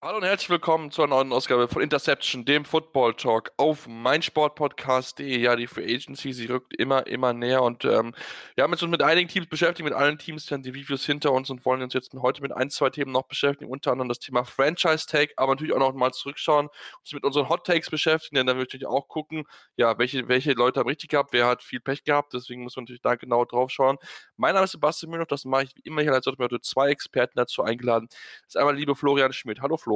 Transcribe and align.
Hallo 0.00 0.18
und 0.18 0.22
herzlich 0.22 0.48
willkommen 0.48 0.92
zur 0.92 1.08
neuen 1.08 1.32
Ausgabe 1.32 1.66
von 1.66 1.82
Interception, 1.82 2.44
dem 2.44 2.64
Football 2.64 3.14
Talk 3.14 3.50
auf 3.56 3.88
meinsportpodcast.de. 3.88 5.40
Ja, 5.40 5.56
die 5.56 5.66
Free 5.66 5.92
Agency, 5.92 6.32
sie 6.32 6.46
rückt 6.46 6.72
immer, 6.72 7.08
immer 7.08 7.32
näher 7.32 7.64
und 7.64 7.84
ähm, 7.84 8.14
wir 8.54 8.62
haben 8.62 8.70
uns 8.70 8.80
mit 8.82 9.02
einigen 9.02 9.28
Teams 9.28 9.48
beschäftigt, 9.48 9.82
mit 9.82 9.92
allen 9.92 10.16
Teams, 10.16 10.46
dann 10.46 10.62
die 10.62 10.70
Reviews 10.70 11.04
hinter 11.04 11.32
uns 11.32 11.50
und 11.50 11.64
wollen 11.66 11.82
uns 11.82 11.94
jetzt 11.94 12.14
heute 12.14 12.42
mit 12.42 12.52
ein, 12.52 12.70
zwei 12.70 12.90
Themen 12.90 13.10
noch 13.10 13.24
beschäftigen, 13.24 13.72
unter 13.72 13.90
anderem 13.90 14.08
das 14.08 14.20
Thema 14.20 14.44
Franchise 14.44 15.08
Tag, 15.08 15.30
aber 15.36 15.54
natürlich 15.54 15.74
auch 15.74 15.80
noch 15.80 15.92
mal 15.94 16.12
zurückschauen, 16.12 16.68
uns 17.00 17.12
mit 17.12 17.24
unseren 17.24 17.48
Hot 17.48 17.66
Takes 17.66 17.90
beschäftigen, 17.90 18.36
denn 18.36 18.46
dann 18.46 18.56
möchte 18.56 18.76
ich 18.76 18.86
auch 18.86 19.08
gucken, 19.08 19.46
ja, 19.76 19.98
welche, 19.98 20.28
welche 20.28 20.52
Leute 20.52 20.78
haben 20.78 20.88
richtig 20.88 21.10
gehabt, 21.10 21.32
wer 21.32 21.48
hat 21.48 21.60
viel 21.60 21.80
Pech 21.80 22.04
gehabt, 22.04 22.34
deswegen 22.34 22.62
muss 22.62 22.76
man 22.76 22.84
natürlich 22.84 23.02
da 23.02 23.16
genau 23.16 23.44
drauf 23.44 23.72
schauen. 23.72 23.98
Mein 24.36 24.54
Name 24.54 24.66
ist 24.66 24.70
Sebastian 24.70 25.10
Müller, 25.10 25.26
das 25.26 25.44
mache 25.44 25.64
ich 25.64 25.74
wie 25.74 25.82
immer 25.82 26.02
hier, 26.02 26.12
als 26.12 26.24
heute 26.24 26.60
zwei 26.60 26.90
Experten 26.90 27.32
dazu 27.34 27.64
eingeladen. 27.64 28.06
Das 28.10 28.50
ist 28.50 28.56
einmal 28.58 28.76
liebe 28.76 28.94
Florian 28.94 29.32
Schmidt. 29.32 29.60
Hallo 29.60 29.76
Florian. 29.76 29.87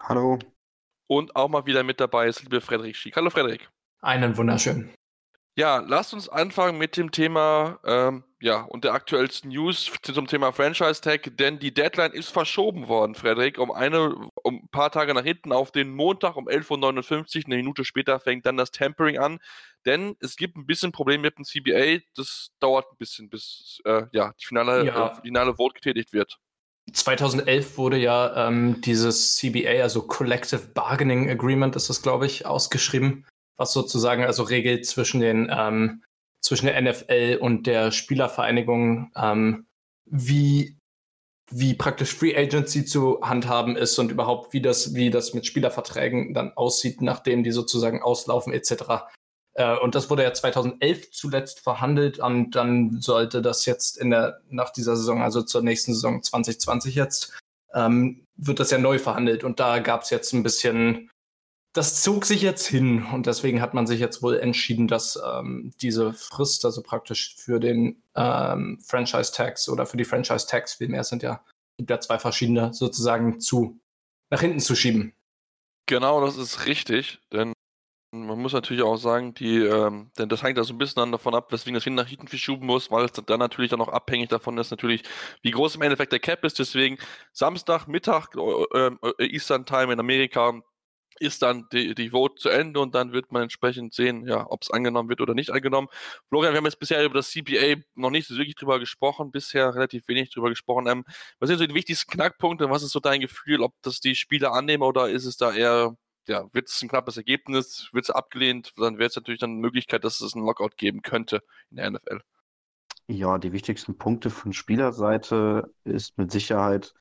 Hallo. 0.00 0.38
Und 1.06 1.34
auch 1.34 1.48
mal 1.48 1.66
wieder 1.66 1.82
mit 1.82 2.00
dabei 2.00 2.28
ist 2.28 2.42
liebe 2.42 2.60
Frederik 2.60 2.96
Schick. 2.96 3.16
Hallo 3.16 3.30
Frederik. 3.30 3.68
Einen 4.00 4.36
wunderschönen. 4.36 4.92
Ja, 5.58 5.78
lasst 5.78 6.14
uns 6.14 6.28
anfangen 6.28 6.78
mit 6.78 6.96
dem 6.96 7.10
Thema, 7.10 7.80
ähm, 7.84 8.22
ja, 8.40 8.60
und 8.60 8.84
der 8.84 8.92
aktuellsten 8.92 9.50
News 9.50 9.90
zum 10.02 10.28
Thema 10.28 10.52
Franchise 10.52 11.00
Tag, 11.00 11.36
denn 11.36 11.58
die 11.58 11.74
Deadline 11.74 12.12
ist 12.12 12.28
verschoben 12.28 12.86
worden, 12.86 13.16
Frederik, 13.16 13.58
um 13.58 13.72
eine, 13.72 14.14
um 14.44 14.60
ein 14.62 14.68
paar 14.68 14.92
Tage 14.92 15.12
nach 15.14 15.24
hinten 15.24 15.50
auf 15.50 15.72
den 15.72 15.90
Montag 15.90 16.36
um 16.36 16.46
11.59 16.46 17.38
Uhr. 17.38 17.42
Eine 17.46 17.56
Minute 17.56 17.84
später 17.84 18.20
fängt 18.20 18.46
dann 18.46 18.56
das 18.56 18.70
Tempering 18.70 19.18
an, 19.18 19.40
denn 19.84 20.14
es 20.20 20.36
gibt 20.36 20.56
ein 20.56 20.64
bisschen 20.64 20.92
Probleme 20.92 21.22
mit 21.22 21.38
dem 21.38 21.44
CBA. 21.44 22.04
Das 22.14 22.50
dauert 22.60 22.86
ein 22.92 22.96
bisschen, 22.96 23.28
bis 23.28 23.80
äh, 23.84 24.04
ja, 24.12 24.32
die 24.40 24.46
finale, 24.46 24.86
Ja. 24.86 25.08
Äh, 25.08 25.22
finale 25.22 25.56
Vote 25.56 25.74
getätigt 25.74 26.12
wird. 26.12 26.38
2011 26.92 27.78
wurde 27.78 27.98
ja 27.98 28.48
ähm, 28.48 28.80
dieses 28.80 29.36
CBA, 29.36 29.82
also 29.82 30.02
Collective 30.02 30.68
Bargaining 30.74 31.30
Agreement 31.30 31.76
ist 31.76 31.88
das, 31.88 32.02
glaube 32.02 32.26
ich, 32.26 32.46
ausgeschrieben, 32.46 33.26
was 33.56 33.72
sozusagen 33.72 34.24
also 34.24 34.42
regelt 34.42 34.86
zwischen 34.86 35.20
den 35.20 35.48
ähm, 35.50 36.02
zwischen 36.40 36.66
der 36.66 36.80
NFL 36.80 37.38
und 37.40 37.66
der 37.66 37.90
Spielervereinigung, 37.90 39.10
ähm, 39.16 39.66
wie 40.06 40.76
wie 41.50 41.74
praktisch 41.74 42.14
Free 42.14 42.36
Agency 42.36 42.84
zu 42.84 43.20
handhaben 43.22 43.74
ist 43.74 43.98
und 43.98 44.10
überhaupt 44.10 44.52
wie 44.52 44.60
das 44.60 44.94
wie 44.94 45.10
das 45.10 45.34
mit 45.34 45.46
Spielerverträgen 45.46 46.34
dann 46.34 46.52
aussieht, 46.52 47.00
nachdem 47.00 47.42
die 47.42 47.52
sozusagen 47.52 48.02
auslaufen 48.02 48.52
etc. 48.52 49.06
Äh, 49.58 49.76
und 49.76 49.94
das 49.94 50.08
wurde 50.08 50.22
ja 50.22 50.32
2011 50.32 51.10
zuletzt 51.10 51.60
verhandelt 51.60 52.20
und 52.20 52.52
dann 52.52 53.00
sollte 53.00 53.42
das 53.42 53.66
jetzt 53.66 53.98
in 53.98 54.10
der, 54.10 54.40
nach 54.48 54.70
dieser 54.70 54.96
Saison, 54.96 55.20
also 55.20 55.42
zur 55.42 55.62
nächsten 55.62 55.92
Saison 55.92 56.22
2020 56.22 56.94
jetzt, 56.94 57.36
ähm, 57.74 58.24
wird 58.36 58.60
das 58.60 58.70
ja 58.70 58.78
neu 58.78 59.00
verhandelt 59.00 59.42
und 59.42 59.58
da 59.58 59.80
gab 59.80 60.02
es 60.02 60.10
jetzt 60.10 60.32
ein 60.32 60.44
bisschen, 60.44 61.10
das 61.74 62.02
zog 62.02 62.24
sich 62.24 62.40
jetzt 62.40 62.68
hin 62.68 63.04
und 63.12 63.26
deswegen 63.26 63.60
hat 63.60 63.74
man 63.74 63.88
sich 63.88 63.98
jetzt 63.98 64.22
wohl 64.22 64.38
entschieden, 64.38 64.86
dass 64.86 65.20
ähm, 65.26 65.72
diese 65.82 66.12
Frist, 66.12 66.64
also 66.64 66.80
praktisch 66.82 67.34
für 67.36 67.58
den 67.58 68.00
ähm, 68.14 68.78
Franchise 68.80 69.32
Tax 69.32 69.68
oder 69.68 69.86
für 69.86 69.96
die 69.96 70.04
Franchise 70.04 70.46
Tax, 70.46 70.74
vielmehr 70.74 71.02
sind 71.02 71.24
ja, 71.24 71.44
gibt 71.78 71.90
ja 71.90 71.98
zwei 71.98 72.20
verschiedene, 72.20 72.72
sozusagen 72.72 73.40
zu 73.40 73.80
nach 74.30 74.40
hinten 74.40 74.60
zu 74.60 74.76
schieben. 74.76 75.14
Genau, 75.86 76.20
das 76.20 76.36
ist 76.36 76.66
richtig, 76.66 77.18
denn 77.32 77.54
man 78.10 78.38
muss 78.40 78.52
natürlich 78.52 78.82
auch 78.82 78.96
sagen, 78.96 79.34
die, 79.34 79.58
ähm, 79.58 80.10
denn 80.18 80.28
das 80.28 80.42
hängt 80.42 80.56
ja 80.56 80.64
so 80.64 80.72
ein 80.72 80.78
bisschen 80.78 81.12
davon 81.12 81.34
ab, 81.34 81.52
weswegen 81.52 81.74
das 81.74 81.84
hin 81.84 81.94
nach 81.94 82.06
hinten 82.06 82.28
verschoben 82.28 82.66
muss, 82.66 82.90
weil 82.90 83.04
es 83.04 83.12
dann 83.12 83.38
natürlich 83.38 83.70
dann 83.70 83.80
auch 83.82 83.88
abhängig 83.88 84.30
davon 84.30 84.56
ist, 84.58 84.70
natürlich, 84.70 85.02
wie 85.42 85.50
groß 85.50 85.76
im 85.76 85.82
Endeffekt 85.82 86.12
der 86.12 86.18
Cap 86.20 86.44
ist. 86.44 86.58
Deswegen 86.58 86.98
Samstag, 87.32 87.86
Mittag, 87.86 88.34
äh, 88.36 88.90
äh, 89.18 89.26
Eastern 89.26 89.66
Time 89.66 89.92
in 89.92 90.00
Amerika 90.00 90.54
ist 91.20 91.42
dann 91.42 91.66
die, 91.72 91.94
die 91.94 92.10
Vote 92.10 92.36
zu 92.36 92.48
Ende 92.48 92.80
und 92.80 92.94
dann 92.94 93.12
wird 93.12 93.32
man 93.32 93.42
entsprechend 93.42 93.92
sehen, 93.92 94.26
ja, 94.26 94.46
ob 94.48 94.62
es 94.62 94.70
angenommen 94.70 95.08
wird 95.08 95.20
oder 95.20 95.34
nicht 95.34 95.50
angenommen. 95.50 95.88
Florian, 96.28 96.52
wir 96.52 96.58
haben 96.58 96.64
jetzt 96.64 96.78
bisher 96.78 97.04
über 97.04 97.14
das 97.14 97.30
CPA 97.30 97.76
noch 97.94 98.10
nicht 98.10 98.28
so 98.28 98.36
wirklich 98.36 98.54
drüber 98.54 98.78
gesprochen, 98.78 99.30
bisher 99.32 99.74
relativ 99.74 100.06
wenig 100.08 100.30
drüber 100.32 100.48
gesprochen. 100.48 100.86
Ähm, 100.86 101.04
was 101.40 101.48
sind 101.48 101.58
so 101.58 101.66
die 101.66 101.74
wichtigsten 101.74 102.10
Knackpunkte? 102.12 102.70
Was 102.70 102.82
ist 102.82 102.92
so 102.92 103.00
dein 103.00 103.20
Gefühl, 103.20 103.62
ob 103.62 103.74
das 103.82 104.00
die 104.00 104.14
Spieler 104.14 104.52
annehmen 104.52 104.82
oder 104.84 105.08
ist 105.10 105.26
es 105.26 105.36
da 105.36 105.52
eher 105.52 105.96
ja, 106.28 106.48
wird 106.52 106.68
es 106.68 106.82
ein 106.82 106.88
knappes 106.88 107.16
Ergebnis, 107.16 107.88
wird 107.92 108.04
es 108.04 108.10
abgelehnt, 108.10 108.72
dann 108.76 108.98
wäre 108.98 109.08
es 109.08 109.16
natürlich 109.16 109.40
dann 109.40 109.50
eine 109.50 109.60
Möglichkeit, 109.60 110.04
dass 110.04 110.20
es 110.20 110.34
einen 110.34 110.44
Lockout 110.44 110.76
geben 110.76 111.02
könnte 111.02 111.42
in 111.70 111.76
der 111.76 111.90
NFL. 111.90 112.20
Ja, 113.06 113.38
die 113.38 113.52
wichtigsten 113.52 113.96
Punkte 113.96 114.28
von 114.30 114.52
Spielerseite 114.52 115.72
ist 115.84 116.18
mit 116.18 116.30
Sicherheit, 116.30 116.94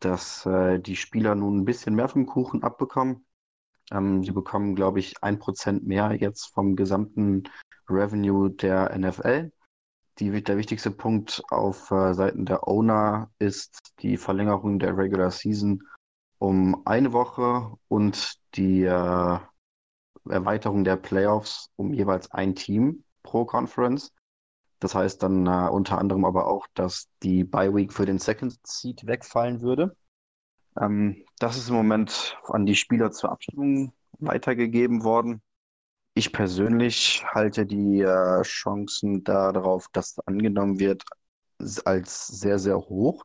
dass 0.00 0.46
äh, 0.46 0.80
die 0.80 0.96
Spieler 0.96 1.34
nun 1.34 1.58
ein 1.58 1.64
bisschen 1.64 1.94
mehr 1.94 2.08
vom 2.08 2.26
Kuchen 2.26 2.62
abbekommen. 2.62 3.26
Ähm, 3.90 4.24
sie 4.24 4.32
bekommen, 4.32 4.74
glaube 4.74 4.98
ich, 4.98 5.22
ein 5.22 5.38
Prozent 5.38 5.86
mehr 5.86 6.14
jetzt 6.14 6.46
vom 6.54 6.74
gesamten 6.74 7.44
Revenue 7.88 8.50
der 8.50 8.96
NFL. 8.98 9.52
Die, 10.18 10.42
der 10.42 10.56
wichtigste 10.56 10.90
Punkt 10.90 11.42
auf 11.50 11.90
äh, 11.90 12.14
Seiten 12.14 12.46
der 12.46 12.66
Owner 12.66 13.30
ist 13.38 13.92
die 14.00 14.16
Verlängerung 14.16 14.78
der 14.78 14.96
Regular 14.96 15.30
Season 15.30 15.82
um 16.42 16.84
eine 16.86 17.12
Woche 17.12 17.70
und 17.86 18.34
die 18.56 18.82
äh, 18.82 19.38
Erweiterung 20.28 20.82
der 20.82 20.96
Playoffs 20.96 21.70
um 21.76 21.94
jeweils 21.94 22.32
ein 22.32 22.56
Team 22.56 23.04
pro 23.22 23.44
Conference. 23.44 24.12
Das 24.80 24.96
heißt 24.96 25.22
dann 25.22 25.46
äh, 25.46 25.68
unter 25.70 25.98
anderem 25.98 26.24
aber 26.24 26.48
auch, 26.48 26.66
dass 26.74 27.08
die 27.22 27.44
Bye 27.44 27.72
Week 27.72 27.92
für 27.92 28.06
den 28.06 28.18
Second 28.18 28.58
Seed 28.66 29.06
wegfallen 29.06 29.62
würde. 29.62 29.96
Ähm, 30.80 31.24
das 31.38 31.56
ist 31.56 31.68
im 31.68 31.76
Moment 31.76 32.36
an 32.48 32.66
die 32.66 32.74
Spieler 32.74 33.12
zur 33.12 33.30
Abstimmung 33.30 33.92
weitergegeben 34.18 35.04
worden. 35.04 35.42
Ich 36.14 36.32
persönlich 36.32 37.24
halte 37.24 37.66
die 37.66 38.00
äh, 38.00 38.42
Chancen 38.42 39.22
darauf, 39.22 39.86
dass 39.92 40.18
angenommen 40.26 40.80
wird, 40.80 41.04
als 41.84 42.26
sehr, 42.26 42.58
sehr 42.58 42.78
hoch. 42.78 43.22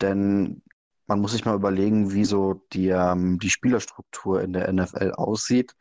Denn 0.00 0.62
man 1.06 1.20
muss 1.20 1.32
sich 1.32 1.44
mal 1.44 1.54
überlegen, 1.54 2.12
wie 2.12 2.24
so 2.24 2.54
die, 2.72 2.88
ähm, 2.88 3.38
die 3.38 3.50
Spielerstruktur 3.50 4.42
in 4.42 4.52
der 4.52 4.72
NFL 4.72 5.12
aussieht. 5.12 5.74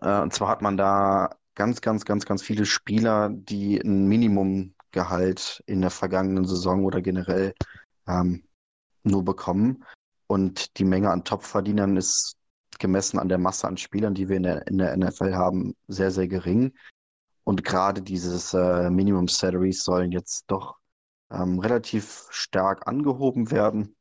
Äh, 0.00 0.20
und 0.20 0.32
zwar 0.32 0.48
hat 0.48 0.62
man 0.62 0.76
da 0.76 1.30
ganz, 1.54 1.80
ganz, 1.80 2.04
ganz, 2.04 2.26
ganz 2.26 2.42
viele 2.42 2.66
Spieler, 2.66 3.30
die 3.30 3.80
ein 3.80 4.06
Minimumgehalt 4.06 5.62
in 5.66 5.80
der 5.80 5.90
vergangenen 5.90 6.44
Saison 6.44 6.84
oder 6.84 7.00
generell 7.00 7.54
ähm, 8.06 8.44
nur 9.02 9.24
bekommen. 9.24 9.84
Und 10.26 10.78
die 10.78 10.84
Menge 10.84 11.10
an 11.10 11.24
Topverdienern 11.24 11.96
ist 11.96 12.36
gemessen 12.78 13.18
an 13.18 13.28
der 13.28 13.38
Masse 13.38 13.68
an 13.68 13.76
Spielern, 13.76 14.14
die 14.14 14.28
wir 14.28 14.36
in 14.36 14.42
der, 14.42 14.66
in 14.66 14.78
der 14.78 14.96
NFL 14.96 15.34
haben, 15.34 15.74
sehr, 15.86 16.10
sehr 16.10 16.28
gering. 16.28 16.74
Und 17.44 17.64
gerade 17.64 18.02
dieses 18.02 18.54
äh, 18.54 18.90
Minimum 18.90 19.28
Salaries 19.28 19.84
sollen 19.84 20.12
jetzt 20.12 20.44
doch 20.48 20.76
ähm, 21.30 21.58
relativ 21.58 22.26
stark 22.30 22.86
angehoben 22.88 23.50
werden. 23.50 23.94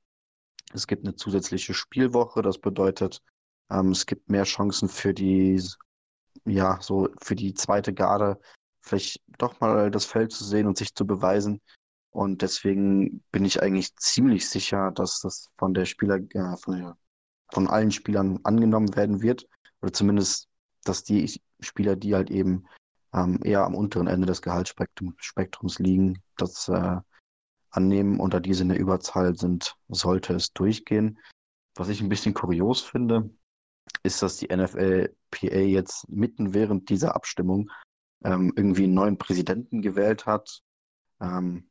Es 0.74 0.88
gibt 0.88 1.06
eine 1.06 1.16
zusätzliche 1.16 1.74
Spielwoche, 1.74 2.42
das 2.42 2.58
bedeutet, 2.58 3.22
ähm, 3.70 3.92
es 3.92 4.06
gibt 4.06 4.30
mehr 4.30 4.44
Chancen 4.44 4.90
für 4.90 5.14
die, 5.14 5.62
ja, 6.46 6.80
so 6.82 7.10
für 7.22 7.36
die 7.36 7.54
zweite 7.54 7.94
Garde, 7.94 8.40
vielleicht 8.82 9.22
doch 9.38 9.60
mal 9.60 9.92
das 9.92 10.06
Feld 10.06 10.32
zu 10.32 10.44
sehen 10.44 10.68
und 10.68 10.78
sich 10.78 10.94
zu 10.94 11.06
beweisen. 11.06 11.62
Und 12.10 12.42
deswegen 12.42 13.24
bin 13.32 13.46
ich 13.46 13.62
eigentlich 13.62 13.96
ziemlich 13.96 14.48
sicher, 14.50 14.92
dass 14.92 15.20
das 15.20 15.50
von 15.58 15.74
der 15.74 15.86
Spieler, 15.86 16.20
äh, 16.34 16.58
von, 16.58 16.78
der, 16.78 16.98
von 17.52 17.68
allen 17.68 17.92
Spielern 17.92 18.40
angenommen 18.44 18.96
werden 18.96 19.22
wird. 19.22 19.48
Oder 19.82 19.94
zumindest, 19.94 20.48
dass 20.84 21.04
die 21.04 21.42
Spieler, 21.60 21.96
die 21.96 22.14
halt 22.14 22.30
eben 22.30 22.66
ähm, 23.14 23.40
eher 23.44 23.64
am 23.64 23.76
unteren 23.76 24.08
Ende 24.08 24.28
des 24.28 24.42
Gehaltsspektrums 24.42 25.80
liegen, 25.80 26.22
das 26.38 26.68
äh, 26.68 26.98
annehmen 27.75 28.20
und 28.20 28.34
da 28.34 28.40
diese 28.40 28.64
in 28.64 28.70
der 28.70 28.80
Überzahl 28.80 29.36
sind, 29.36 29.75
sollte 29.90 30.34
es 30.34 30.54
durchgehen. 30.54 31.20
Was 31.75 31.90
ich 31.90 32.02
ein 32.02 32.10
bisschen 32.10 32.34
kurios 32.34 32.81
finde, 32.81 33.30
ist, 34.04 34.22
dass 34.22 34.38
die 34.38 34.56
NFLPA 34.56 35.58
jetzt 35.58 36.08
mitten 36.10 36.54
während 36.54 36.90
dieser 36.90 37.16
Abstimmung 37.16 37.70
ähm, 38.24 38.54
irgendwie 38.56 38.84
einen 38.84 38.94
neuen 38.94 39.18
Präsidenten 39.18 39.81
gewählt 39.81 40.25
hat. 40.25 40.62
Ähm, 41.22 41.70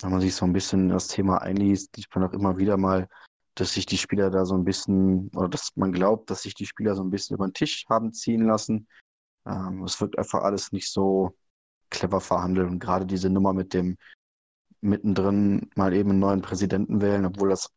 wenn 0.00 0.10
man 0.10 0.20
sich 0.20 0.34
so 0.34 0.46
ein 0.46 0.52
bisschen 0.52 0.88
das 0.88 1.08
Thema 1.08 1.42
einliest, 1.42 1.96
sieht 1.96 2.08
man 2.14 2.24
auch 2.24 2.32
immer 2.32 2.58
wieder 2.58 2.76
mal, 2.76 3.08
dass 3.54 3.74
sich 3.74 3.86
die 3.86 3.98
Spieler 3.98 4.30
da 4.30 4.46
so 4.46 4.54
ein 4.54 4.64
bisschen, 4.64 5.28
oder 5.34 5.48
dass 5.48 5.76
man 5.76 5.92
glaubt, 5.92 6.30
dass 6.30 6.42
sich 6.42 6.54
die 6.54 6.66
Spieler 6.66 6.94
so 6.94 7.02
ein 7.02 7.10
bisschen 7.10 7.34
über 7.34 7.46
den 7.46 7.54
Tisch 7.54 7.84
haben 7.90 8.12
ziehen 8.12 8.46
lassen. 8.46 8.88
Ähm, 9.46 9.82
es 9.84 10.00
wirkt 10.00 10.18
einfach 10.18 10.42
alles 10.42 10.72
nicht 10.72 10.90
so 10.90 11.36
clever 11.90 12.20
verhandelt 12.20 12.70
und 12.70 12.78
gerade 12.78 13.04
diese 13.04 13.28
Nummer 13.28 13.52
mit 13.52 13.74
dem 13.74 13.96
mittendrin 14.80 15.70
mal 15.74 15.92
eben 15.92 16.10
einen 16.10 16.18
neuen 16.20 16.42
Präsidenten 16.42 17.00
wählen, 17.00 17.26
obwohl 17.26 17.50
das 17.50 17.70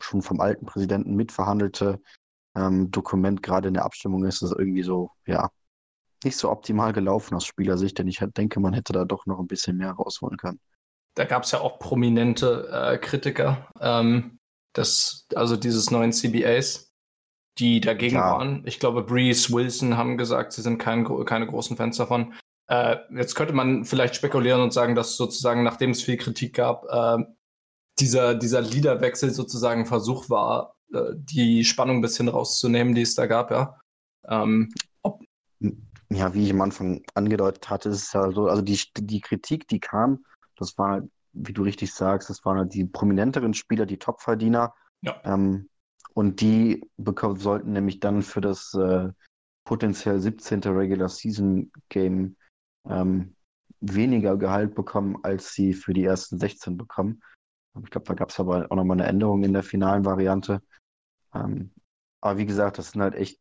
schon 0.00 0.22
vom 0.22 0.40
alten 0.40 0.66
Präsidenten 0.66 1.14
mitverhandelte 1.14 2.00
ähm, 2.54 2.90
Dokument 2.90 3.42
gerade 3.42 3.68
in 3.68 3.74
der 3.74 3.84
Abstimmung 3.84 4.24
ist, 4.24 4.42
das 4.42 4.52
irgendwie 4.52 4.82
so, 4.82 5.10
ja, 5.26 5.50
nicht 6.24 6.36
so 6.36 6.50
optimal 6.50 6.92
gelaufen 6.92 7.34
aus 7.34 7.44
Spielersicht, 7.44 7.98
denn 7.98 8.08
ich 8.08 8.22
denke, 8.36 8.60
man 8.60 8.72
hätte 8.72 8.92
da 8.92 9.04
doch 9.04 9.26
noch 9.26 9.38
ein 9.38 9.46
bisschen 9.46 9.76
mehr 9.76 9.92
rausholen 9.92 10.38
können. 10.38 10.60
Da 11.14 11.24
gab 11.24 11.44
es 11.44 11.52
ja 11.52 11.60
auch 11.60 11.78
prominente 11.78 12.68
äh, 12.72 12.98
Kritiker 12.98 13.68
ähm, 13.80 14.38
des, 14.76 15.26
also 15.34 15.56
dieses 15.56 15.90
neuen 15.90 16.12
CBAs, 16.12 16.92
die 17.58 17.80
dagegen 17.80 18.16
ja. 18.16 18.32
waren. 18.32 18.62
Ich 18.66 18.80
glaube, 18.80 19.02
Breeze, 19.02 19.52
Wilson 19.52 19.96
haben 19.96 20.18
gesagt, 20.18 20.52
sie 20.52 20.62
sind 20.62 20.78
kein, 20.78 21.04
keine 21.24 21.46
großen 21.46 21.76
Fans 21.76 21.96
davon. 21.96 22.34
Äh, 22.66 22.96
jetzt 23.14 23.34
könnte 23.34 23.52
man 23.52 23.84
vielleicht 23.84 24.16
spekulieren 24.16 24.60
und 24.60 24.72
sagen, 24.72 24.94
dass 24.94 25.16
sozusagen, 25.16 25.62
nachdem 25.62 25.90
es 25.90 26.02
viel 26.02 26.16
Kritik 26.16 26.54
gab, 26.54 26.84
äh, 26.88 27.24
dieser, 27.98 28.34
dieser 28.34 28.60
Liederwechsel 28.60 29.30
sozusagen 29.30 29.82
ein 29.82 29.86
Versuch 29.86 30.30
war, 30.30 30.76
äh, 30.92 31.12
die 31.14 31.64
Spannung 31.64 31.98
ein 31.98 32.02
bisschen 32.02 32.28
rauszunehmen, 32.28 32.94
die 32.94 33.02
es 33.02 33.14
da 33.14 33.26
gab, 33.26 33.50
ja. 33.50 33.78
Ähm, 34.26 34.72
ja, 36.10 36.32
wie 36.32 36.44
ich 36.44 36.52
am 36.52 36.60
Anfang 36.60 37.02
angedeutet 37.14 37.68
hatte, 37.68 37.88
ist 37.90 38.04
es 38.04 38.12
ja 38.12 38.30
so, 38.30 38.46
also 38.46 38.62
die, 38.62 38.78
die 38.96 39.20
Kritik, 39.20 39.68
die 39.68 39.80
kam, 39.80 40.24
das 40.56 40.78
war, 40.78 41.02
wie 41.32 41.52
du 41.52 41.62
richtig 41.62 41.92
sagst, 41.92 42.30
das 42.30 42.44
waren 42.44 42.58
halt 42.58 42.74
die 42.74 42.84
prominenteren 42.84 43.54
Spieler, 43.54 43.86
die 43.86 43.98
Topverdiener. 43.98 44.74
Ja. 45.02 45.20
Ähm, 45.24 45.68
und 46.14 46.40
die 46.40 46.88
sollten 46.96 47.72
nämlich 47.72 48.00
dann 48.00 48.22
für 48.22 48.40
das 48.40 48.72
äh, 48.74 49.08
potenziell 49.64 50.20
17. 50.20 50.60
Regular 50.62 51.08
Season 51.08 51.72
Game 51.88 52.36
ähm, 52.88 53.36
weniger 53.80 54.36
Gehalt 54.36 54.74
bekommen, 54.74 55.18
als 55.22 55.52
sie 55.52 55.74
für 55.74 55.92
die 55.92 56.04
ersten 56.04 56.38
16 56.38 56.76
bekommen. 56.76 57.22
Ich 57.82 57.90
glaube, 57.90 58.06
da 58.06 58.14
gab 58.14 58.30
es 58.30 58.38
aber 58.38 58.70
auch 58.70 58.76
nochmal 58.76 59.00
eine 59.00 59.08
Änderung 59.08 59.42
in 59.42 59.52
der 59.52 59.62
finalen 59.62 60.04
Variante. 60.04 60.62
Ähm, 61.34 61.72
aber 62.20 62.38
wie 62.38 62.46
gesagt, 62.46 62.78
das 62.78 62.92
sind 62.92 63.02
halt 63.02 63.14
echt 63.14 63.40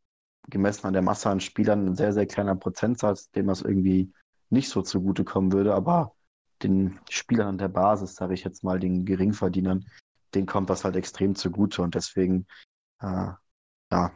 gemessen 0.50 0.88
an 0.88 0.94
der 0.94 1.02
Masse 1.02 1.30
an 1.30 1.40
Spielern 1.40 1.88
ein 1.88 1.96
sehr, 1.96 2.14
sehr 2.14 2.26
kleiner 2.26 2.56
Prozentsatz, 2.56 3.30
dem 3.32 3.48
das 3.48 3.62
irgendwie 3.62 4.12
nicht 4.50 4.70
so 4.70 4.82
zugutekommen 4.82 5.52
würde. 5.52 5.74
Aber 5.74 6.16
den 6.64 7.00
Spielern 7.10 7.48
an 7.48 7.58
der 7.58 7.70
Basis, 7.70 8.16
sage 8.16 8.34
ich 8.34 8.44
jetzt 8.44 8.64
mal, 8.64 8.80
den 8.80 9.06
Geringverdienern, 9.06 9.86
denen 10.34 10.48
kommt 10.48 10.70
das 10.70 10.84
halt 10.84 10.96
extrem 10.96 11.36
zugute. 11.36 11.82
Und 11.82 11.96
deswegen, 11.96 12.48
äh, 13.00 13.32
ja, 13.92 14.12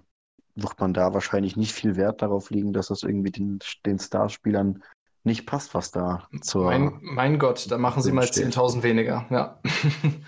wird 0.56 0.80
man 0.80 0.94
da 0.94 1.14
wahrscheinlich 1.14 1.56
nicht 1.56 1.74
viel 1.74 1.96
Wert 1.96 2.22
darauf 2.22 2.50
legen, 2.50 2.74
dass 2.74 2.88
das 2.88 3.04
irgendwie 3.04 3.32
den, 3.32 3.60
den 3.86 4.00
Starspielern 4.00 4.84
nicht 5.28 5.46
passt, 5.46 5.76
was 5.76 5.92
da 5.92 6.28
zur. 6.42 6.66
Mein, 6.66 6.98
mein 7.02 7.40
Gott, 7.40 7.70
da 7.70 7.78
machen 7.78 8.02
sie 8.02 8.12
mal 8.12 8.26
10.000 8.26 8.82
weniger, 8.82 9.28
ja. 9.30 9.62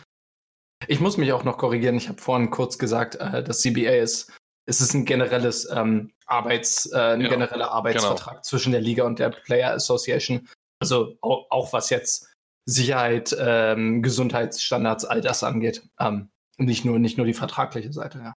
ich 0.87 0.99
muss 0.99 1.17
mich 1.17 1.33
auch 1.33 1.43
noch 1.43 1.57
korrigieren. 1.57 1.95
Ich 1.95 2.07
habe 2.07 2.21
vorhin 2.21 2.51
kurz 2.51 2.77
gesagt, 2.77 3.15
äh, 3.15 3.43
das 3.43 3.61
CBA 3.61 4.01
ist, 4.01 4.31
es 4.67 4.81
ist 4.81 4.93
ein 4.93 5.05
generelles 5.05 5.67
ähm, 5.71 6.11
Arbeits, 6.27 6.91
äh, 6.91 7.13
ein 7.13 7.21
ja, 7.21 7.29
genereller 7.29 7.71
Arbeitsvertrag 7.71 8.35
genau. 8.35 8.43
zwischen 8.43 8.71
der 8.71 8.81
Liga 8.81 9.05
und 9.05 9.17
der 9.17 9.29
Player 9.29 9.73
Association. 9.73 10.47
Also 10.79 11.17
auch, 11.21 11.47
auch 11.49 11.73
was 11.73 11.89
jetzt 11.89 12.29
Sicherheit, 12.65 13.35
ähm, 13.39 14.03
Gesundheitsstandards, 14.03 15.05
all 15.05 15.21
das 15.21 15.43
angeht. 15.43 15.89
Ähm, 15.99 16.29
nicht 16.57 16.85
nur, 16.85 16.99
nicht 16.99 17.17
nur 17.17 17.25
die 17.25 17.33
vertragliche 17.33 17.91
Seite, 17.91 18.19
ja. 18.19 18.33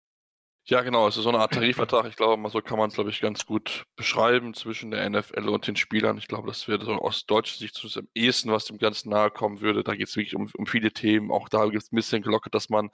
Ja, 0.64 0.81
genau, 0.82 1.09
es 1.09 1.17
ist 1.17 1.25
so 1.25 1.29
eine 1.29 1.41
Art 1.41 1.53
Tarifvertrag. 1.55 2.06
Ich 2.06 2.14
glaube, 2.14 2.49
so 2.49 2.61
kann 2.61 2.79
man 2.79 2.88
es, 2.88 2.94
glaube 2.94 3.11
ich, 3.11 3.20
ganz 3.20 3.47
gut 3.47 3.85
beschreiben 3.97 4.55
zwischen 4.55 4.93
der 4.93 5.09
NFL 5.11 5.49
und 5.49 5.67
den 5.67 5.75
Spielern. 5.75 6.17
Ich 6.19 6.29
glaube, 6.29 6.47
das 6.47 6.69
wäre 6.69 6.85
so 6.85 6.93
aus 6.93 7.26
deutscher 7.26 7.56
Sicht 7.59 7.75
zumindest 7.75 7.99
am 7.99 8.09
ehesten, 8.14 8.53
was 8.53 8.67
dem 8.67 8.79
Ganzen 8.79 9.11
nahe 9.11 9.31
kommen 9.32 9.61
würde. 9.61 9.82
Da 9.82 9.97
geht 9.97 10.06
es 10.06 10.14
wirklich 10.17 10.37
um, 10.37 10.49
um 10.56 10.67
viele 10.67 10.93
Themen. 10.93 11.32
Auch 11.32 11.49
da 11.49 11.64
gibt 11.67 11.82
es 11.82 11.91
ein 11.91 11.97
bisschen 11.97 12.23
gelockert, 12.23 12.55
dass 12.55 12.69
man 12.69 12.91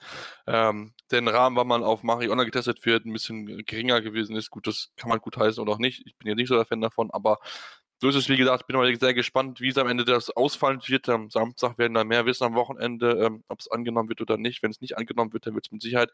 ähm, 0.47 0.93
den 1.11 1.27
Rahmen, 1.27 1.55
wann 1.57 1.67
man 1.67 1.83
auf 1.83 2.01
Marihuana 2.01 2.43
getestet 2.43 2.83
wird, 2.87 3.05
ein 3.05 3.13
bisschen 3.13 3.45
geringer 3.65 4.01
gewesen 4.01 4.35
ist. 4.35 4.49
Gut, 4.49 4.65
das 4.65 4.91
kann 4.97 5.09
man 5.09 5.19
gut 5.19 5.37
heißen 5.37 5.61
oder 5.61 5.73
auch 5.73 5.79
nicht. 5.79 6.01
Ich 6.07 6.17
bin 6.17 6.27
ja 6.27 6.33
nicht 6.33 6.47
so 6.47 6.55
der 6.55 6.65
Fan 6.65 6.81
davon, 6.81 7.11
aber 7.11 7.37
so 8.01 8.07
ist 8.09 8.15
es, 8.15 8.29
wie 8.29 8.37
gesagt, 8.37 8.65
bin 8.65 8.77
mal 8.77 8.95
sehr 8.95 9.13
gespannt, 9.13 9.59
wie 9.61 9.67
es 9.69 9.77
am 9.77 9.87
Ende 9.87 10.05
das 10.05 10.29
ausfallen 10.31 10.79
wird. 10.87 11.09
Am 11.09 11.29
Samstag 11.29 11.77
werden 11.77 11.93
da 11.93 12.03
mehr 12.03 12.25
wissen 12.25 12.45
am 12.45 12.55
Wochenende, 12.55 13.11
ähm, 13.25 13.43
ob 13.49 13.59
es 13.59 13.69
angenommen 13.69 14.09
wird 14.09 14.21
oder 14.21 14.37
nicht. 14.37 14.63
Wenn 14.63 14.71
es 14.71 14.81
nicht 14.81 14.97
angenommen 14.97 15.33
wird, 15.33 15.45
dann 15.45 15.53
wird 15.53 15.65
es 15.67 15.71
mit 15.71 15.81
Sicherheit 15.81 16.09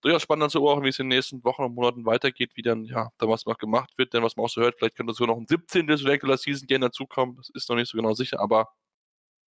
durchaus 0.00 0.22
spannend 0.22 0.50
zu 0.50 0.60
beobachten, 0.60 0.84
wie 0.84 0.88
es 0.88 0.98
in 0.98 1.08
den 1.08 1.16
nächsten 1.16 1.44
Wochen 1.44 1.62
und 1.62 1.74
Monaten 1.74 2.06
weitergeht, 2.06 2.52
wie 2.54 2.62
dann, 2.62 2.84
ja, 2.84 3.10
da 3.18 3.28
was 3.28 3.46
noch 3.46 3.58
gemacht 3.58 3.90
wird, 3.96 4.14
denn 4.14 4.22
was 4.22 4.36
man 4.36 4.46
auch 4.46 4.50
so 4.50 4.60
hört, 4.60 4.76
vielleicht 4.78 4.96
könnte 4.96 5.12
sogar 5.12 5.34
noch 5.34 5.40
ein 5.40 5.46
17. 5.46 5.88
Regular 5.90 6.36
Season 6.36 6.66
Game 6.66 6.80
dazukommen, 6.82 7.36
das 7.36 7.50
ist 7.50 7.68
noch 7.68 7.76
nicht 7.76 7.90
so 7.90 7.98
genau 7.98 8.14
sicher, 8.14 8.40
aber 8.40 8.68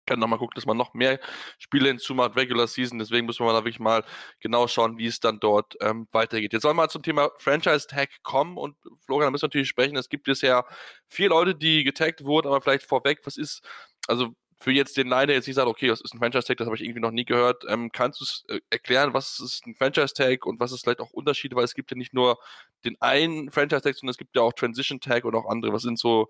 kann 0.07 0.19
noch 0.19 0.27
mal 0.27 0.37
gucken, 0.37 0.55
dass 0.55 0.65
man 0.65 0.77
noch 0.77 0.93
mehr 0.93 1.19
Spiele 1.59 1.89
hinzumacht, 1.89 2.35
Regular 2.35 2.65
Season. 2.65 2.97
Deswegen 2.97 3.27
muss 3.27 3.39
man 3.39 3.49
da 3.49 3.55
wirklich 3.55 3.79
mal 3.79 4.03
genau 4.39 4.67
schauen, 4.67 4.97
wie 4.97 5.05
es 5.05 5.19
dann 5.19 5.39
dort 5.39 5.75
ähm, 5.81 6.07
weitergeht. 6.11 6.53
Jetzt 6.53 6.63
sollen 6.63 6.75
wir 6.77 6.83
mal 6.83 6.89
zum 6.89 7.03
Thema 7.03 7.29
Franchise 7.37 7.87
Tag 7.87 8.09
kommen 8.23 8.57
und 8.57 8.75
Florian, 9.05 9.27
da 9.27 9.31
müssen 9.31 9.43
wir 9.43 9.47
natürlich 9.47 9.69
sprechen. 9.69 9.97
Es 9.97 10.09
gibt 10.09 10.23
bisher 10.23 10.65
vier 11.09 11.29
Leute, 11.29 11.53
die 11.53 11.83
getaggt 11.83 12.23
wurden, 12.23 12.47
aber 12.47 12.61
vielleicht 12.61 12.85
vorweg, 12.85 13.19
was 13.25 13.37
ist, 13.37 13.61
also 14.07 14.33
für 14.59 14.71
jetzt 14.71 14.97
den 14.97 15.07
Leiter 15.07 15.33
jetzt 15.33 15.47
nicht 15.47 15.55
sagt, 15.55 15.67
okay, 15.67 15.87
das 15.87 16.01
ist 16.01 16.13
ein 16.13 16.19
Franchise-Tag, 16.19 16.57
das 16.57 16.65
habe 16.65 16.75
ich 16.75 16.83
irgendwie 16.83 16.99
noch 16.99 17.11
nie 17.11 17.25
gehört. 17.25 17.63
Ähm, 17.67 17.91
kannst 17.91 18.19
du 18.19 18.23
es 18.23 18.43
äh, 18.49 18.59
erklären, 18.69 19.13
was 19.13 19.39
ist 19.39 19.65
ein 19.67 19.75
Franchise-Tag 19.75 20.45
und 20.45 20.59
was 20.59 20.71
ist 20.71 20.83
vielleicht 20.83 20.99
auch 20.99 21.11
Unterschiede, 21.11 21.55
weil 21.55 21.63
es 21.63 21.75
gibt 21.75 21.91
ja 21.91 21.97
nicht 21.97 22.13
nur 22.13 22.39
den 22.83 22.99
einen 22.99 23.51
Franchise-Tag, 23.51 23.95
sondern 23.95 24.11
es 24.11 24.17
gibt 24.17 24.35
ja 24.35 24.41
auch 24.41 24.53
Transition-Tag 24.53 25.25
und 25.25 25.35
auch 25.35 25.47
andere. 25.47 25.73
Was 25.73 25.83
sind 25.83 25.99
so 25.99 26.29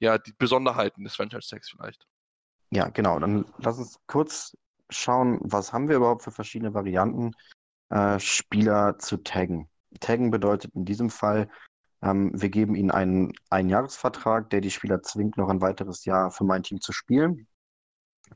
ja 0.00 0.18
die 0.18 0.32
Besonderheiten 0.32 1.04
des 1.04 1.14
Franchise-Tags 1.14 1.70
vielleicht? 1.70 2.06
Ja, 2.70 2.88
genau. 2.88 3.18
Dann 3.20 3.44
lass 3.58 3.78
uns 3.78 3.98
kurz 4.06 4.56
schauen, 4.90 5.38
was 5.42 5.72
haben 5.72 5.88
wir 5.88 5.96
überhaupt 5.96 6.22
für 6.22 6.32
verschiedene 6.32 6.74
Varianten, 6.74 7.32
äh, 7.90 8.18
Spieler 8.18 8.98
zu 8.98 9.18
taggen. 9.18 9.68
Taggen 10.00 10.30
bedeutet 10.30 10.74
in 10.74 10.84
diesem 10.84 11.10
Fall, 11.10 11.48
ähm, 12.02 12.32
wir 12.34 12.48
geben 12.48 12.74
ihnen 12.74 12.90
einen 12.90 13.32
Einjahresvertrag, 13.50 14.50
der 14.50 14.60
die 14.60 14.70
Spieler 14.70 15.02
zwingt, 15.02 15.36
noch 15.36 15.48
ein 15.48 15.60
weiteres 15.60 16.04
Jahr 16.04 16.30
für 16.30 16.44
mein 16.44 16.62
Team 16.62 16.80
zu 16.80 16.92
spielen. 16.92 17.46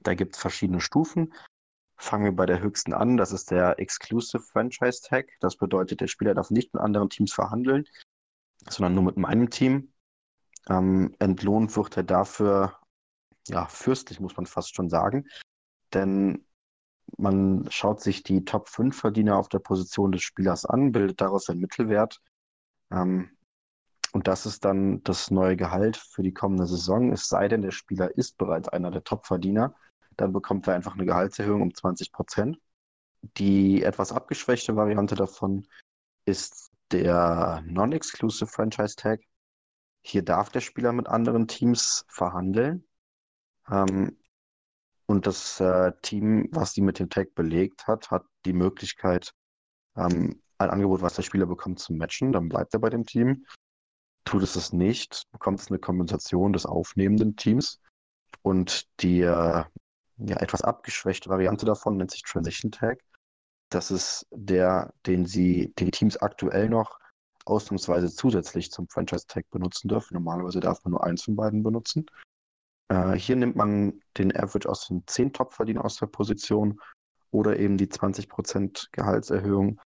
Da 0.03 0.15
gibt 0.15 0.35
es 0.35 0.41
verschiedene 0.41 0.81
Stufen. 0.81 1.33
Fangen 1.97 2.25
wir 2.25 2.33
bei 2.33 2.47
der 2.47 2.61
höchsten 2.61 2.93
an. 2.93 3.17
Das 3.17 3.33
ist 3.33 3.51
der 3.51 3.79
Exclusive 3.79 4.43
Franchise 4.43 5.03
Tag. 5.03 5.29
Das 5.41 5.57
bedeutet, 5.57 6.01
der 6.01 6.09
Spieler 6.09 6.35
darf 6.35 6.51
nicht 6.51 6.75
mit 6.75 6.83
anderen 6.83 7.09
Teams 7.09 7.33
verhandeln, 7.33 7.87
sondern 8.69 8.95
nur 8.95 9.05
mit 9.05 9.17
meinem 9.17 9.51
Team. 9.51 9.93
Ähm, 10.69 11.15
entlohnt 11.19 11.77
wird 11.77 11.97
er 11.97 12.03
dafür, 12.03 12.77
ja, 13.49 13.67
fürstlich 13.67 14.21
muss 14.21 14.37
man 14.37 14.47
fast 14.47 14.75
schon 14.75 14.89
sagen. 14.89 15.27
Denn 15.93 16.45
man 17.17 17.67
schaut 17.71 18.01
sich 18.01 18.23
die 18.23 18.45
Top 18.45 18.69
5 18.69 18.97
Verdiener 18.97 19.37
auf 19.37 19.49
der 19.49 19.59
Position 19.59 20.13
des 20.13 20.23
Spielers 20.23 20.65
an, 20.65 20.93
bildet 20.93 21.21
daraus 21.21 21.49
einen 21.49 21.61
Mittelwert. 21.61 22.21
Ähm, 22.91 23.31
und 24.13 24.29
das 24.29 24.47
ist 24.47 24.65
dann 24.65 25.03
das 25.03 25.31
neue 25.31 25.57
Gehalt 25.57 25.97
für 25.97 26.23
die 26.23 26.33
kommende 26.33 26.67
Saison. 26.67 27.13
Es 27.13 27.29
sei 27.29 27.49
denn, 27.49 27.63
der 27.63 27.73
Spieler 27.73 28.17
ist 28.17 28.39
bereits 28.39 28.69
einer 28.69 28.91
der 28.91 29.05
Top-Verdiener. 29.05 29.75
Dann 30.17 30.33
bekommt 30.33 30.67
er 30.67 30.75
einfach 30.75 30.95
eine 30.95 31.07
Gehaltserhöhung 31.07 31.63
um 31.63 31.75
20 31.75 32.13
Prozent. 32.13 32.59
Die 33.37 33.83
etwas 33.83 34.13
abgeschwächte 34.13 34.77
Variante 34.77 35.15
davon 35.15 35.67
ist 36.27 36.71
der 36.91 37.63
Non-Exclusive 37.67 38.47
Franchise 38.47 38.97
Tag. 38.97 39.21
Hier 40.03 40.23
darf 40.23 40.51
der 40.51 40.61
Spieler 40.61 40.93
mit 40.93 41.09
anderen 41.09 41.49
Teams 41.49 42.05
verhandeln. 42.09 42.85
Ähm, 43.71 44.19
und 45.07 45.27
das 45.27 45.61
äh, 45.61 45.93
Team, 46.03 46.49
was 46.53 46.73
die 46.73 46.81
mit 46.81 46.99
dem 46.99 47.11
Tag 47.11 47.35
belegt 47.35 47.87
hat, 47.87 48.11
hat 48.11 48.25
die 48.45 48.53
Möglichkeit, 48.53 49.33
ähm, 49.97 50.43
ein 50.59 50.71
Angebot, 50.71 51.03
was 51.03 51.15
der 51.15 51.23
Spieler 51.23 51.47
bekommt, 51.47 51.79
zu 51.79 51.93
matchen. 51.93 52.33
Dann 52.33 52.49
bleibt 52.49 52.75
er 52.75 52.81
bei 52.81 52.91
dem 52.91 53.05
Team. 53.05 53.45
Tut 54.25 54.43
es 54.43 54.55
das 54.55 54.73
nicht, 54.73 55.25
bekommt 55.33 55.61
es 55.61 55.69
eine 55.71 55.79
Kompensation 55.79 56.53
des 56.53 56.65
aufnehmenden 56.65 57.37
Teams. 57.37 57.81
Und 58.43 58.89
die 59.01 59.21
äh, 59.21 59.65
ja, 60.19 60.37
etwas 60.37 60.63
abgeschwächte 60.63 61.29
Variante 61.29 61.67
davon 61.67 61.97
nennt 61.97 62.11
sich 62.11 62.23
Transition 62.23 62.71
Tag. 62.71 63.01
Das 63.71 63.91
ist 63.91 64.27
der, 64.31 64.93
den 65.07 65.27
sie, 65.27 65.73
den 65.79 65.87
die 65.87 65.91
Teams 65.91 66.17
aktuell 66.17 66.69
noch 66.69 66.99
ausnahmsweise 67.45 68.11
zusätzlich 68.11 68.71
zum 68.71 68.89
Franchise 68.89 69.27
Tag 69.27 69.51
benutzen 69.51 69.89
dürfen. 69.89 70.15
Normalerweise 70.15 70.61
darf 70.61 70.83
man 70.85 70.93
nur 70.93 71.05
eins 71.05 71.25
von 71.25 71.37
beiden 71.37 71.63
benutzen. 71.63 72.07
Äh, 72.89 73.13
hier 73.13 73.37
nimmt 73.37 73.57
man 73.57 74.01
den 74.17 74.35
Average 74.35 74.69
aus 74.69 74.87
den 74.87 75.03
10 75.07 75.33
Top-Verdienern 75.33 75.85
aus 75.85 75.97
der 75.97 76.07
Position 76.07 76.81
oder 77.31 77.59
eben 77.59 77.77
die 77.77 77.89
20% 77.89 78.89
Gehaltserhöhung 78.93 79.81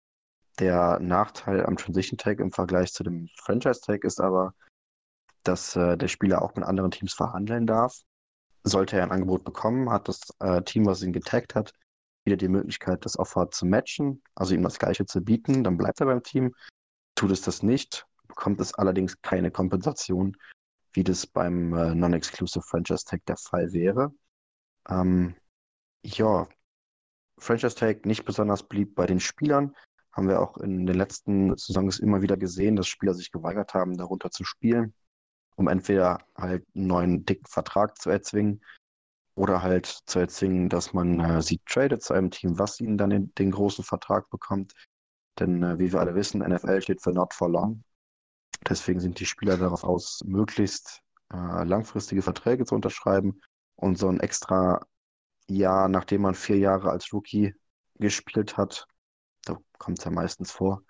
der 0.59 0.99
Nachteil 1.01 1.65
am 1.65 1.77
Transition 1.77 2.19
Tag 2.19 2.41
im 2.41 2.51
Vergleich 2.51 2.93
zu 2.93 3.05
dem 3.05 3.29
Franchise 3.37 3.81
Tag 3.81 4.05
ist 4.05 4.21
aber, 4.21 4.55
dass 5.45 5.77
äh, 5.77 5.97
der 5.97 6.09
Spieler 6.09 6.43
auch 6.43 6.55
mit 6.57 6.65
anderen 6.65 6.91
Teams 6.91 7.15
verhandeln 7.15 7.67
darf. 7.67 8.03
Sollte 8.69 8.97
er 8.97 9.05
ein 9.05 9.13
Angebot 9.13 9.45
bekommen, 9.45 9.91
hat 9.91 10.09
das 10.09 10.21
äh, 10.41 10.63
Team, 10.63 10.87
was 10.87 11.03
ihn 11.03 11.13
getaggt 11.13 11.55
hat, 11.55 11.73
wieder 12.25 12.37
die 12.37 12.49
Möglichkeit, 12.49 13.05
das 13.05 13.19
Offer 13.19 13.51
zu 13.51 13.67
matchen, 13.67 14.23
also 14.35 14.55
ihm 14.55 14.63
das 14.63 14.79
Gleiche 14.79 15.07
zu 15.07 15.21
bieten. 15.21 15.65
Dann 15.65 15.77
bleibt 15.77 16.01
er 16.01 16.07
beim 16.07 16.23
Team. 16.23 16.55
Tut 17.15 17.31
es 17.31 17.41
das 17.41 17.63
nicht, 17.63 18.07
bekommt 18.27 18.61
es 18.61 18.75
allerdings 18.75 19.21
keine 19.23 19.51
Kompensation, 19.51 20.37
wie 20.93 21.05
das 21.05 21.27
beim 21.27 21.75
äh, 21.75 21.95
Non-Exclusive 21.95 22.63
Franchise 22.63 23.05
Tag 23.05 23.25
der 23.27 23.37
Fall 23.37 23.73
wäre. 23.73 24.13
Ähm, 24.89 25.35
ja, 26.05 26.47
Franchise 27.39 27.75
Tag 27.75 28.07
nicht 28.07 28.25
besonders 28.25 28.63
beliebt 28.63 28.95
bei 28.95 29.07
den 29.07 29.21
Spielern 29.21 29.75
haben 30.19 30.29
wir 30.29 30.41
auch 30.41 30.57
in 30.59 30.85
den 30.85 30.97
letzten 30.97 31.57
Saisons 31.57 32.01
immer 32.01 32.23
wieder 32.23 32.37
gesehen, 32.37 32.75
dass 32.75 32.89
Spieler 32.89 33.15
sich 33.15 33.31
geweigert 33.31 33.73
haben, 33.73 33.97
darunter 33.97 34.33
zu 34.33 34.43
spielen. 34.43 34.93
Um 35.59 35.67
entweder 35.67 36.19
halt 36.37 36.65
einen 36.75 36.87
neuen 36.87 37.25
dicken 37.25 37.47
Vertrag 37.47 38.01
zu 38.01 38.11
erzwingen 38.11 38.63
oder 39.35 39.61
halt 39.61 39.87
zu 39.87 40.21
erzwingen, 40.21 40.69
dass 40.69 40.93
man 40.93 41.19
äh, 41.19 41.43
sie 41.43 41.61
tradet 41.67 42.03
zu 42.03 42.15
einem 42.15 42.31
Team, 42.31 42.59
was 42.61 42.81
ihnen 42.81 42.97
dann 42.97 43.11
den, 43.11 43.35
den 43.35 43.51
großen 43.51 43.85
Vertrag 43.85 44.31
bekommt. 44.31 44.73
Denn 45.41 45.63
äh, 45.65 45.79
wie 45.81 45.93
wir 45.93 45.99
alle 46.01 46.15
wissen, 46.15 46.41
NFL 46.41 46.81
steht 46.81 47.03
für 47.03 47.11
Not 47.11 47.35
for 47.35 47.51
Long. 47.51 47.83
Deswegen 48.69 49.01
sind 49.01 49.19
die 49.19 49.27
Spieler 49.27 49.57
darauf 49.57 49.83
aus, 49.83 50.23
möglichst 50.25 51.01
äh, 51.33 51.65
langfristige 51.65 52.23
Verträge 52.23 52.65
zu 52.65 52.77
unterschreiben 52.77 53.41
und 53.75 53.99
so 53.99 54.09
ein 54.09 54.21
extra 54.21 54.81
Jahr, 55.49 55.89
nachdem 55.89 56.23
man 56.23 56.35
vier 56.35 56.59
Jahre 56.59 56.91
als 56.91 57.13
Rookie 57.13 57.53
gespielt 57.97 58.57
hat, 58.57 58.87
da 59.45 59.59
kommt 59.79 59.99
es 59.99 60.05
ja 60.05 60.13
meistens 60.13 60.53
vor, 60.53 60.83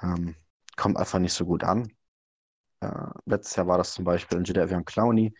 ähm, 0.00 0.34
kommt 0.76 0.96
einfach 0.96 1.18
nicht 1.18 1.34
so 1.34 1.44
gut 1.44 1.62
an. 1.62 1.92
Äh, 2.80 2.90
letztes 3.26 3.56
Jahr 3.56 3.66
war 3.66 3.78
das 3.78 3.94
zum 3.94 4.04
Beispiel 4.04 4.38
ein 4.38 4.44
Jadavion 4.44 4.84
Clowney, 4.84 5.34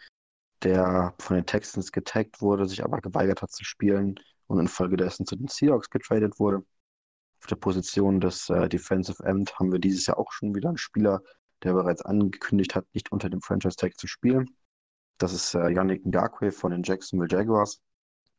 der 0.62 1.14
von 1.20 1.36
den 1.36 1.46
Texans 1.46 1.92
getaggt 1.92 2.40
wurde, 2.40 2.66
sich 2.66 2.84
aber 2.84 3.00
geweigert 3.00 3.42
hat 3.42 3.50
zu 3.50 3.64
spielen 3.64 4.18
und 4.46 4.58
infolgedessen 4.58 5.26
zu 5.26 5.36
den 5.36 5.48
Seahawks 5.48 5.90
getradet 5.90 6.38
wurde. 6.38 6.64
Auf 7.40 7.46
der 7.46 7.56
Position 7.56 8.20
des 8.20 8.50
äh, 8.50 8.68
Defensive 8.68 9.22
End 9.24 9.58
haben 9.58 9.70
wir 9.70 9.78
dieses 9.78 10.06
Jahr 10.06 10.18
auch 10.18 10.32
schon 10.32 10.54
wieder 10.54 10.68
einen 10.68 10.78
Spieler, 10.78 11.22
der 11.62 11.74
bereits 11.74 12.02
angekündigt 12.02 12.74
hat, 12.74 12.86
nicht 12.94 13.12
unter 13.12 13.30
dem 13.30 13.40
Franchise 13.40 13.76
Tag 13.76 13.96
zu 13.98 14.06
spielen. 14.06 14.50
Das 15.18 15.32
ist 15.32 15.54
äh, 15.54 15.70
Yannick 15.70 16.04
Ngakwe 16.06 16.52
von 16.52 16.72
den 16.72 16.82
Jacksonville 16.82 17.30
Jaguars. 17.30 17.80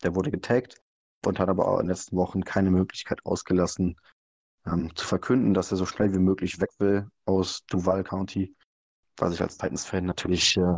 Der 0.04 0.16
wurde 0.16 0.32
getaggt 0.32 0.82
und 1.26 1.40
hat 1.40 1.50
aber 1.50 1.68
auch 1.68 1.80
in 1.80 1.86
den 1.86 1.90
letzten 1.90 2.18
Wochen 2.18 2.44
keine 2.44 2.72
Möglichkeit 2.72 3.26
ausgelassen, 3.26 3.96
ähm, 4.66 4.94
zu 4.96 5.06
verkünden, 5.06 5.54
dass 5.54 5.72
er 5.72 5.78
so 5.78 5.86
schnell 5.86 6.14
wie 6.14 6.20
möglich 6.20 6.60
weg 6.60 6.72
will 6.80 7.08
aus 7.26 7.66
Duval 7.68 8.04
County, 8.04 8.56
was 9.22 9.34
ich 9.34 9.42
als 9.42 9.58
Titans-Fan 9.58 10.06
natürlich 10.06 10.58
äh, 10.58 10.78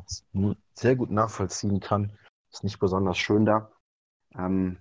sehr 0.74 0.96
gut 0.96 1.12
nachvollziehen 1.12 1.80
kann. 1.80 2.18
Ist 2.52 2.64
nicht 2.64 2.80
besonders 2.80 3.18
schön 3.18 3.46
da. 3.46 3.72
Ähm, 4.36 4.78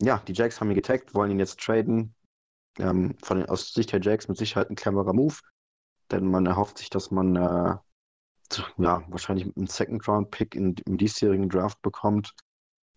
ja, 0.00 0.18
die 0.26 0.32
Jacks 0.32 0.60
haben 0.60 0.70
ihn 0.70 0.74
getaggt, 0.74 1.14
wollen 1.14 1.30
ihn 1.30 1.38
jetzt 1.38 1.60
traden. 1.60 2.14
Ähm, 2.78 3.16
von 3.22 3.38
den, 3.38 3.48
aus 3.48 3.72
Sicht 3.72 3.92
der 3.92 4.00
Jacks 4.00 4.28
mit 4.28 4.36
Sicherheit 4.36 4.70
ein 4.70 4.76
cleverer 4.76 5.12
Move, 5.12 5.36
denn 6.10 6.26
man 6.26 6.46
erhofft 6.46 6.78
sich, 6.78 6.90
dass 6.90 7.10
man 7.10 7.36
äh, 7.36 7.76
ja, 8.78 9.04
wahrscheinlich 9.08 9.56
einen 9.56 9.66
Second-Round-Pick 9.66 10.54
im 10.54 10.74
diesjährigen 10.74 11.48
Draft 11.48 11.80
bekommt. 11.82 12.34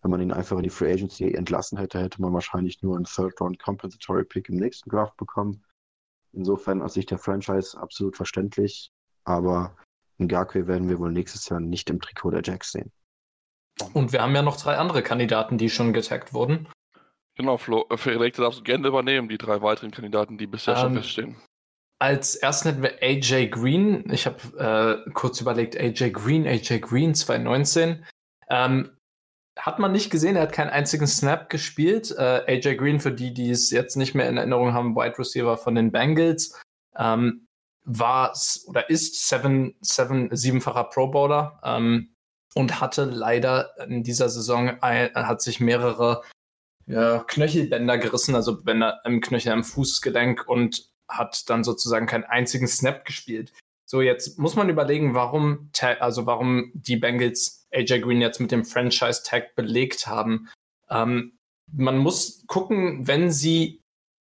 Wenn 0.02 0.10
man 0.10 0.20
ihn 0.20 0.32
einfach 0.32 0.56
in 0.56 0.62
die 0.62 0.70
Free 0.70 0.92
Agency 0.92 1.32
entlassen 1.32 1.78
hätte, 1.78 2.00
hätte 2.00 2.20
man 2.20 2.32
wahrscheinlich 2.32 2.82
nur 2.82 2.96
einen 2.96 3.04
Third-Round-Compensatory-Pick 3.04 4.48
im 4.48 4.56
nächsten 4.56 4.90
Draft 4.90 5.16
bekommen. 5.16 5.64
Insofern 6.32 6.82
aus 6.82 6.94
Sicht 6.94 7.10
der 7.10 7.18
Franchise 7.18 7.78
absolut 7.78 8.16
verständlich, 8.16 8.92
aber 9.24 9.76
Ngakwe 10.18 10.66
werden 10.66 10.88
wir 10.88 10.98
wohl 10.98 11.12
nächstes 11.12 11.48
Jahr 11.48 11.60
nicht 11.60 11.90
im 11.90 12.00
Trikot 12.00 12.30
der 12.30 12.42
Jacks 12.44 12.72
sehen. 12.72 12.92
Und 13.92 14.12
wir 14.12 14.22
haben 14.22 14.34
ja 14.34 14.42
noch 14.42 14.56
drei 14.56 14.76
andere 14.76 15.02
Kandidaten, 15.02 15.58
die 15.58 15.70
schon 15.70 15.92
getaggt 15.92 16.32
wurden. 16.32 16.68
Genau, 17.36 17.56
Flo, 17.56 17.86
äh, 17.90 17.96
Frederik, 17.96 18.34
du 18.34 18.42
darfst 18.42 18.64
gerne 18.64 18.88
übernehmen, 18.88 19.28
die 19.28 19.38
drei 19.38 19.62
weiteren 19.62 19.92
Kandidaten, 19.92 20.38
die 20.38 20.48
bisher 20.48 20.74
ähm, 20.74 20.80
schon 20.80 20.94
feststehen. 20.94 21.36
Als 22.00 22.36
ersten 22.36 22.68
hätten 22.68 22.82
wir 22.82 23.02
AJ 23.02 23.48
Green. 23.48 24.10
Ich 24.12 24.26
habe 24.26 25.04
äh, 25.06 25.10
kurz 25.12 25.40
überlegt, 25.40 25.76
AJ 25.76 26.10
Green, 26.10 26.46
AJ 26.46 26.80
Green 26.80 27.14
2019. 27.14 28.04
Ähm, 28.50 28.90
hat 29.58 29.80
man 29.80 29.90
nicht 29.90 30.10
gesehen, 30.10 30.36
er 30.36 30.42
hat 30.42 30.52
keinen 30.52 30.70
einzigen 30.70 31.08
Snap 31.08 31.50
gespielt. 31.50 32.14
Äh, 32.16 32.44
AJ 32.46 32.76
Green, 32.76 33.00
für 33.00 33.12
die, 33.12 33.34
die 33.34 33.50
es 33.50 33.70
jetzt 33.70 33.96
nicht 33.96 34.14
mehr 34.14 34.28
in 34.28 34.36
Erinnerung 34.36 34.72
haben, 34.72 34.94
Wide 34.94 35.18
Receiver 35.18 35.56
von 35.56 35.74
den 35.74 35.90
Bengals, 35.90 36.60
ähm, 36.96 37.47
war 37.88 38.36
oder 38.66 38.90
ist 38.90 39.28
seven, 39.28 39.74
seven, 39.80 40.28
siebenfacher 40.34 40.84
Pro 40.84 41.08
Bowler 41.08 41.58
ähm, 41.64 42.14
und 42.54 42.80
hatte 42.80 43.04
leider 43.04 43.70
in 43.86 44.02
dieser 44.02 44.28
Saison 44.28 44.80
ein, 44.80 45.12
hat 45.14 45.40
sich 45.40 45.58
mehrere 45.58 46.22
ja, 46.86 47.24
Knöchelbänder 47.26 47.98
gerissen, 47.98 48.34
also 48.34 48.62
Bänder 48.62 49.00
im 49.04 49.20
Knöchel 49.20 49.52
am 49.52 49.64
Fußgelenk 49.64 50.46
und 50.46 50.90
hat 51.08 51.48
dann 51.48 51.64
sozusagen 51.64 52.06
keinen 52.06 52.24
einzigen 52.24 52.68
Snap 52.68 53.04
gespielt. 53.04 53.52
So, 53.86 54.02
jetzt 54.02 54.38
muss 54.38 54.54
man 54.54 54.68
überlegen, 54.68 55.14
warum, 55.14 55.70
also 56.00 56.26
warum 56.26 56.72
die 56.74 56.96
Bengals 56.96 57.66
AJ 57.72 58.00
Green 58.00 58.20
jetzt 58.20 58.38
mit 58.38 58.52
dem 58.52 58.66
Franchise-Tag 58.66 59.54
belegt 59.54 60.06
haben. 60.06 60.48
Ähm, 60.90 61.38
man 61.72 61.96
muss 61.98 62.44
gucken, 62.46 63.06
wenn 63.06 63.30
sie 63.30 63.77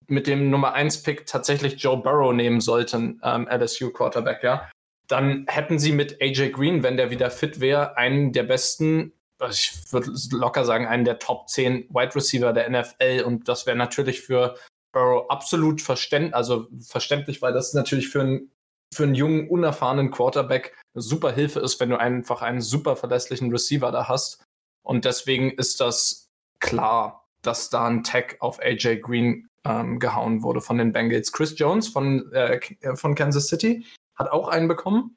mit 0.06 0.26
dem 0.26 0.50
Nummer 0.50 0.74
1-Pick 0.76 1.26
tatsächlich 1.26 1.82
Joe 1.82 1.96
Burrow 1.96 2.32
nehmen 2.32 2.60
sollten, 2.60 3.20
ähm, 3.22 3.48
LSU 3.48 3.90
Quarterback, 3.90 4.42
ja, 4.42 4.70
dann 5.06 5.46
hätten 5.48 5.78
sie 5.78 5.92
mit 5.92 6.20
AJ 6.20 6.50
Green, 6.50 6.82
wenn 6.82 6.96
der 6.96 7.10
wieder 7.10 7.30
fit 7.30 7.60
wäre, 7.60 7.96
einen 7.96 8.32
der 8.32 8.44
besten, 8.44 9.12
ich 9.50 9.72
würde 9.90 10.12
locker 10.32 10.64
sagen, 10.64 10.86
einen 10.86 11.04
der 11.04 11.18
Top 11.18 11.48
10 11.48 11.88
Wide 11.90 12.14
Receiver 12.14 12.52
der 12.52 12.70
NFL. 12.70 13.24
Und 13.26 13.48
das 13.48 13.66
wäre 13.66 13.76
natürlich 13.76 14.22
für 14.22 14.56
Burrow 14.92 15.28
absolut 15.28 15.82
verständ, 15.82 16.32
also 16.32 16.68
verständlich, 16.80 17.42
weil 17.42 17.52
das 17.52 17.74
natürlich 17.74 18.08
für 18.08 18.22
einen 18.22 18.50
für 18.94 19.02
einen 19.02 19.16
jungen, 19.16 19.48
unerfahrenen 19.48 20.12
Quarterback 20.12 20.72
eine 20.94 21.02
super 21.02 21.32
Hilfe 21.32 21.58
ist, 21.58 21.80
wenn 21.80 21.90
du 21.90 21.98
einfach 21.98 22.42
einen 22.42 22.60
super 22.60 22.94
verlässlichen 22.94 23.50
Receiver 23.50 23.90
da 23.90 24.08
hast. 24.08 24.44
Und 24.84 25.04
deswegen 25.04 25.50
ist 25.50 25.80
das 25.80 26.30
klar, 26.60 27.26
dass 27.42 27.70
da 27.70 27.86
ein 27.86 28.04
Tag 28.04 28.36
auf 28.38 28.60
AJ 28.60 29.00
Green 29.00 29.48
ähm, 29.64 29.98
gehauen 29.98 30.42
wurde 30.42 30.60
von 30.60 30.78
den 30.78 30.92
Bengals. 30.92 31.32
Chris 31.32 31.54
Jones 31.58 31.88
von, 31.88 32.30
äh, 32.32 32.60
von 32.94 33.14
Kansas 33.14 33.48
City 33.48 33.84
hat 34.14 34.30
auch 34.30 34.48
einen 34.48 34.68
bekommen. 34.68 35.16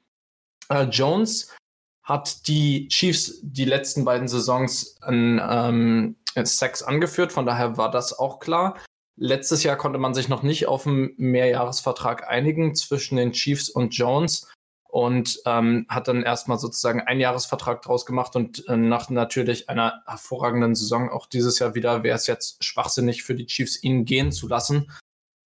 Äh, 0.68 0.84
Jones 0.84 1.54
hat 2.02 2.48
die 2.48 2.88
Chiefs 2.88 3.40
die 3.42 3.66
letzten 3.66 4.04
beiden 4.04 4.28
Saisons 4.28 4.96
an 5.02 5.40
ähm, 5.44 6.16
Sex 6.42 6.82
angeführt, 6.82 7.32
von 7.32 7.46
daher 7.46 7.76
war 7.76 7.90
das 7.90 8.18
auch 8.18 8.38
klar. 8.38 8.78
Letztes 9.16 9.64
Jahr 9.64 9.76
konnte 9.76 9.98
man 9.98 10.14
sich 10.14 10.28
noch 10.28 10.42
nicht 10.42 10.68
auf 10.68 10.86
einen 10.86 11.12
Mehrjahresvertrag 11.16 12.28
einigen 12.28 12.74
zwischen 12.76 13.16
den 13.16 13.32
Chiefs 13.32 13.68
und 13.68 13.94
Jones 13.94 14.48
und 14.88 15.40
ähm, 15.44 15.86
hat 15.88 16.08
dann 16.08 16.22
erstmal 16.22 16.58
sozusagen 16.58 17.02
einen 17.02 17.20
Jahresvertrag 17.20 17.82
draus 17.82 18.06
gemacht 18.06 18.34
und 18.36 18.66
äh, 18.68 18.76
nach 18.76 19.10
natürlich 19.10 19.68
einer 19.68 20.02
hervorragenden 20.06 20.74
Saison 20.74 21.10
auch 21.10 21.26
dieses 21.26 21.58
Jahr 21.58 21.74
wieder 21.74 22.02
wäre 22.02 22.16
es 22.16 22.26
jetzt 22.26 22.64
schwachsinnig 22.64 23.22
für 23.22 23.34
die 23.34 23.46
Chiefs, 23.46 23.82
ihn 23.82 24.06
gehen 24.06 24.32
zu 24.32 24.48
lassen. 24.48 24.90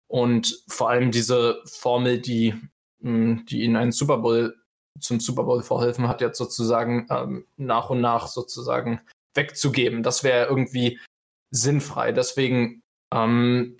Und 0.06 0.62
vor 0.68 0.90
allem 0.90 1.10
diese 1.10 1.60
Formel, 1.64 2.20
die, 2.20 2.54
mh, 3.00 3.10
hm, 3.10 3.46
die 3.46 3.62
ihnen 3.62 3.76
einen 3.76 3.92
Super 3.92 4.18
Bowl 4.18 4.56
zum 5.00 5.20
Super 5.20 5.44
Bowl 5.44 5.62
verholfen 5.62 6.06
hat, 6.06 6.20
jetzt 6.20 6.38
sozusagen 6.38 7.06
ähm, 7.10 7.46
nach 7.56 7.90
und 7.90 8.00
nach 8.00 8.28
sozusagen 8.28 9.00
wegzugeben. 9.34 10.02
Das 10.02 10.22
wäre 10.22 10.46
irgendwie 10.46 11.00
sinnfrei. 11.50 12.12
Deswegen 12.12 12.82
ähm, 13.12 13.78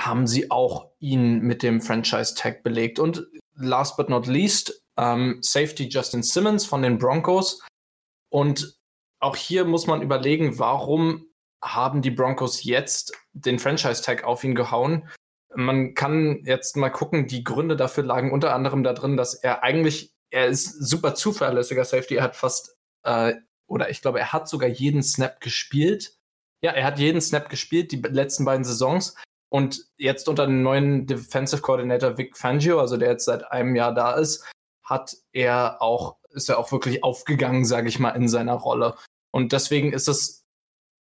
haben 0.00 0.26
sie 0.26 0.50
auch 0.50 0.90
ihn 0.98 1.40
mit 1.40 1.62
dem 1.62 1.80
Franchise-Tag 1.80 2.62
belegt. 2.62 2.98
Und 2.98 3.26
last 3.54 3.96
but 3.96 4.08
not 4.08 4.26
least, 4.26 4.82
ähm, 4.96 5.38
Safety 5.42 5.88
Justin 5.88 6.22
Simmons 6.22 6.64
von 6.64 6.82
den 6.82 6.98
Broncos. 6.98 7.60
Und 8.30 8.78
auch 9.20 9.36
hier 9.36 9.64
muss 9.64 9.86
man 9.86 10.02
überlegen, 10.02 10.58
warum 10.58 11.26
haben 11.62 12.00
die 12.00 12.10
Broncos 12.10 12.64
jetzt 12.64 13.12
den 13.32 13.58
Franchise-Tag 13.58 14.24
auf 14.24 14.44
ihn 14.44 14.54
gehauen? 14.54 15.08
Man 15.54 15.94
kann 15.94 16.42
jetzt 16.44 16.76
mal 16.76 16.90
gucken, 16.90 17.26
die 17.26 17.44
Gründe 17.44 17.76
dafür 17.76 18.04
lagen 18.04 18.32
unter 18.32 18.54
anderem 18.54 18.82
da 18.82 18.92
drin, 18.92 19.16
dass 19.16 19.34
er 19.34 19.62
eigentlich, 19.62 20.12
er 20.30 20.46
ist 20.46 20.72
super 20.80 21.14
zuverlässiger 21.14 21.84
Safety, 21.84 22.14
er 22.14 22.22
hat 22.22 22.36
fast, 22.36 22.76
äh, 23.02 23.34
oder 23.66 23.90
ich 23.90 24.00
glaube, 24.00 24.20
er 24.20 24.32
hat 24.32 24.48
sogar 24.48 24.68
jeden 24.68 25.02
Snap 25.02 25.40
gespielt 25.40 26.20
ja, 26.62 26.72
er 26.72 26.84
hat 26.84 26.98
jeden 26.98 27.20
Snap 27.20 27.48
gespielt, 27.48 27.92
die 27.92 27.96
letzten 27.96 28.44
beiden 28.44 28.64
Saisons. 28.64 29.16
Und 29.50 29.84
jetzt 29.96 30.28
unter 30.28 30.46
dem 30.46 30.62
neuen 30.62 31.06
Defensive 31.06 31.60
Coordinator 31.60 32.16
Vic 32.16 32.36
Fangio, 32.36 32.80
also 32.80 32.96
der 32.96 33.10
jetzt 33.10 33.24
seit 33.24 33.50
einem 33.50 33.74
Jahr 33.74 33.92
da 33.92 34.12
ist, 34.12 34.48
hat 34.84 35.16
er 35.32 35.82
auch, 35.82 36.16
ist 36.30 36.48
er 36.48 36.58
auch 36.58 36.70
wirklich 36.72 37.02
aufgegangen, 37.02 37.64
sage 37.64 37.88
ich 37.88 37.98
mal, 37.98 38.10
in 38.10 38.28
seiner 38.28 38.54
Rolle. 38.54 38.96
Und 39.32 39.52
deswegen 39.52 39.92
ist 39.92 40.08
es 40.08 40.44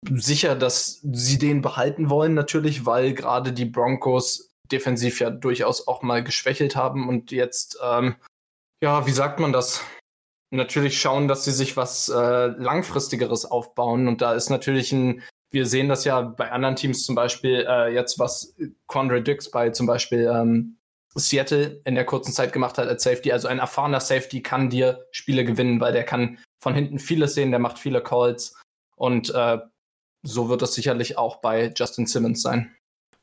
sicher, 0.09 0.55
dass 0.55 0.99
sie 1.01 1.37
den 1.37 1.61
behalten 1.61 2.09
wollen, 2.09 2.33
natürlich, 2.33 2.85
weil 2.85 3.13
gerade 3.13 3.53
die 3.53 3.65
Broncos 3.65 4.51
defensiv 4.71 5.19
ja 5.19 5.29
durchaus 5.29 5.87
auch 5.87 6.01
mal 6.01 6.23
geschwächelt 6.23 6.75
haben 6.75 7.07
und 7.07 7.31
jetzt, 7.31 7.77
ähm, 7.83 8.15
ja, 8.81 9.05
wie 9.05 9.11
sagt 9.11 9.39
man 9.39 9.53
das? 9.53 9.81
Natürlich 10.51 10.99
schauen, 10.99 11.27
dass 11.27 11.45
sie 11.45 11.51
sich 11.51 11.77
was 11.77 12.09
äh, 12.09 12.47
langfristigeres 12.47 13.45
aufbauen. 13.45 14.07
Und 14.07 14.21
da 14.21 14.33
ist 14.33 14.49
natürlich 14.49 14.91
ein 14.91 15.23
wir 15.53 15.67
sehen 15.67 15.87
das 15.87 16.03
ja 16.03 16.21
bei 16.21 16.51
anderen 16.51 16.75
Teams 16.75 17.03
zum 17.03 17.15
Beispiel 17.15 17.65
äh, 17.67 17.93
jetzt, 17.93 18.17
was 18.17 18.55
Quandre 18.87 19.21
Dix 19.21 19.51
bei 19.51 19.69
zum 19.69 19.85
Beispiel 19.85 20.29
ähm, 20.33 20.77
Seattle 21.15 21.81
in 21.85 21.93
der 21.93 22.05
kurzen 22.05 22.33
Zeit 22.33 22.51
gemacht 22.51 22.77
hat 22.79 22.87
als 22.87 23.03
Safety. 23.03 23.31
Also 23.31 23.47
ein 23.47 23.59
erfahrener 23.59 23.99
Safety 23.99 24.41
kann 24.41 24.69
dir 24.69 25.05
Spiele 25.11 25.45
gewinnen, 25.45 25.79
weil 25.79 25.93
der 25.93 26.03
kann 26.03 26.39
von 26.59 26.73
hinten 26.73 26.97
vieles 26.97 27.35
sehen, 27.35 27.51
der 27.51 27.59
macht 27.59 27.77
viele 27.77 28.01
Calls 28.01 28.59
und 28.95 29.29
äh, 29.29 29.59
so 30.23 30.49
wird 30.49 30.61
das 30.61 30.73
sicherlich 30.73 31.17
auch 31.17 31.37
bei 31.37 31.71
Justin 31.77 32.07
Simmons 32.07 32.41
sein. 32.41 32.75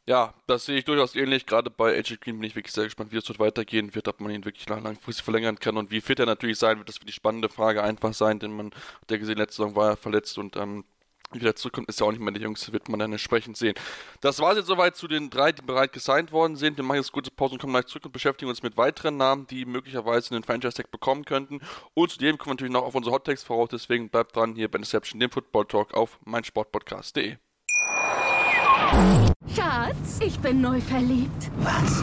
Ja, 0.06 0.34
das 0.46 0.66
sehe 0.66 0.78
ich 0.78 0.84
durchaus 0.84 1.14
ähnlich. 1.14 1.46
Gerade 1.46 1.70
bei 1.70 1.96
AJ 1.96 2.16
Green 2.20 2.38
bin 2.38 2.48
ich 2.48 2.56
wirklich 2.56 2.74
sehr 2.74 2.84
gespannt, 2.84 3.12
wie 3.12 3.16
es 3.16 3.24
dort 3.24 3.38
weitergehen 3.38 3.94
wird, 3.94 4.08
ob 4.08 4.20
man 4.20 4.32
ihn 4.32 4.44
wirklich 4.44 4.68
langfristig 4.68 5.24
verlängern 5.24 5.58
kann 5.58 5.76
und 5.76 5.90
wie 5.90 6.00
fit 6.00 6.18
er 6.18 6.26
natürlich 6.26 6.58
sein 6.58 6.78
wird. 6.78 6.88
Das 6.88 7.00
wird 7.00 7.08
die 7.08 7.14
spannende 7.14 7.48
Frage 7.48 7.82
einfach 7.82 8.12
sein, 8.14 8.38
denn 8.38 8.52
man 8.52 8.72
hat 8.72 9.10
ja 9.10 9.16
gesehen, 9.16 9.38
letzte 9.38 9.56
Saison 9.56 9.76
war 9.76 9.90
er 9.90 9.96
verletzt 9.96 10.36
und 10.38 10.56
ähm, 10.56 10.84
wieder 11.32 11.54
zurückkommt, 11.54 11.88
ist 11.88 12.00
ja 12.00 12.06
auch 12.06 12.10
nicht 12.10 12.20
mehr 12.20 12.32
der 12.32 12.42
Jüngste, 12.42 12.72
wird 12.72 12.88
man 12.88 13.00
dann 13.00 13.12
entsprechend 13.12 13.56
sehen. 13.56 13.74
Das 14.20 14.40
war 14.40 14.52
es 14.52 14.58
jetzt 14.58 14.66
soweit 14.66 14.96
zu 14.96 15.08
den 15.08 15.30
drei, 15.30 15.52
die 15.52 15.62
bereits 15.62 15.92
gesigned 15.92 16.32
worden 16.32 16.56
sind. 16.56 16.76
Wir 16.76 16.84
machen 16.84 16.98
jetzt 16.98 17.12
kurze 17.12 17.30
Pause 17.30 17.54
und 17.54 17.60
kommen 17.60 17.72
gleich 17.72 17.86
zurück 17.86 18.04
und 18.06 18.12
beschäftigen 18.12 18.48
uns 18.48 18.62
mit 18.62 18.76
weiteren 18.76 19.16
Namen, 19.16 19.46
die 19.46 19.64
möglicherweise 19.64 20.34
einen 20.34 20.44
Franchise-Tag 20.44 20.90
bekommen 20.90 21.24
könnten. 21.24 21.60
Und 21.94 22.10
zudem 22.10 22.38
kommen 22.38 22.50
wir 22.50 22.54
natürlich 22.54 22.72
noch 22.72 22.84
auf 22.84 22.94
unsere 22.94 23.14
Hot-Tags 23.14 23.42
voraus, 23.42 23.68
deswegen 23.70 24.08
bleibt 24.08 24.36
dran 24.36 24.54
hier 24.54 24.70
bei 24.70 24.78
Interception, 24.78 25.20
dem 25.20 25.30
Football 25.30 25.66
Talk 25.66 25.94
auf 25.94 26.18
meinsportpodcast.de. 26.24 27.36
Schatz, 29.54 30.20
ich 30.20 30.38
bin 30.40 30.60
neu 30.60 30.80
verliebt. 30.80 31.50
Was? 31.58 32.02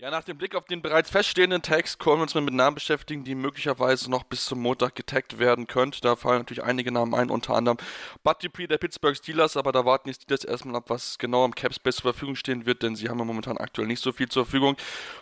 Ja, 0.00 0.10
nach 0.10 0.24
dem 0.24 0.38
Blick 0.38 0.54
auf 0.54 0.64
den 0.64 0.80
bereits 0.80 1.10
feststehenden 1.10 1.60
Tags 1.60 1.98
können 1.98 2.16
wir 2.16 2.22
uns 2.22 2.34
mit 2.34 2.54
Namen 2.54 2.74
beschäftigen, 2.74 3.22
die 3.22 3.34
möglicherweise 3.34 4.10
noch 4.10 4.22
bis 4.22 4.46
zum 4.46 4.62
Montag 4.62 4.94
getaggt 4.94 5.38
werden 5.38 5.66
könnten. 5.66 5.98
Da 6.00 6.16
fallen 6.16 6.38
natürlich 6.38 6.64
einige 6.64 6.90
Namen 6.90 7.14
ein, 7.14 7.28
unter 7.28 7.54
anderem 7.54 7.76
Bud 8.22 8.42
Dupree 8.42 8.66
der 8.66 8.78
Pittsburgh 8.78 9.14
Steelers, 9.14 9.58
aber 9.58 9.72
da 9.72 9.84
warten 9.84 10.08
die 10.08 10.14
Steelers 10.14 10.44
erstmal 10.44 10.76
ab, 10.76 10.84
was 10.86 11.18
genau 11.18 11.44
am 11.44 11.54
Capspace 11.54 11.96
zur 11.96 12.14
Verfügung 12.14 12.34
stehen 12.34 12.64
wird, 12.64 12.82
denn 12.82 12.96
sie 12.96 13.10
haben 13.10 13.18
ja 13.18 13.26
momentan 13.26 13.58
aktuell 13.58 13.88
nicht 13.88 14.02
so 14.02 14.10
viel 14.10 14.30
zur 14.30 14.46
Verfügung. 14.46 14.74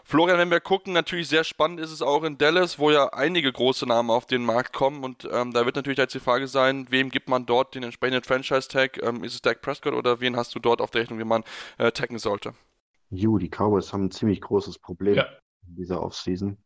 Florian, 0.05 0.39
wenn 0.39 0.53
wir 0.53 0.61
gucken, 0.61 0.93
natürlich 0.93 1.27
sehr 1.27 1.43
spannend 1.43 1.81
ist 1.81 1.91
es 1.91 2.01
auch 2.01 2.23
in 2.23 2.39
Dallas, 2.39 2.79
wo 2.79 2.93
ja 2.93 3.09
einige 3.09 3.53
große 3.53 3.85
Namen 3.85 4.11
auf 4.11 4.27
den 4.27 4.45
Markt 4.45 4.73
kommen 4.73 5.03
und 5.03 5.29
ähm, 5.33 5.53
da 5.53 5.67
wird 5.67 5.75
natürlich 5.75 5.99
jetzt 5.99 6.15
die 6.15 6.21
Frage 6.21 6.47
sein, 6.47 6.87
wem 6.89 7.11
gibt 7.11 7.29
man 7.29 7.47
dort 7.47 7.75
den 7.75 7.83
entsprechenden 7.83 8.23
Franchise-Tag? 8.23 9.03
Ähm, 9.03 9.25
ist 9.25 9.35
es 9.35 9.43
Dak 9.43 9.61
Prescott 9.61 9.95
oder 9.95 10.21
wen 10.21 10.37
hast 10.37 10.55
du 10.55 10.61
dort 10.61 10.81
auf 10.81 10.93
der 10.93 11.01
Rechnung, 11.01 11.19
wie 11.19 11.25
man 11.25 11.43
äh, 11.79 11.91
taggen 11.91 12.21
sollte? 12.21 12.55
Ju, 13.11 13.39
die 13.39 13.49
Cowboys 13.49 13.93
haben 13.93 14.05
ein 14.07 14.11
ziemlich 14.11 14.41
großes 14.41 14.79
Problem 14.79 15.17
Ja. 15.17 15.27
in 15.67 15.77
dieser 15.77 16.03
Offseason. 16.03 16.59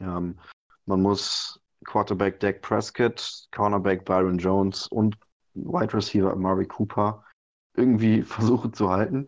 Ähm, 0.00 0.38
man 0.86 1.02
muss 1.02 1.60
Quarterback 1.84 2.40
Dak 2.40 2.62
Prescott, 2.62 3.48
Cornerback 3.52 4.04
Byron 4.04 4.38
Jones 4.38 4.86
und 4.88 5.16
Wide 5.54 5.94
Receiver 5.94 6.32
Amari 6.32 6.66
Cooper 6.66 7.24
irgendwie 7.74 8.22
versuchen 8.62 8.72
zu 8.72 8.90
halten. 8.90 9.26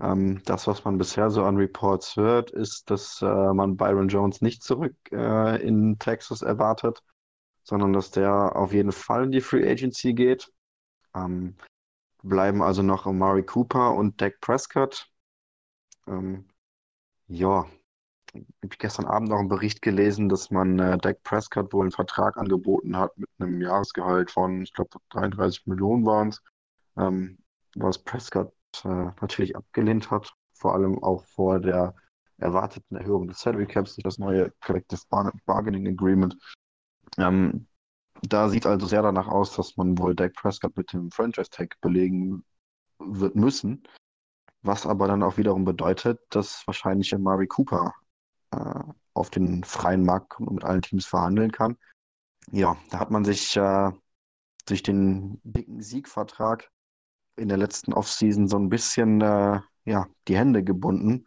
Ähm, 0.00 0.42
das, 0.44 0.66
was 0.66 0.84
man 0.84 0.98
bisher 0.98 1.30
so 1.30 1.44
an 1.44 1.56
Reports 1.56 2.16
hört, 2.16 2.50
ist, 2.50 2.90
dass 2.90 3.22
äh, 3.22 3.52
man 3.52 3.76
Byron 3.76 4.08
Jones 4.08 4.42
nicht 4.42 4.62
zurück 4.62 4.94
äh, 5.10 5.62
in 5.66 5.98
Texas 5.98 6.42
erwartet, 6.42 7.02
sondern 7.62 7.92
dass 7.92 8.10
der 8.10 8.54
auf 8.56 8.72
jeden 8.72 8.92
Fall 8.92 9.24
in 9.24 9.32
die 9.32 9.40
Free 9.40 9.68
Agency 9.68 10.12
geht. 10.12 10.52
Ähm, 11.14 11.56
bleiben 12.22 12.62
also 12.62 12.82
noch 12.82 13.06
Amari 13.06 13.42
Cooper 13.44 13.94
und 13.94 14.20
Dak 14.20 14.40
Prescott. 14.40 15.08
Ähm, 16.06 16.48
ja, 17.28 17.66
habe 18.34 18.76
gestern 18.78 19.06
Abend 19.06 19.30
noch 19.30 19.38
einen 19.38 19.48
Bericht 19.48 19.82
gelesen, 19.82 20.28
dass 20.28 20.50
man 20.50 20.78
äh, 20.78 20.98
Dak 20.98 21.22
Prescott 21.22 21.72
wohl 21.72 21.82
einen 21.82 21.92
Vertrag 21.92 22.36
angeboten 22.36 22.96
hat 22.96 23.16
mit 23.18 23.28
einem 23.38 23.60
Jahresgehalt 23.60 24.30
von, 24.30 24.62
ich 24.62 24.72
glaube, 24.72 24.98
33 25.10 25.66
Millionen 25.66 26.04
waren 26.06 26.28
es, 26.28 26.42
ähm, 26.96 27.38
was 27.74 28.02
Prescott 28.02 28.52
äh, 28.84 28.88
natürlich 29.20 29.56
abgelehnt 29.56 30.10
hat, 30.10 30.32
vor 30.54 30.74
allem 30.74 31.02
auch 31.02 31.24
vor 31.24 31.60
der 31.60 31.94
erwarteten 32.38 32.96
Erhöhung 32.96 33.28
des 33.28 33.40
Salary 33.40 33.66
Caps 33.66 33.94
durch 33.94 34.04
das 34.04 34.18
neue 34.18 34.52
Collective 34.60 35.00
Bar 35.08 35.32
Bargaining 35.46 35.88
Agreement. 35.88 36.36
Ähm, 37.18 37.66
da 38.22 38.48
sieht 38.48 38.66
also 38.66 38.86
sehr 38.86 39.02
danach 39.02 39.28
aus, 39.28 39.54
dass 39.56 39.76
man 39.76 39.98
wohl 39.98 40.14
Dak 40.14 40.34
Prescott 40.34 40.76
mit 40.76 40.92
dem 40.92 41.10
Franchise 41.10 41.50
Tag 41.50 41.80
belegen 41.80 42.44
wird 42.98 43.36
müssen. 43.36 43.82
Was 44.62 44.86
aber 44.86 45.06
dann 45.06 45.22
auch 45.22 45.36
wiederum 45.36 45.64
bedeutet, 45.64 46.20
dass 46.30 46.66
wahrscheinlich 46.66 47.14
Amari 47.14 47.46
Cooper 47.46 47.94
äh, 48.50 48.80
auf 49.14 49.30
den 49.30 49.64
freien 49.64 50.04
Markt 50.04 50.30
kommt 50.30 50.48
und 50.48 50.56
mit 50.56 50.64
allen 50.64 50.82
Teams 50.82 51.06
verhandeln 51.06 51.52
kann. 51.52 51.76
Ja, 52.50 52.76
da 52.90 53.00
hat 53.00 53.10
man 53.10 53.24
sich 53.24 53.56
äh, 53.56 53.90
durch 54.66 54.82
den 54.82 55.40
dicken 55.42 55.80
Siegvertrag 55.80 56.70
in 57.36 57.48
der 57.48 57.58
letzten 57.58 57.92
Offseason 57.92 58.48
so 58.48 58.58
ein 58.58 58.68
bisschen 58.68 59.20
äh, 59.20 59.60
ja, 59.84 60.06
die 60.28 60.36
Hände 60.36 60.62
gebunden. 60.64 61.26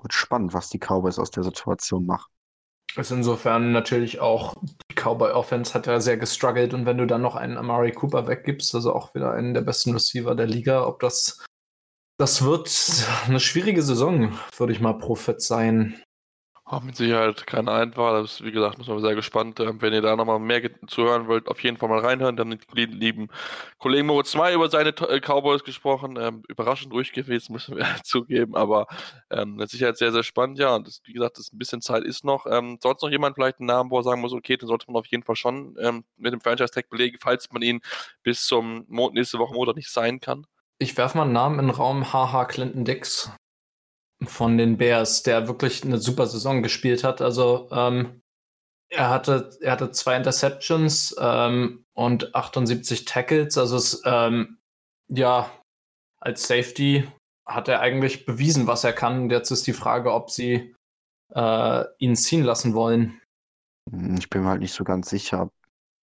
Wird 0.00 0.12
spannend, 0.12 0.54
was 0.54 0.68
die 0.68 0.78
Cowboys 0.78 1.18
aus 1.18 1.30
der 1.30 1.42
Situation 1.42 2.06
machen. 2.06 2.30
Ist 2.96 3.10
insofern 3.10 3.72
natürlich 3.72 4.20
auch, 4.20 4.54
die 4.90 4.94
Cowboy 4.94 5.32
Offense 5.32 5.74
hat 5.74 5.86
ja 5.86 6.00
sehr 6.00 6.16
gestruggelt 6.16 6.72
und 6.72 6.86
wenn 6.86 6.96
du 6.96 7.06
dann 7.06 7.20
noch 7.20 7.36
einen 7.36 7.58
Amari 7.58 7.92
Cooper 7.92 8.26
weggibst, 8.26 8.74
also 8.74 8.94
auch 8.94 9.14
wieder 9.14 9.32
einen 9.32 9.52
der 9.52 9.60
besten 9.60 9.92
Receiver 9.92 10.34
der 10.34 10.46
Liga, 10.46 10.86
ob 10.86 11.00
das, 11.00 11.44
das 12.18 12.44
wird 12.44 12.70
eine 13.26 13.40
schwierige 13.40 13.82
Saison, 13.82 14.38
würde 14.56 14.72
ich 14.72 14.80
mal 14.80 14.94
prophezeien. 14.94 16.02
Auch 16.64 16.82
mit 16.82 16.96
Sicherheit 16.96 17.46
keine 17.46 17.72
Einfall. 17.72 18.22
Das 18.22 18.34
ist, 18.34 18.44
wie 18.44 18.52
gesagt, 18.52 18.78
muss 18.78 18.88
man 18.88 19.00
sehr 19.00 19.14
gespannt. 19.14 19.60
Ähm, 19.60 19.80
wenn 19.82 19.92
ihr 19.92 20.02
da 20.02 20.16
nochmal 20.16 20.40
mehr 20.40 20.60
ge- 20.60 20.72
zuhören 20.88 21.28
wollt, 21.28 21.48
auf 21.48 21.60
jeden 21.62 21.76
Fall 21.76 21.88
mal 21.88 22.00
reinhören. 22.00 22.36
Dann 22.36 22.48
mit 22.48 22.62
dem 22.76 22.92
lieben 22.92 23.28
Kollegen 23.78 24.06
Moritz 24.08 24.32
2 24.32 24.54
über 24.54 24.68
seine 24.68 24.90
äh, 24.90 25.20
Cowboys 25.20 25.64
gesprochen. 25.64 26.16
Ähm, 26.20 26.42
überraschend 26.48 26.92
ruhig 26.92 27.12
gewesen, 27.12 27.52
müssen 27.54 27.76
wir 27.76 27.86
zugeben. 28.04 28.56
Aber 28.56 28.86
ähm, 29.30 29.56
mit 29.56 29.70
Sicherheit 29.70 29.96
sehr, 29.98 30.12
sehr 30.12 30.24
spannend. 30.24 30.58
Ja, 30.58 30.74
und 30.76 30.88
das, 30.88 31.00
wie 31.04 31.12
gesagt, 31.12 31.38
das 31.38 31.52
ein 31.52 31.58
bisschen 31.58 31.82
Zeit 31.82 32.04
ist 32.04 32.24
noch. 32.24 32.46
Ähm, 32.50 32.78
sonst 32.82 33.02
noch 33.02 33.10
jemand 33.10 33.36
vielleicht 33.36 33.60
einen 33.60 33.68
Namen, 33.68 33.90
wo 33.90 33.98
er 34.00 34.04
sagen 34.04 34.20
muss, 34.20 34.32
okay, 34.32 34.56
den 34.56 34.68
sollte 34.68 34.86
man 34.90 34.98
auf 35.00 35.06
jeden 35.06 35.22
Fall 35.24 35.36
schon 35.36 35.76
ähm, 35.80 36.04
mit 36.16 36.32
dem 36.32 36.40
Franchise-Tag 36.40 36.90
belegen, 36.90 37.18
falls 37.20 37.50
man 37.52 37.62
ihn 37.62 37.80
bis 38.24 38.44
zum 38.44 38.84
Mo 38.88 39.10
nächste 39.12 39.38
Woche 39.38 39.54
Montag 39.54 39.76
nicht 39.76 39.90
sein 39.90 40.20
kann. 40.20 40.46
Ich 40.78 40.96
werfe 40.96 41.18
mal 41.18 41.24
einen 41.24 41.32
Namen 41.32 41.58
in 41.58 41.66
den 41.66 41.74
Raum, 41.74 42.12
haha, 42.12 42.44
Clinton 42.44 42.84
Dix 42.84 43.30
von 44.24 44.58
den 44.58 44.76
Bears, 44.76 45.22
der 45.22 45.48
wirklich 45.48 45.84
eine 45.84 45.98
super 45.98 46.26
Saison 46.26 46.62
gespielt 46.62 47.04
hat. 47.04 47.20
Also 47.20 47.68
ähm, 47.70 48.20
er 48.90 49.10
hatte, 49.10 49.50
er 49.60 49.72
hatte 49.72 49.90
zwei 49.90 50.16
Interceptions 50.16 51.14
ähm, 51.18 51.84
und 51.94 52.34
78 52.34 53.04
Tackles. 53.04 53.58
Also 53.58 53.76
es, 53.76 54.02
ähm, 54.04 54.58
ja, 55.08 55.50
als 56.20 56.46
Safety 56.46 57.08
hat 57.46 57.68
er 57.68 57.80
eigentlich 57.80 58.26
bewiesen, 58.26 58.66
was 58.66 58.84
er 58.84 58.92
kann. 58.92 59.22
Und 59.22 59.30
jetzt 59.30 59.50
ist 59.50 59.66
die 59.66 59.72
Frage, 59.72 60.12
ob 60.12 60.30
sie 60.30 60.74
äh, 61.34 61.84
ihn 61.98 62.16
ziehen 62.16 62.42
lassen 62.44 62.74
wollen. 62.74 63.20
Hm, 63.90 64.16
Ich 64.16 64.30
bin 64.30 64.42
mir 64.42 64.50
halt 64.50 64.60
nicht 64.60 64.74
so 64.74 64.84
ganz 64.84 65.10
sicher, 65.10 65.42
ob 65.42 65.52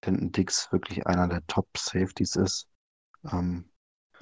Clinton 0.03 0.33
Dix 0.33 0.71
wirklich 0.73 1.07
einer 1.07 1.29
der 1.29 1.47
Top-Safeties 1.47 2.37
ist. 2.37 2.69
Ähm, 3.31 3.72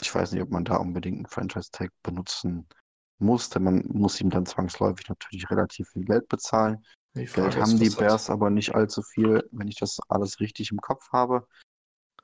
ich 0.03 0.15
weiß 0.15 0.33
nicht, 0.33 0.43
ob 0.43 0.51
man 0.51 0.65
da 0.65 0.77
unbedingt 0.77 1.17
einen 1.19 1.27
Franchise-Tag 1.27 1.91
benutzen 2.03 2.69
muss, 3.19 3.51
denn 3.51 3.65
man 3.65 3.85
muss 3.89 4.21
ihm 4.21 4.31
dann 4.31 4.47
zwangsläufig 4.47 5.09
natürlich 5.09 5.51
relativ 5.51 5.89
viel 5.91 6.05
Geld 6.05 6.29
bezahlen. 6.29 6.85
Geld 7.15 7.57
haben 7.57 7.79
die 7.79 7.87
was 7.87 7.93
hat- 7.95 7.99
Bears 7.99 8.31
aber 8.31 8.51
nicht 8.51 8.75
allzu 8.75 9.03
viel, 9.03 9.47
wenn 9.53 9.69
ich 9.69 9.77
das 9.77 9.99
alles 10.09 10.41
richtig 10.41 10.71
im 10.71 10.81
Kopf 10.81 11.11
habe. 11.13 11.47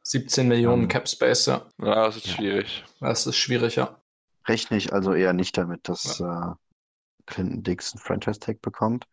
17 0.03 0.47
Millionen 0.49 0.83
Ähm, 0.85 0.89
Cap 0.89 1.09
Space, 1.09 1.47
ja. 1.47 1.67
Ja, 1.79 2.07
das 2.07 2.17
ist 2.19 2.27
Ja. 2.27 2.35
schwierig. 2.37 2.85
Das 3.01 3.27
ist 3.27 3.37
schwierig, 3.37 3.77
ja. 3.77 4.01
Rechne 4.47 4.77
ich 4.77 4.93
also 4.93 5.13
eher 5.13 5.33
nicht 5.33 5.59
damit, 5.59 5.89
dass 5.89 6.21
äh, 6.21 6.53
Clinton 7.27 7.63
Dix 7.65 7.93
einen 7.93 8.01
Franchise-Tag 8.01 8.63
bekommt. 8.63 9.07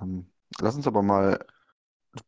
Ähm, 0.00 0.30
lass 0.60 0.76
uns 0.76 0.86
aber 0.86 1.02
mal 1.02 1.44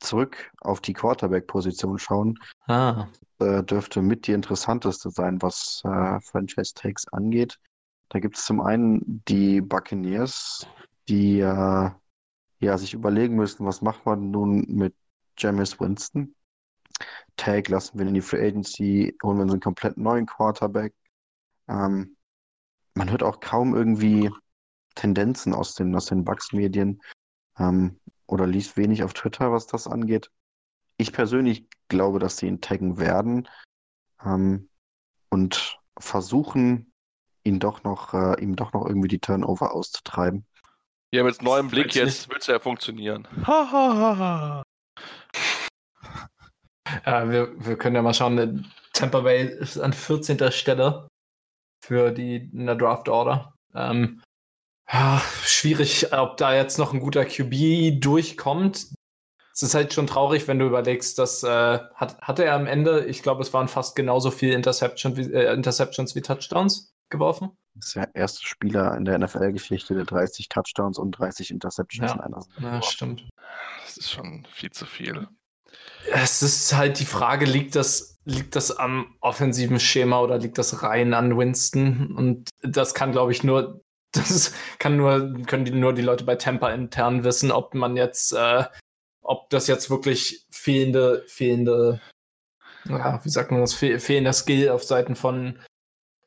zurück 0.00 0.50
auf 0.60 0.80
die 0.80 0.92
Quarterback-Position 0.92 1.98
schauen. 1.98 2.38
Ah, 2.66 3.08
äh, 3.38 3.62
dürfte 3.62 4.02
mit 4.02 4.26
die 4.26 4.32
interessanteste 4.32 5.10
sein, 5.10 5.40
was 5.42 5.82
äh, 5.84 6.20
Franchise-Tags 6.20 7.08
angeht. 7.08 7.58
Da 8.08 8.18
gibt 8.20 8.36
es 8.36 8.44
zum 8.44 8.60
einen 8.60 9.22
die 9.28 9.60
Buccaneers, 9.60 10.66
die 11.08 11.40
äh, 11.40 11.90
ja 12.60 12.78
sich 12.78 12.94
überlegen 12.94 13.36
müssen, 13.36 13.66
was 13.66 13.82
macht 13.82 14.04
man 14.06 14.30
nun 14.30 14.64
mit 14.68 14.94
Jameis 15.36 15.78
Winston? 15.78 16.34
Tag, 17.36 17.68
lassen 17.68 17.98
wir 17.98 18.04
ihn 18.04 18.08
in 18.08 18.14
die 18.14 18.20
Free 18.20 18.44
Agency, 18.44 19.16
holen 19.22 19.36
wir 19.36 19.42
uns 19.42 19.52
einen 19.52 19.60
komplett 19.60 19.96
neuen 19.96 20.26
Quarterback. 20.26 20.94
Ähm, 21.68 22.16
man 22.94 23.10
hört 23.10 23.22
auch 23.22 23.38
kaum 23.38 23.76
irgendwie 23.76 24.30
Tendenzen 24.96 25.54
aus 25.54 25.74
den, 25.74 25.94
aus 25.94 26.06
den 26.06 26.24
Bucks-Medien 26.24 27.00
ähm, 27.58 28.00
oder 28.28 28.46
liest 28.46 28.76
wenig 28.76 29.02
auf 29.02 29.14
Twitter, 29.14 29.50
was 29.50 29.66
das 29.66 29.88
angeht. 29.88 30.30
Ich 30.98 31.12
persönlich 31.12 31.66
glaube, 31.88 32.18
dass 32.18 32.36
sie 32.36 32.46
ihn 32.46 32.60
taggen 32.60 32.98
werden 32.98 33.48
ähm, 34.24 34.68
und 35.30 35.80
versuchen, 35.98 36.92
ihn 37.42 37.58
doch 37.58 37.82
noch, 37.82 38.14
äh, 38.14 38.40
ihm 38.40 38.54
doch 38.54 38.72
noch 38.72 38.86
irgendwie 38.86 39.08
die 39.08 39.18
Turnover 39.18 39.74
auszutreiben. 39.74 40.46
Ja, 41.10 41.24
mit 41.24 41.42
neuem 41.42 41.68
Blick 41.68 41.94
jetzt 41.94 42.28
wird 42.28 42.42
es 42.42 42.46
ja 42.46 42.60
funktionieren. 42.60 43.26
Ha, 43.46 43.68
ha, 43.72 43.96
ha, 43.96 44.18
ha. 44.18 44.62
Ja, 47.06 47.30
wir, 47.30 47.52
wir 47.64 47.76
können 47.78 47.96
ja 47.96 48.02
mal 48.02 48.14
schauen. 48.14 48.70
Tampa 48.92 49.20
Bay 49.20 49.46
ist 49.46 49.78
an 49.78 49.92
14. 49.92 50.50
Stelle 50.52 51.08
für 51.84 52.10
die 52.10 52.36
in 52.36 52.66
der 52.66 52.74
Draft 52.74 53.08
Order. 53.08 53.54
Ähm, 53.74 54.22
ja, 54.92 55.22
schwierig, 55.42 56.12
ob 56.12 56.36
da 56.36 56.54
jetzt 56.54 56.78
noch 56.78 56.92
ein 56.92 57.00
guter 57.00 57.24
QB 57.24 58.00
durchkommt. 58.00 58.88
Es 59.52 59.62
ist 59.62 59.74
halt 59.74 59.92
schon 59.92 60.06
traurig, 60.06 60.46
wenn 60.46 60.58
du 60.60 60.66
überlegst, 60.66 61.18
dass 61.18 61.42
äh, 61.42 61.78
hat, 61.94 62.20
hatte 62.20 62.44
er 62.44 62.54
am 62.54 62.66
Ende, 62.66 63.04
ich 63.06 63.22
glaube, 63.22 63.42
es 63.42 63.52
waren 63.52 63.66
fast 63.68 63.96
genauso 63.96 64.30
viele 64.30 64.54
Interception 64.54 65.16
wie, 65.16 65.32
äh, 65.32 65.52
Interceptions 65.52 66.14
wie 66.14 66.22
Touchdowns 66.22 66.92
geworfen. 67.10 67.50
Das 67.74 67.86
ist 67.88 67.96
der 67.96 68.14
erste 68.14 68.46
Spieler 68.46 68.96
in 68.96 69.04
der 69.04 69.18
NFL-Geschichte, 69.18 69.94
der 69.94 70.04
30 70.04 70.48
Touchdowns 70.48 70.98
und 70.98 71.12
30 71.12 71.50
Interceptions 71.50 72.10
Ja. 72.12 72.16
in 72.16 72.20
einer 72.22 72.42
Saison. 72.42 72.62
Ja, 72.62 72.82
stimmt. 72.82 73.28
Das 73.84 73.96
ist 73.96 74.10
schon 74.12 74.46
viel 74.52 74.70
zu 74.70 74.86
viel. 74.86 75.26
Es 76.12 76.42
ist 76.42 76.74
halt 76.76 76.98
die 77.00 77.04
Frage, 77.04 77.44
liegt 77.44 77.74
das, 77.74 78.16
liegt 78.24 78.56
das 78.56 78.70
am 78.70 79.16
offensiven 79.20 79.80
Schema 79.80 80.20
oder 80.20 80.38
liegt 80.38 80.58
das 80.58 80.82
rein 80.82 81.14
an 81.14 81.36
Winston? 81.36 82.14
Und 82.16 82.48
das 82.62 82.94
kann, 82.94 83.12
glaube 83.12 83.32
ich, 83.32 83.42
nur, 83.42 83.80
das 84.12 84.52
kann 84.78 84.96
nur, 84.96 85.34
können 85.46 85.64
die, 85.64 85.70
nur 85.72 85.92
die 85.92 86.02
Leute 86.02 86.24
bei 86.24 86.36
Tampa 86.36 86.70
intern 86.70 87.24
wissen, 87.24 87.50
ob 87.52 87.74
man 87.74 87.96
jetzt, 87.96 88.32
äh, 88.32 88.64
ob 89.22 89.50
das 89.50 89.66
jetzt 89.66 89.90
wirklich 89.90 90.46
fehlende, 90.50 91.24
fehlende, 91.26 92.00
ja, 92.88 93.22
wie 93.24 93.28
sagt 93.28 93.50
man 93.50 93.60
das, 93.60 93.74
fe 93.74 93.98
fehlender 93.98 94.32
Skill 94.32 94.70
auf 94.70 94.82
Seiten 94.84 95.14
von 95.16 95.58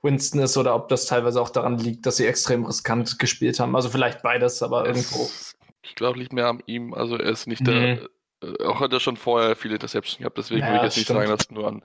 Winston 0.03 0.41
ist 0.41 0.57
oder 0.57 0.75
ob 0.75 0.89
das 0.89 1.05
teilweise 1.05 1.41
auch 1.41 1.49
daran 1.49 1.77
liegt, 1.77 2.05
dass 2.05 2.17
sie 2.17 2.25
extrem 2.27 2.65
riskant 2.65 3.19
gespielt 3.19 3.59
haben. 3.59 3.75
Also 3.75 3.89
vielleicht 3.89 4.21
beides, 4.21 4.61
aber 4.63 4.85
irgendwo. 4.85 5.23
Es- 5.25 5.55
Ich 5.83 5.95
glaube, 5.95 6.19
liegt 6.19 6.33
mehr 6.33 6.47
an 6.47 6.61
ihm. 6.67 6.93
Also 6.93 7.17
er 7.17 7.29
ist 7.31 7.47
nicht 7.47 7.61
Mhm. 7.61 7.65
der. 7.65 8.09
Äh, 8.43 8.63
auch 8.65 8.79
hat 8.79 8.93
er 8.93 8.99
schon 8.99 9.17
vorher 9.17 9.55
viele 9.55 9.75
Interceptions 9.75 10.17
gehabt, 10.19 10.37
deswegen 10.37 10.61
Ja, 10.61 10.67
würde 10.67 10.77
ich 10.77 10.83
jetzt 10.83 10.97
nicht 10.97 11.05
stimmt. 11.05 11.19
sagen, 11.19 11.29
dass 11.31 11.41
es 11.41 11.51
nur 11.51 11.67
an, 11.67 11.83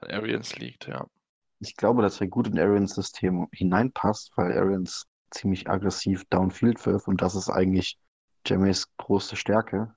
an 0.00 0.10
Arians 0.10 0.56
liegt, 0.56 0.86
ja. 0.88 1.06
Ich 1.60 1.74
glaube, 1.76 2.02
dass 2.02 2.20
er 2.20 2.26
gut 2.26 2.46
in 2.48 2.58
Arians 2.58 2.94
System 2.94 3.48
hineinpasst, 3.52 4.32
weil 4.36 4.52
Arians 4.58 5.06
ziemlich 5.30 5.68
aggressiv 5.68 6.24
downfield 6.30 6.84
wirft 6.86 7.08
und 7.08 7.20
das 7.22 7.34
ist 7.34 7.48
eigentlich 7.50 7.98
Jamies 8.46 8.88
große 8.96 9.36
Stärke. 9.36 9.94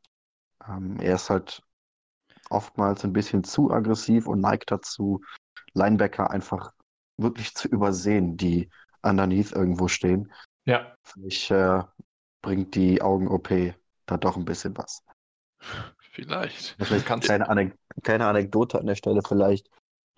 Ähm, 0.68 0.98
er 1.00 1.16
ist 1.16 1.30
halt 1.30 1.62
oftmals 2.50 3.04
ein 3.04 3.14
bisschen 3.14 3.44
zu 3.44 3.72
aggressiv 3.72 4.28
und 4.28 4.42
neigt 4.42 4.72
dazu, 4.72 5.22
Linebacker 5.74 6.32
einfach 6.32 6.74
wirklich 7.18 7.54
zu 7.54 7.68
übersehen, 7.68 8.38
die 8.38 8.70
underneath 9.04 9.52
irgendwo 9.52 9.88
stehen. 9.88 10.32
Ja. 10.66 10.96
Vielleicht 11.04 11.52
äh, 11.52 11.84
bringt 12.42 12.76
die 12.76 13.02
Augen-OP 13.02 13.76
da 14.06 14.18
doch 14.18 14.36
ein 14.36 14.46
bisschen 14.46 14.76
was. 14.78 15.04
Vielleicht. 16.12 16.76
Vielleicht 16.80 17.06
Kannst- 17.06 17.26
kleine, 17.28 17.48
Anek 17.50 17.78
kleine 18.04 18.28
Anekdote 18.28 18.80
an 18.80 18.88
der 18.88 18.96
Stelle 18.96 19.22
vielleicht. 19.28 19.70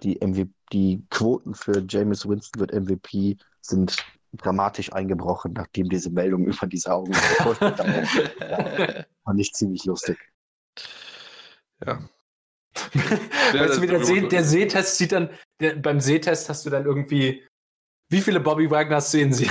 Die, 0.04 0.20
MV 0.20 0.48
die 0.72 1.06
Quoten 1.10 1.54
für 1.54 1.86
Jameis 1.88 2.28
Winston 2.28 2.60
wird 2.60 2.74
MVP 2.74 3.38
sind 3.62 3.96
dramatisch 4.34 4.92
eingebrochen, 4.94 5.54
nachdem 5.54 5.90
diese 5.90 6.10
Meldung 6.10 6.46
über 6.46 6.68
diese 6.68 6.94
Augen 6.94 7.14
fand 9.24 9.40
ich 9.40 9.52
ziemlich 9.54 9.86
lustig. 9.86 10.18
ja. 11.86 12.00
weißt 13.54 13.78
du, 13.78 13.82
wie 13.82 13.88
der, 13.88 14.04
See, 14.06 14.22
der 14.28 14.44
Sehtest 14.44 14.98
sieht 14.98 15.12
dann, 15.12 15.30
der, 15.60 15.76
beim 15.76 16.00
Sehtest 16.00 16.48
hast 16.50 16.66
du 16.66 16.70
dann 16.70 16.86
irgendwie, 16.86 17.46
wie 18.10 18.22
viele 18.22 18.40
Bobby 18.40 18.70
Wagners 18.72 19.12
sehen 19.12 19.34
sie? 19.34 19.50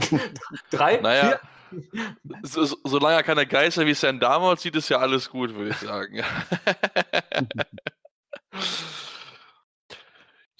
Drei? 0.70 0.98
Naja, 0.98 1.40
Vier? 1.70 2.16
so, 2.42 2.64
so, 2.64 2.76
solange 2.84 3.16
er 3.16 3.22
keine 3.22 3.46
Geister 3.46 3.86
wie 3.86 3.94
Sam 3.94 4.20
damals 4.20 4.60
sieht, 4.62 4.76
ist 4.76 4.88
ja 4.90 4.98
alles 4.98 5.30
gut, 5.30 5.54
würde 5.54 5.70
ich 5.70 5.76
sagen. 5.78 6.16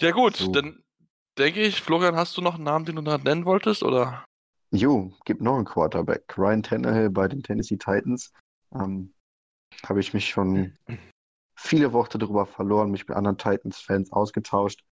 ja 0.01 0.11
gut, 0.13 0.37
So. 0.37 0.51
dann 0.53 0.83
denke 1.39 1.63
ich, 1.63 1.81
Florian, 1.83 2.17
hast 2.17 2.37
du 2.37 2.43
noch 2.43 2.55
einen 2.55 2.65
Namen, 2.65 2.85
den 2.85 2.97
du 2.97 3.03
noch 3.03 3.23
nennen 3.23 3.45
wolltest, 3.45 3.83
oder? 3.83 4.25
Jo, 4.71 5.13
gibt 5.25 5.41
noch 5.41 5.57
einen 5.57 5.65
Quarterback. 5.65 6.37
Ryan 6.37 6.63
Tannehill 6.63 7.11
bei 7.11 7.29
den 7.29 7.43
Tennessee 7.43 7.77
Titans. 7.77 8.33
Ähm, 8.75 9.15
Habe 9.85 10.01
ich 10.01 10.13
mich 10.13 10.29
schon 10.29 10.77
viele 11.57 11.93
Worte 11.93 12.19
darüber 12.19 12.47
verloren, 12.47 12.91
mich 12.91 13.07
mit 13.07 13.17
anderen 13.17 13.39
Titans-Fans 13.39 14.13
ausgetauscht. 14.13 14.85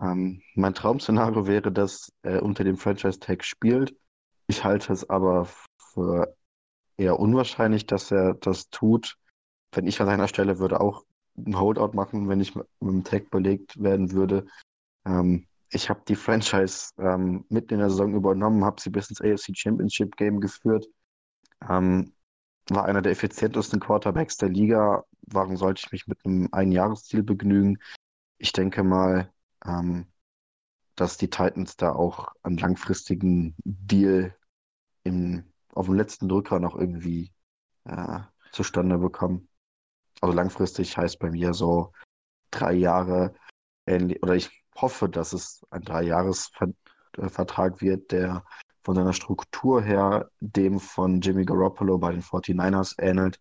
Ähm, 0.00 0.42
mein 0.54 0.74
Traum-Szenario 0.74 1.46
wäre, 1.46 1.70
dass 1.70 2.12
er 2.22 2.42
unter 2.42 2.64
dem 2.64 2.76
Franchise-Tag 2.76 3.44
spielt. 3.44 3.96
Ich 4.46 4.64
halte 4.64 4.92
es 4.92 5.08
aber 5.08 5.48
für 5.92 6.36
eher 6.96 7.18
unwahrscheinlich, 7.18 7.86
dass 7.86 8.10
er 8.10 8.34
das 8.34 8.68
tut. 8.70 9.16
Wenn 9.72 9.86
ich 9.86 10.00
an 10.00 10.06
seiner 10.06 10.28
Stelle 10.28 10.58
würde 10.58 10.80
auch 10.80 11.04
einen 11.36 11.58
Holdout 11.58 11.94
machen, 11.94 12.28
wenn 12.28 12.40
ich 12.40 12.54
mit 12.54 12.66
dem 12.80 13.04
Tag 13.04 13.30
belegt 13.30 13.82
werden 13.82 14.12
würde. 14.12 14.46
Ähm, 15.04 15.46
ich 15.74 15.90
habe 15.90 16.02
die 16.06 16.14
Franchise 16.14 16.92
ähm, 16.98 17.44
mitten 17.48 17.74
in 17.74 17.80
der 17.80 17.90
Saison 17.90 18.14
übernommen, 18.14 18.64
habe 18.64 18.80
sie 18.80 18.90
bis 18.90 19.10
ins 19.10 19.20
AFC 19.20 19.56
Championship 19.56 20.16
Game 20.16 20.40
geführt. 20.40 20.86
Ähm, 21.68 22.14
war 22.70 22.84
einer 22.84 23.02
der 23.02 23.12
effizientesten 23.12 23.80
Quarterbacks 23.80 24.36
der 24.36 24.48
Liga. 24.50 25.04
Warum 25.22 25.56
sollte 25.56 25.82
ich 25.84 25.92
mich 25.92 26.06
mit 26.06 26.24
einem 26.24 26.48
Einjahresziel 26.52 27.22
begnügen? 27.24 27.78
Ich 28.38 28.52
denke 28.52 28.84
mal, 28.84 29.32
ähm, 29.66 30.06
dass 30.94 31.16
die 31.16 31.28
Titans 31.28 31.76
da 31.76 31.92
auch 31.92 32.32
einen 32.44 32.56
langfristigen 32.56 33.56
Deal 33.64 34.36
im, 35.02 35.52
auf 35.74 35.86
dem 35.86 35.96
letzten 35.96 36.28
Drücker 36.28 36.60
noch 36.60 36.76
irgendwie 36.76 37.32
äh, 37.84 38.20
zustande 38.52 38.98
bekommen. 38.98 39.48
Also 40.20 40.34
langfristig 40.34 40.96
heißt 40.96 41.18
bei 41.18 41.30
mir 41.30 41.52
so 41.52 41.92
drei 42.52 42.74
Jahre 42.74 43.34
ähnlich, 43.86 44.22
oder 44.22 44.36
ich 44.36 44.63
hoffe, 44.76 45.08
dass 45.08 45.32
es 45.32 45.64
ein 45.70 45.82
Dreijahresvertrag 45.82 47.80
wird, 47.80 48.12
der 48.12 48.44
von 48.82 48.94
seiner 48.94 49.12
Struktur 49.12 49.82
her 49.82 50.30
dem 50.40 50.78
von 50.78 51.20
Jimmy 51.20 51.44
Garoppolo 51.44 51.98
bei 51.98 52.12
den 52.12 52.22
49ers 52.22 52.94
ähnelt. 52.98 53.38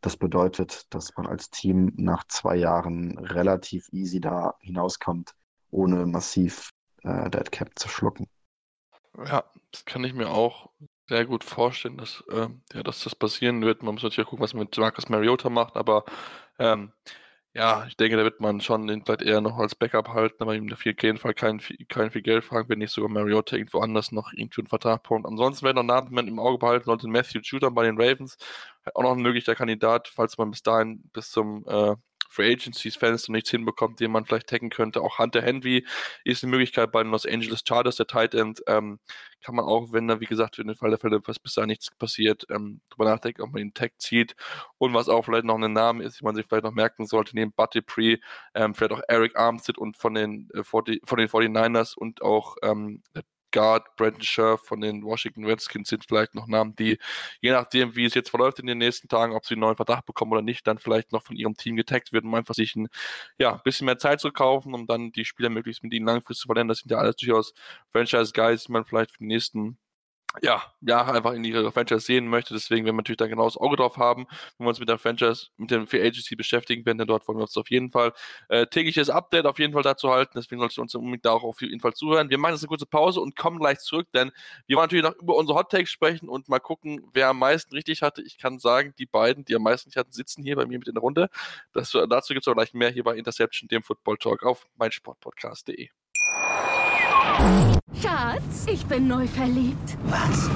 Das 0.00 0.16
bedeutet, 0.16 0.86
dass 0.94 1.16
man 1.16 1.26
als 1.26 1.50
Team 1.50 1.92
nach 1.96 2.24
zwei 2.28 2.56
Jahren 2.56 3.18
relativ 3.18 3.88
easy 3.92 4.20
da 4.20 4.54
hinauskommt, 4.60 5.34
ohne 5.70 6.06
massiv 6.06 6.70
äh, 7.02 7.28
Dead 7.30 7.50
Cap 7.50 7.70
zu 7.78 7.88
schlucken. 7.88 8.26
Ja, 9.26 9.44
das 9.72 9.84
kann 9.84 10.04
ich 10.04 10.14
mir 10.14 10.30
auch 10.30 10.70
sehr 11.08 11.26
gut 11.26 11.42
vorstellen, 11.42 11.96
dass, 11.96 12.22
ähm, 12.30 12.62
ja, 12.72 12.82
dass 12.82 13.02
das 13.02 13.14
passieren 13.14 13.62
wird. 13.62 13.82
Man 13.82 13.94
muss 13.94 14.02
natürlich 14.02 14.28
gucken, 14.28 14.44
was 14.44 14.54
man 14.54 14.64
mit 14.64 14.78
Marcus 14.78 15.08
Mariota 15.08 15.50
macht, 15.50 15.76
aber 15.76 16.04
ähm, 16.58 16.92
ja, 17.54 17.86
ich 17.86 17.96
denke, 17.96 18.16
da 18.16 18.22
wird 18.24 18.40
man 18.40 18.60
schon 18.60 18.86
den 18.86 19.04
vielleicht 19.04 19.22
eher 19.22 19.40
noch 19.40 19.58
als 19.58 19.74
Backup 19.74 20.08
halten, 20.08 20.42
aber 20.42 20.54
ihm 20.54 20.68
dafür 20.68 20.92
auf 20.96 21.02
jeden 21.02 21.18
Fall 21.18 21.34
kein, 21.34 21.60
viel- 21.60 21.84
kein 21.88 22.10
viel 22.10 22.22
Geld 22.22 22.44
fragen, 22.44 22.68
wenn 22.68 22.78
nicht 22.78 22.92
sogar 22.92 23.10
Mariota 23.10 23.56
irgendwo 23.56 23.80
anders 23.80 24.12
noch 24.12 24.32
irgendwie 24.32 24.60
einen 24.60 24.68
Vertrag 24.68 25.02
bekommt. 25.02 25.26
Ansonsten 25.26 25.64
werden 25.66 25.76
noch 25.86 26.04
man 26.10 26.28
im 26.28 26.38
Auge 26.38 26.58
behalten 26.58 26.84
sollte, 26.84 27.08
Matthew 27.08 27.40
Judon 27.42 27.74
bei 27.74 27.84
den 27.84 28.00
Ravens, 28.00 28.36
auch 28.94 29.02
noch 29.02 29.12
ein 29.12 29.22
möglicher 29.22 29.54
Kandidat, 29.56 30.08
falls 30.08 30.38
man 30.38 30.50
bis 30.50 30.62
dahin 30.62 31.02
bis 31.12 31.30
zum 31.30 31.64
äh, 31.66 31.96
Free 32.28 32.52
Agencies 32.52 32.96
Fenster 32.96 33.32
nichts 33.32 33.50
hinbekommt, 33.50 34.00
den 34.00 34.10
man 34.10 34.24
vielleicht 34.24 34.48
taggen 34.48 34.70
könnte. 34.70 35.00
Auch 35.02 35.18
Hunter 35.18 35.42
Henry 35.42 35.86
ist 36.24 36.44
eine 36.44 36.50
Möglichkeit 36.50 36.92
bei 36.92 37.02
den 37.02 37.10
Los 37.10 37.26
Angeles 37.26 37.62
Chargers, 37.66 37.96
der 37.96 38.06
Tight 38.06 38.34
End, 38.34 38.62
ähm, 38.66 39.00
kann 39.42 39.54
man 39.54 39.64
auch, 39.64 39.92
wenn 39.92 40.08
da, 40.08 40.20
wie 40.20 40.26
gesagt, 40.26 40.58
in 40.58 40.66
dem 40.66 40.76
Fall 40.76 40.90
der 40.90 40.98
Fälle, 40.98 41.20
was 41.26 41.38
bis 41.38 41.54
dahin 41.54 41.68
nichts 41.68 41.90
passiert, 41.96 42.46
ähm, 42.50 42.80
drüber 42.90 43.04
nachdenken, 43.06 43.42
ob 43.42 43.52
man 43.52 43.62
den 43.62 43.74
Tag 43.74 43.92
zieht. 43.98 44.34
Und 44.78 44.94
was 44.94 45.08
auch 45.08 45.24
vielleicht 45.24 45.44
noch 45.44 45.58
ein 45.58 45.72
Name 45.72 46.04
ist, 46.04 46.20
den 46.20 46.24
man 46.24 46.34
sich 46.34 46.46
vielleicht 46.46 46.64
noch 46.64 46.72
merken 46.72 47.06
sollte, 47.06 47.34
neben 47.34 47.52
Buddy 47.52 47.80
Pre, 47.82 48.18
ähm, 48.54 48.74
vielleicht 48.74 48.92
auch 48.92 49.02
Eric 49.08 49.36
Armstead 49.36 49.78
und 49.78 49.96
von 49.96 50.14
den, 50.14 50.48
äh, 50.54 50.64
40, 50.64 51.02
von 51.04 51.18
den 51.18 51.28
49ers 51.28 51.96
und 51.96 52.22
auch 52.22 52.56
ähm, 52.62 53.02
Guard 53.52 53.96
Brandon 53.96 54.22
Scherf 54.22 54.62
von 54.62 54.80
den 54.80 55.04
Washington 55.04 55.44
Redskins 55.44 55.88
sind 55.88 56.04
vielleicht 56.04 56.34
noch 56.34 56.46
Namen, 56.46 56.74
die, 56.76 56.98
je 57.40 57.50
nachdem, 57.50 57.96
wie 57.96 58.04
es 58.04 58.14
jetzt 58.14 58.30
verläuft 58.30 58.58
in 58.58 58.66
den 58.66 58.78
nächsten 58.78 59.08
Tagen, 59.08 59.34
ob 59.34 59.46
sie 59.46 59.54
einen 59.54 59.62
neuen 59.62 59.76
Vertrag 59.76 60.04
bekommen 60.06 60.32
oder 60.32 60.42
nicht, 60.42 60.66
dann 60.66 60.78
vielleicht 60.78 61.12
noch 61.12 61.22
von 61.22 61.36
ihrem 61.36 61.56
Team 61.56 61.76
getaggt 61.76 62.12
werden, 62.12 62.26
um 62.26 62.34
einfach 62.34 62.54
sich 62.54 62.76
ein 62.76 62.88
ja, 63.38 63.56
bisschen 63.56 63.86
mehr 63.86 63.98
Zeit 63.98 64.20
zu 64.20 64.30
kaufen, 64.30 64.74
um 64.74 64.86
dann 64.86 65.12
die 65.12 65.24
Spieler 65.24 65.50
möglichst 65.50 65.82
mit 65.82 65.92
ihnen 65.92 66.06
langfristig 66.06 66.42
zu 66.42 66.46
verlängern. 66.46 66.68
Das 66.68 66.78
sind 66.78 66.90
ja 66.90 66.98
alles 66.98 67.16
durchaus 67.16 67.54
Franchise-Guys, 67.92 68.64
die 68.64 68.72
man 68.72 68.84
vielleicht 68.84 69.12
für 69.12 69.18
die 69.18 69.26
nächsten 69.26 69.78
ja, 70.42 70.62
ja, 70.82 71.04
einfach 71.06 71.32
in 71.32 71.42
ihre 71.42 71.72
Franchise 71.72 72.00
sehen 72.00 72.28
möchte. 72.28 72.52
Deswegen 72.52 72.84
werden 72.84 72.96
wir 72.96 73.00
natürlich 73.00 73.16
da 73.16 73.26
genau 73.26 73.44
das 73.44 73.56
Auge 73.56 73.76
drauf 73.76 73.96
haben, 73.96 74.26
wenn 74.56 74.66
wir 74.66 74.68
uns 74.68 74.78
mit 74.78 74.88
der 74.88 74.98
Franchise, 74.98 75.48
mit 75.56 75.70
dem 75.70 75.86
Free 75.86 76.02
Agency 76.02 76.36
beschäftigen 76.36 76.84
werden, 76.84 76.98
denn 76.98 77.06
dort 77.06 77.26
wollen 77.26 77.38
wir 77.38 77.42
uns 77.42 77.56
auf 77.56 77.70
jeden 77.70 77.90
Fall 77.90 78.12
äh, 78.48 78.66
tägliches 78.66 79.08
Update 79.10 79.46
auf 79.46 79.58
jeden 79.58 79.72
Fall 79.72 79.82
dazu 79.82 80.10
halten. 80.10 80.32
Deswegen 80.36 80.60
solltet 80.60 80.78
ihr 80.78 80.82
uns 80.82 80.94
unbedingt 80.94 81.24
da 81.24 81.32
auch 81.32 81.44
auf 81.44 81.62
jeden 81.62 81.80
Fall 81.80 81.94
zuhören. 81.94 82.28
Wir 82.30 82.38
machen 82.38 82.52
jetzt 82.52 82.62
eine 82.62 82.68
kurze 82.68 82.86
Pause 82.86 83.20
und 83.20 83.36
kommen 83.36 83.58
gleich 83.58 83.78
zurück, 83.78 84.06
denn 84.12 84.30
wir 84.66 84.76
wollen 84.76 84.84
natürlich 84.84 85.04
noch 85.04 85.16
über 85.16 85.34
unsere 85.34 85.58
Hot 85.58 85.70
Takes 85.70 85.90
sprechen 85.90 86.28
und 86.28 86.48
mal 86.48 86.60
gucken, 86.60 87.08
wer 87.12 87.28
am 87.28 87.38
meisten 87.38 87.74
richtig 87.74 88.02
hatte. 88.02 88.22
Ich 88.22 88.38
kann 88.38 88.58
sagen, 88.58 88.94
die 88.98 89.06
beiden, 89.06 89.44
die 89.44 89.56
am 89.56 89.62
meisten 89.62 89.88
richtig 89.88 89.98
hatten, 89.98 90.12
sitzen 90.12 90.42
hier 90.42 90.56
bei 90.56 90.66
mir 90.66 90.78
mit 90.78 90.88
in 90.88 90.94
der 90.94 91.02
Runde. 91.02 91.30
Das, 91.72 91.92
dazu 91.92 92.34
gibt 92.34 92.46
es 92.46 92.48
auch 92.48 92.54
gleich 92.54 92.74
mehr 92.74 92.90
hier 92.90 93.04
bei 93.04 93.16
Interception, 93.16 93.68
dem 93.68 93.82
Football 93.82 94.18
Talk 94.18 94.42
auf 94.44 94.66
meinsportpodcast.de. 94.76 95.88
Schatz, 97.94 98.66
ich 98.66 98.84
bin 98.86 99.08
neu 99.08 99.26
verliebt. 99.26 99.96
Was? 100.04 100.50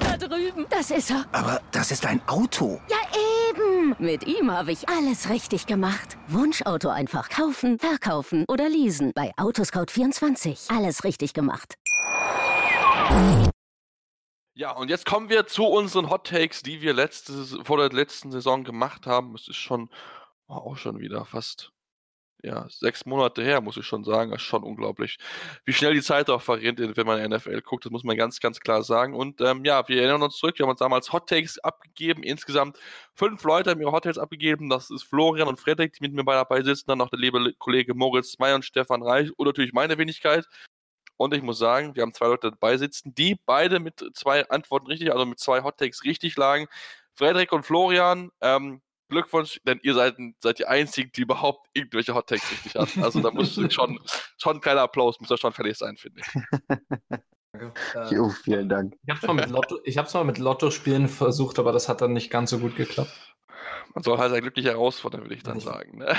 Da 0.00 0.16
drüben. 0.16 0.66
Das 0.68 0.90
ist 0.90 1.10
er. 1.10 1.24
Aber 1.32 1.60
das 1.70 1.90
ist 1.90 2.04
ein 2.04 2.20
Auto. 2.28 2.80
Ja, 2.90 2.98
eben. 3.50 3.94
Mit 3.98 4.26
ihm 4.26 4.50
habe 4.50 4.72
ich 4.72 4.88
alles 4.88 5.30
richtig 5.30 5.66
gemacht. 5.66 6.18
Wunschauto 6.28 6.88
einfach 6.88 7.30
kaufen, 7.30 7.78
verkaufen 7.78 8.44
oder 8.48 8.68
leasen. 8.68 9.12
Bei 9.14 9.32
Autoscout24. 9.36 10.76
Alles 10.76 11.04
richtig 11.04 11.32
gemacht. 11.32 11.76
Ja, 14.54 14.72
und 14.72 14.90
jetzt 14.90 15.06
kommen 15.06 15.30
wir 15.30 15.46
zu 15.46 15.64
unseren 15.64 16.10
Hot 16.10 16.26
Takes, 16.26 16.62
die 16.62 16.82
wir 16.82 16.92
letzte, 16.92 17.32
vor 17.64 17.78
der 17.78 17.90
letzten 17.90 18.30
Saison 18.30 18.64
gemacht 18.64 19.06
haben. 19.06 19.34
Es 19.34 19.48
ist 19.48 19.56
schon 19.56 19.88
oh, 20.48 20.54
auch 20.54 20.76
schon 20.76 20.98
wieder 20.98 21.24
fast 21.24 21.72
ja, 22.42 22.66
sechs 22.68 23.06
Monate 23.06 23.42
her, 23.42 23.60
muss 23.60 23.76
ich 23.76 23.86
schon 23.86 24.04
sagen. 24.04 24.30
Das 24.30 24.42
ist 24.42 24.46
schon 24.46 24.64
unglaublich, 24.64 25.18
wie 25.64 25.72
schnell 25.72 25.94
die 25.94 26.02
Zeit 26.02 26.28
auch 26.28 26.42
verrinnt, 26.42 26.78
wenn 26.80 27.06
man 27.06 27.30
NFL 27.30 27.60
guckt. 27.62 27.84
Das 27.84 27.92
muss 27.92 28.04
man 28.04 28.16
ganz, 28.16 28.40
ganz 28.40 28.60
klar 28.60 28.82
sagen. 28.82 29.14
Und 29.14 29.40
ähm, 29.40 29.64
ja, 29.64 29.86
wir 29.88 29.98
erinnern 30.02 30.22
uns 30.22 30.36
zurück. 30.36 30.58
Wir 30.58 30.64
haben 30.64 30.70
uns 30.70 30.80
damals 30.80 31.12
Hot 31.12 31.28
Takes 31.28 31.58
abgegeben. 31.60 32.22
Insgesamt 32.22 32.78
fünf 33.14 33.42
Leute 33.44 33.70
haben 33.70 33.80
ihre 33.80 33.92
Hot 33.92 34.04
Takes 34.04 34.18
abgegeben. 34.18 34.68
Das 34.68 34.90
ist 34.90 35.04
Florian 35.04 35.48
und 35.48 35.60
Frederik, 35.60 35.92
die 35.92 36.02
mit 36.02 36.12
mir 36.12 36.24
dabei 36.24 36.62
sitzen. 36.62 36.84
Dann 36.88 36.98
noch 36.98 37.10
der 37.10 37.20
liebe 37.20 37.52
Kollege 37.58 37.94
Moritz 37.94 38.38
May 38.38 38.54
und 38.54 38.64
Stefan 38.64 39.02
Reich 39.02 39.30
und 39.36 39.46
natürlich 39.46 39.72
meine 39.72 39.98
Wenigkeit. 39.98 40.46
Und 41.16 41.34
ich 41.34 41.42
muss 41.42 41.58
sagen, 41.58 41.94
wir 41.94 42.02
haben 42.02 42.12
zwei 42.12 42.26
Leute 42.26 42.50
dabei 42.50 42.76
sitzen, 42.76 43.14
die 43.14 43.36
beide 43.46 43.78
mit 43.78 44.04
zwei 44.14 44.48
Antworten 44.48 44.88
richtig, 44.88 45.12
also 45.12 45.24
mit 45.24 45.38
zwei 45.38 45.62
Hot 45.62 45.78
Takes 45.78 46.02
richtig 46.04 46.36
lagen. 46.36 46.66
Frederik 47.14 47.52
und 47.52 47.64
Florian, 47.64 48.30
ähm, 48.40 48.80
Glückwunsch, 49.12 49.60
denn 49.64 49.78
ihr 49.82 49.94
seid, 49.94 50.16
seid 50.40 50.58
die 50.58 50.66
Einzigen, 50.66 51.10
die 51.14 51.22
überhaupt 51.22 51.68
irgendwelche 51.72 52.14
Hot 52.14 52.28
Takes 52.28 52.50
richtig 52.50 52.74
hatten. 52.74 53.02
Also 53.04 53.20
da 53.20 53.30
muss 53.30 53.54
schon, 53.72 54.00
schon 54.38 54.56
ein 54.56 54.60
kleiner 54.60 54.82
Applaus, 54.82 55.20
muss 55.20 55.28
da 55.28 55.36
schon 55.36 55.52
fertig 55.52 55.78
sein, 55.78 55.96
finde 55.96 56.20
ich. 56.20 58.10
jo, 58.10 58.28
vielen 58.30 58.68
Dank. 58.68 58.94
Ich 59.04 59.10
habe 59.10 59.20
es 59.20 59.26
mal 59.26 59.34
mit 59.34 59.50
Lotto, 59.50 59.78
mal 60.14 60.24
mit 60.24 60.38
Lotto-Spielen 60.38 61.08
versucht, 61.08 61.58
aber 61.58 61.72
das 61.72 61.88
hat 61.88 62.00
dann 62.00 62.12
nicht 62.12 62.30
ganz 62.30 62.50
so 62.50 62.58
gut 62.58 62.76
geklappt. 62.76 63.31
Man 63.94 64.02
soll 64.04 64.18
halt 64.18 64.32
ein 64.32 64.40
glücklicher 64.40 64.70
herausfordern, 64.70 65.22
würde 65.22 65.34
ich 65.34 65.42
dann 65.42 65.60
sagen. 65.60 65.98
Ne? 65.98 66.16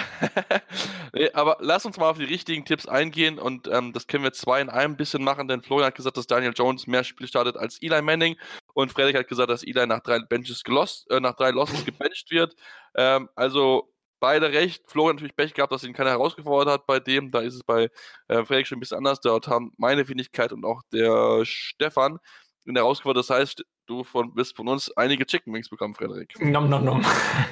nee, 1.13 1.31
aber 1.33 1.57
lass 1.59 1.85
uns 1.85 1.97
mal 1.97 2.09
auf 2.09 2.17
die 2.17 2.23
richtigen 2.23 2.65
Tipps 2.65 2.87
eingehen 2.87 3.39
und 3.39 3.67
ähm, 3.67 3.93
das 3.93 4.07
können 4.07 4.23
wir 4.23 4.33
zwei 4.33 4.61
in 4.61 4.69
einem 4.69 4.95
bisschen 4.95 5.23
machen, 5.23 5.47
denn 5.47 5.61
Florian 5.61 5.87
hat 5.87 5.95
gesagt, 5.95 6.17
dass 6.17 6.27
Daniel 6.27 6.53
Jones 6.55 6.87
mehr 6.87 7.03
Spiele 7.03 7.27
startet 7.27 7.57
als 7.57 7.81
Eli 7.81 8.01
Manning 8.01 8.37
und 8.73 8.91
Frederik 8.91 9.17
hat 9.17 9.27
gesagt, 9.27 9.49
dass 9.49 9.63
Eli 9.63 9.85
nach 9.87 10.01
drei 10.01 10.19
Benches 10.19 10.63
gelost, 10.63 11.09
äh, 11.11 11.19
nach 11.19 11.35
drei 11.35 11.51
Losses 11.51 11.85
gebencht 11.85 12.31
wird. 12.31 12.55
Ähm, 12.95 13.29
also 13.35 13.93
beide 14.23 14.53
recht. 14.53 14.83
Florian 14.87 15.17
natürlich 15.17 15.35
Pech 15.35 15.53
gehabt, 15.53 15.73
dass 15.73 15.83
ihn 15.83 15.91
keiner 15.91 16.11
herausgefordert 16.11 16.73
hat 16.73 16.87
bei 16.87 17.01
dem. 17.01 17.29
Da 17.29 17.41
ist 17.41 17.55
es 17.55 17.63
bei 17.63 17.89
äh, 18.29 18.45
Frederik 18.45 18.67
schon 18.67 18.77
ein 18.77 18.79
bisschen 18.79 18.97
anders. 18.97 19.19
Dort 19.19 19.49
haben 19.49 19.73
meine 19.77 20.07
Wenigkeit 20.07 20.53
und 20.53 20.63
auch 20.63 20.81
der 20.93 21.43
Stefan 21.43 22.19
ihn 22.65 22.77
herausgefordert. 22.77 23.29
Das 23.29 23.35
heißt, 23.35 23.65
du 23.93 24.03
von, 24.03 24.35
wirst 24.35 24.55
von 24.55 24.67
uns 24.67 24.91
einige 24.97 25.25
Chicken 25.25 25.53
Wings 25.53 25.69
bekommen, 25.69 25.93
Frederik. 25.93 26.33
Nom, 26.41 26.69
nom, 26.69 26.83
nom. 26.83 27.05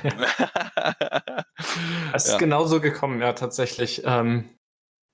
es 2.14 2.26
ist 2.26 2.34
ja. 2.34 2.38
genauso 2.38 2.82
gekommen, 2.82 3.22
ja, 3.22 3.34
tatsächlich. 3.34 4.02
Ähm, 4.06 4.50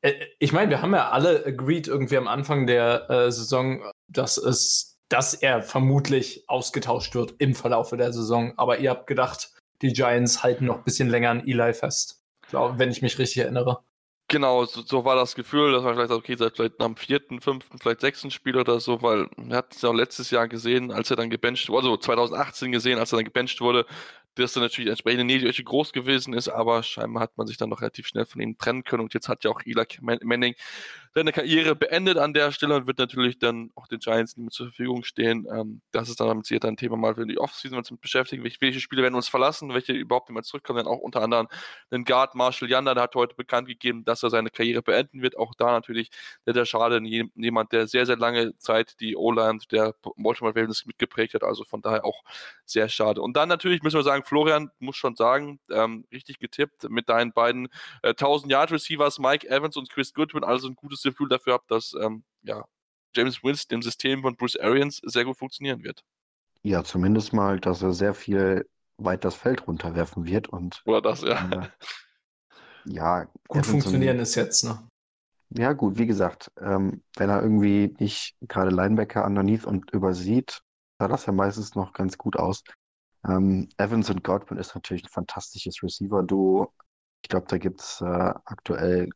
äh, 0.02 0.14
ich 0.40 0.54
meine, 0.54 0.70
wir 0.70 0.82
haben 0.82 0.94
ja 0.94 1.10
alle 1.10 1.46
agreed 1.46 1.88
irgendwie 1.88 2.18
am 2.18 2.28
Anfang 2.28 2.68
der 2.68 3.10
äh, 3.10 3.32
Saison, 3.32 3.84
dass 4.08 4.38
es, 4.38 5.00
dass 5.10 5.34
er 5.34 5.62
vermutlich 5.62 6.44
ausgetauscht 6.48 7.16
wird 7.16 7.36
im 7.40 7.56
Verlauf 7.56 7.90
der 7.90 8.14
Saison. 8.14 8.54
Aber 8.58 8.80
ihr 8.80 8.90
habt 8.90 9.08
gedacht, 9.08 9.52
die 9.82 9.94
Giants 9.94 10.44
halten 10.44 10.66
noch 10.66 10.78
ein 10.78 10.84
bisschen 10.84 11.10
länger 11.10 11.30
an 11.30 11.48
Eli 11.48 11.74
fest. 11.74 12.22
Glaub, 12.50 12.80
wenn 12.80 12.92
ich 12.92 13.02
mich 13.02 13.20
richtig 13.20 13.44
erinnere. 13.44 13.84
Genau, 14.30 14.66
so, 14.66 14.82
so, 14.82 15.06
war 15.06 15.16
das 15.16 15.36
Gefühl, 15.36 15.72
dass 15.72 15.84
man 15.84 15.94
vielleicht 15.96 16.10
sagt, 16.10 16.20
okay, 16.20 16.36
seit 16.36 16.58
vielleicht 16.58 16.82
am 16.82 16.98
vierten, 16.98 17.40
fünften, 17.40 17.78
vielleicht 17.80 18.02
sechsten 18.02 18.30
Spiel 18.30 18.58
oder 18.58 18.82
so, 18.82 19.02
weil 19.02 19.30
wir 19.38 19.56
hatten 19.56 19.74
es 19.74 19.82
ja 19.82 19.88
auch 19.90 19.94
letztes 19.94 20.32
Jahr 20.32 20.50
gesehen, 20.50 20.92
als 20.92 21.10
er 21.10 21.16
dann 21.16 21.30
gebencht 21.30 21.70
wurde, 21.70 21.88
also 21.88 21.96
2018 21.96 22.74
gesehen, 22.74 23.00
als 23.00 23.14
er 23.14 23.20
dann 23.20 23.26
gebencht 23.26 23.62
wurde, 23.62 23.86
dass 24.36 24.58
er 24.58 24.64
natürlich 24.64 24.90
entsprechend 24.90 25.28
nicht 25.28 25.64
groß 25.66 25.94
gewesen 25.94 26.34
ist, 26.34 26.50
aber 26.50 26.84
scheinbar 26.84 27.24
hat 27.24 27.38
man 27.38 27.48
sich 27.48 27.56
dann 27.56 27.70
noch 27.70 27.80
relativ 27.80 28.06
schnell 28.06 28.26
von 28.26 28.42
ihm 28.42 28.58
trennen 28.58 28.84
können 28.84 29.04
und 29.04 29.14
jetzt 29.14 29.30
hat 29.30 29.46
ja 29.46 29.50
auch 29.50 29.62
Eli 29.66 29.86
Manning 30.02 30.56
seine 31.18 31.32
Karriere 31.32 31.76
beendet 31.76 32.20
an 32.20 32.32
der 32.32 32.52
Stelle 32.52 32.76
und 32.76 32.86
wird 32.86 33.00
natürlich 33.00 33.40
dann 33.40 33.72
auch 33.74 33.88
den 33.88 33.98
Giants 33.98 34.38
nicht 34.38 34.44
mehr 34.44 34.52
zur 34.52 34.68
Verfügung 34.68 35.04
stehen. 35.04 35.48
Ähm, 35.52 35.82
das 35.90 36.10
ist 36.10 36.20
dann 36.20 36.28
damit 36.28 36.46
sicher 36.46 36.68
ein 36.68 36.78
Thema 36.78 36.96
mal 36.96 37.16
für 37.16 37.26
die 37.26 37.40
Offseason, 37.40 37.76
uns 37.76 37.92
beschäftigen. 38.00 38.44
Welche, 38.44 38.62
welche 38.62 38.80
Spiele 38.80 39.02
werden 39.02 39.16
uns 39.16 39.28
verlassen, 39.28 39.74
welche 39.74 39.94
überhaupt 39.94 40.30
nicht 40.30 40.36
mehr 40.36 40.44
zurückkommen, 40.44 40.78
dann 40.78 40.86
auch 40.86 41.00
unter 41.00 41.24
anderem 41.24 41.48
den 41.92 42.06
Guard 42.06 42.36
Marshall 42.36 42.70
Yanda, 42.70 42.94
der 42.94 43.02
hat 43.02 43.16
heute 43.16 43.34
bekannt 43.34 43.68
gegeben, 43.68 44.06
dass 44.06 44.22
er 44.22 44.30
seine 44.30 44.52
Karriere 44.52 44.84
beenden 44.84 45.24
wird. 45.24 45.40
Auch 45.40 45.56
da 45.56 45.72
natürlich 45.72 46.12
sehr, 46.46 46.54
sehr 46.54 46.68
schade, 46.68 47.02
jemand, 47.04 47.72
der 47.72 47.88
sehr, 47.88 48.06
sehr 48.06 48.18
lange 48.18 48.56
Zeit 48.60 49.00
die 49.00 49.16
O-Line 49.16 49.58
der 49.72 49.96
Baltimore 50.18 50.56
Ravens 50.56 50.86
mitgeprägt 50.86 51.34
hat, 51.34 51.44
also 51.44 51.64
von 51.64 51.82
daher 51.82 52.06
auch 52.06 52.22
sehr 52.64 52.90
schade. 52.90 53.24
Und 53.24 53.36
dann 53.36 53.50
natürlich 53.50 53.82
müssen 53.82 53.98
wir 53.98 54.04
sagen, 54.04 54.24
Florian, 54.24 54.70
muss 54.78 54.98
schon 54.98 55.16
sagen, 55.16 55.60
ähm, 55.72 56.06
richtig 56.12 56.38
getippt 56.38 56.88
mit 56.92 57.10
deinen 57.10 57.34
beiden 57.34 57.70
äh, 58.04 58.10
1000 58.10 58.52
Yard 58.52 58.72
Receivers, 58.72 59.18
Mike 59.18 59.50
Evans 59.50 59.78
und 59.78 59.90
Chris 59.90 60.14
Goodwin, 60.14 60.44
also 60.44 60.68
ein 60.68 60.76
gutes 60.76 61.07
Gefühl 61.12 61.30
dafür 61.30 61.54
habe, 61.54 61.64
dass 61.68 61.94
ähm, 62.00 62.24
ja, 62.44 62.66
James 63.16 63.44
Winston 63.44 63.76
im 63.76 63.82
System 63.82 64.22
von 64.22 64.36
Bruce 64.36 64.58
Arians 64.58 65.02
sehr 65.04 65.26
gut 65.26 65.38
funktionieren 65.38 65.84
wird. 65.84 66.04
Ja, 66.64 66.84
zumindest 66.84 67.34
mal, 67.34 67.60
dass 67.60 67.82
er 67.82 67.94
sehr 67.94 68.14
viel 68.14 68.68
weit 68.98 69.24
das 69.24 69.36
Feld 69.36 69.68
runterwerfen 69.68 70.26
wird 70.26 70.50
und 70.50 70.82
oder 70.86 71.02
das 71.02 71.22
ja. 71.22 71.50
Äh, 71.50 71.70
ja, 72.86 73.28
gut 73.48 73.66
funktionieren 73.66 74.20
ist 74.20 74.36
jetzt, 74.36 74.64
ne? 74.64 74.88
Ja, 75.50 75.74
gut, 75.74 75.98
wie 75.98 76.08
gesagt, 76.08 76.52
ähm, 76.60 77.04
wenn 77.16 77.30
er 77.30 77.42
irgendwie 77.42 77.96
nicht 78.00 78.36
gerade 78.42 78.70
Linebacker 78.70 79.26
underneath 79.26 79.66
und 79.66 79.92
übersieht, 79.92 80.62
sah 81.00 81.08
das 81.08 81.26
ja 81.26 81.32
meistens 81.32 81.76
noch 81.76 81.94
ganz 81.94 82.18
gut 82.18 82.36
aus. 82.36 82.64
Ähm, 83.26 83.70
Evans 83.78 84.10
und 84.10 84.24
Godwin 84.24 84.58
ist 84.58 84.76
natürlich 84.76 85.04
ein 85.06 85.10
fantastisches 85.10 85.82
Receiver-Duo. 85.82 86.74
Ich 87.24 87.30
glaube, 87.30 87.48
da 87.48 87.58
gibt 87.58 87.82
es 87.82 88.02
äh, 88.02 88.06
aktuell 88.06 89.10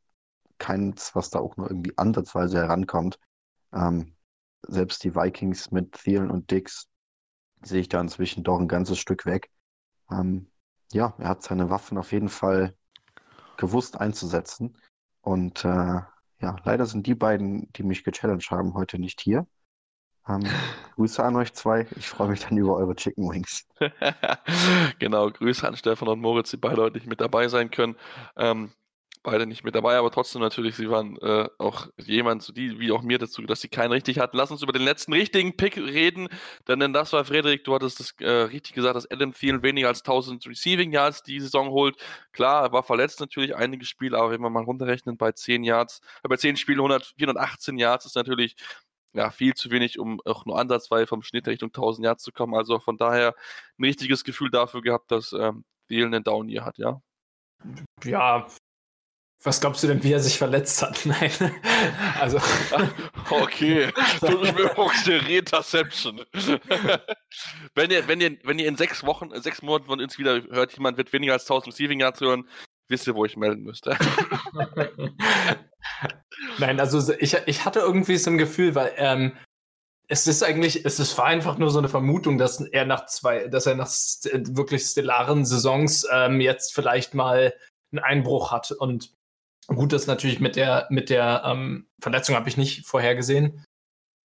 keins, 0.61 1.15
was 1.15 1.31
da 1.31 1.39
auch 1.39 1.57
nur 1.57 1.69
irgendwie 1.69 1.97
ansatzweise 1.97 2.59
herankommt. 2.59 3.19
Ähm, 3.73 4.15
selbst 4.61 5.03
die 5.03 5.15
Vikings 5.15 5.71
mit 5.71 5.93
Thielen 5.93 6.29
und 6.29 6.51
Dix 6.51 6.87
sehe 7.63 7.81
ich 7.81 7.89
da 7.89 7.99
inzwischen 7.99 8.43
doch 8.43 8.59
ein 8.59 8.67
ganzes 8.67 8.99
Stück 8.99 9.25
weg. 9.25 9.49
Ähm, 10.11 10.47
ja, 10.93 11.15
er 11.17 11.29
hat 11.29 11.43
seine 11.43 11.69
Waffen 11.69 11.97
auf 11.97 12.11
jeden 12.11 12.29
Fall 12.29 12.75
gewusst 13.57 13.99
einzusetzen. 13.99 14.77
Und 15.21 15.65
äh, 15.65 15.67
ja, 16.39 16.55
leider 16.63 16.85
sind 16.85 17.07
die 17.07 17.15
beiden, 17.15 17.71
die 17.73 17.83
mich 17.83 18.03
gechallenged 18.03 18.51
haben, 18.51 18.73
heute 18.75 18.99
nicht 18.99 19.19
hier. 19.19 19.47
Ähm, 20.27 20.41
Grüße 20.95 21.23
an 21.23 21.35
euch 21.35 21.53
zwei. 21.53 21.87
Ich 21.95 22.07
freue 22.07 22.29
mich 22.29 22.41
dann 22.41 22.57
über 22.57 22.75
eure 22.75 22.95
Chicken 22.95 23.29
Wings. 23.29 23.67
genau, 24.99 25.29
Grüße 25.31 25.67
an 25.67 25.75
Stefan 25.75 26.07
und 26.07 26.21
Moritz, 26.21 26.51
die 26.51 26.57
beide 26.57 26.81
heute 26.81 26.97
nicht 26.97 27.07
mit 27.07 27.21
dabei 27.21 27.47
sein 27.47 27.71
können. 27.71 27.95
Ähm, 28.35 28.71
beide 29.23 29.45
nicht 29.45 29.63
mit 29.63 29.75
dabei, 29.75 29.97
aber 29.97 30.11
trotzdem 30.11 30.41
natürlich, 30.41 30.75
sie 30.75 30.89
waren 30.89 31.17
äh, 31.17 31.47
auch 31.57 31.87
jemand, 31.97 32.41
so 32.43 32.53
die, 32.53 32.79
wie 32.79 32.91
auch 32.91 33.01
mir 33.01 33.17
dazu, 33.17 33.41
dass 33.43 33.61
sie 33.61 33.67
keinen 33.67 33.91
richtig 33.91 34.19
hatten. 34.19 34.37
Lass 34.37 34.51
uns 34.51 34.63
über 34.63 34.73
den 34.73 34.81
letzten 34.81 35.13
richtigen 35.13 35.55
Pick 35.55 35.77
reden, 35.77 36.27
denn 36.67 36.93
das 36.93 37.13
war 37.13 37.23
Frederik, 37.25 37.63
du 37.63 37.73
hattest 37.73 37.99
das 37.99 38.13
äh, 38.19 38.29
richtig 38.29 38.73
gesagt, 38.73 38.95
dass 38.95 39.09
Adam 39.09 39.33
Thielen 39.33 39.63
weniger 39.63 39.87
als 39.87 39.99
1000 39.99 40.47
Receiving 40.47 40.91
Yards 40.91 41.23
die 41.23 41.39
Saison 41.39 41.69
holt. 41.69 41.97
Klar, 42.31 42.63
er 42.63 42.71
war 42.71 42.83
verletzt 42.83 43.19
natürlich 43.19 43.55
einige 43.55 43.85
Spiele, 43.85 44.17
aber 44.17 44.31
wenn 44.31 44.41
wir 44.41 44.49
mal 44.49 44.63
runterrechnen, 44.63 45.17
bei 45.17 45.31
10 45.31 45.63
Yards, 45.63 46.01
äh, 46.23 46.27
bei 46.27 46.37
10 46.37 46.57
Spielen 46.57 46.79
100, 46.79 47.13
418 47.17 47.77
Yards 47.77 48.05
ist 48.05 48.15
natürlich 48.15 48.55
ja, 49.13 49.29
viel 49.29 49.53
zu 49.53 49.71
wenig, 49.71 49.99
um 49.99 50.21
auch 50.25 50.45
nur 50.45 50.57
ansatzweise 50.57 51.07
vom 51.07 51.21
Schnitt 51.21 51.47
Richtung 51.47 51.69
1000 51.69 52.05
Yards 52.05 52.23
zu 52.23 52.31
kommen. 52.31 52.55
Also 52.55 52.79
von 52.79 52.97
daher 52.97 53.35
ein 53.77 53.83
richtiges 53.83 54.23
Gefühl 54.23 54.49
dafür 54.49 54.81
gehabt, 54.81 55.11
dass 55.11 55.33
ähm, 55.33 55.65
Thielen 55.87 56.13
einen 56.13 56.23
Down 56.23 56.47
hier 56.47 56.63
hat, 56.63 56.77
ja. 56.77 57.01
Ja, 58.03 58.47
was 59.43 59.59
glaubst 59.59 59.81
du 59.81 59.87
denn, 59.87 60.03
wie 60.03 60.13
er 60.13 60.19
sich 60.19 60.37
verletzt 60.37 60.81
hat? 60.81 61.01
Nein. 61.05 61.31
Also. 62.19 62.39
Okay. 63.29 63.89
Interception. 65.29 66.21
wenn 67.75 67.91
ihr, 67.91 68.07
wenn 68.09 68.19
ihr, 68.19 68.37
wenn 68.43 68.59
ihr 68.59 68.67
in 68.67 68.75
sechs 68.75 69.05
Wochen, 69.05 69.29
sechs 69.41 69.61
Monaten 69.61 69.85
von 69.85 70.01
uns 70.01 70.17
wieder 70.17 70.43
hört, 70.49 70.73
jemand 70.73 70.97
wird 70.97 71.13
weniger 71.13 71.31
als 71.33 71.43
1000 71.43 71.73
Receiving 71.73 72.01
Yards 72.01 72.19
hören, 72.19 72.47
wisst 72.89 73.07
ihr, 73.07 73.15
wo 73.15 73.23
ich 73.23 73.37
melden 73.37 73.63
müsste. 73.63 73.97
Nein, 76.57 76.81
also 76.81 77.13
ich, 77.19 77.37
ich 77.45 77.63
hatte 77.63 77.79
irgendwie 77.79 78.17
so 78.17 78.31
ein 78.31 78.37
Gefühl, 78.37 78.75
weil 78.75 78.91
ähm, 78.97 79.37
es 80.09 80.27
ist 80.27 80.43
eigentlich, 80.43 80.85
es 80.85 80.99
ist, 80.99 81.17
war 81.17 81.25
einfach 81.25 81.57
nur 81.57 81.69
so 81.69 81.79
eine 81.79 81.87
Vermutung, 81.87 82.37
dass 82.37 82.59
er 82.59 82.85
nach 82.85 83.05
zwei, 83.05 83.47
dass 83.47 83.65
er 83.65 83.75
nach 83.75 83.87
st 83.87 84.29
wirklich 84.57 84.83
stellaren 84.83 85.45
Saisons 85.45 86.05
ähm, 86.11 86.41
jetzt 86.41 86.73
vielleicht 86.73 87.13
mal 87.13 87.53
einen 87.93 88.03
Einbruch 88.03 88.51
hat. 88.51 88.71
Und 88.71 89.13
gut, 89.75 89.93
das 89.93 90.07
natürlich 90.07 90.39
mit 90.39 90.55
der, 90.55 90.87
mit 90.89 91.09
der 91.09 91.43
ähm, 91.45 91.87
Verletzung 91.99 92.35
habe 92.35 92.49
ich 92.49 92.57
nicht 92.57 92.85
vorhergesehen. 92.85 93.65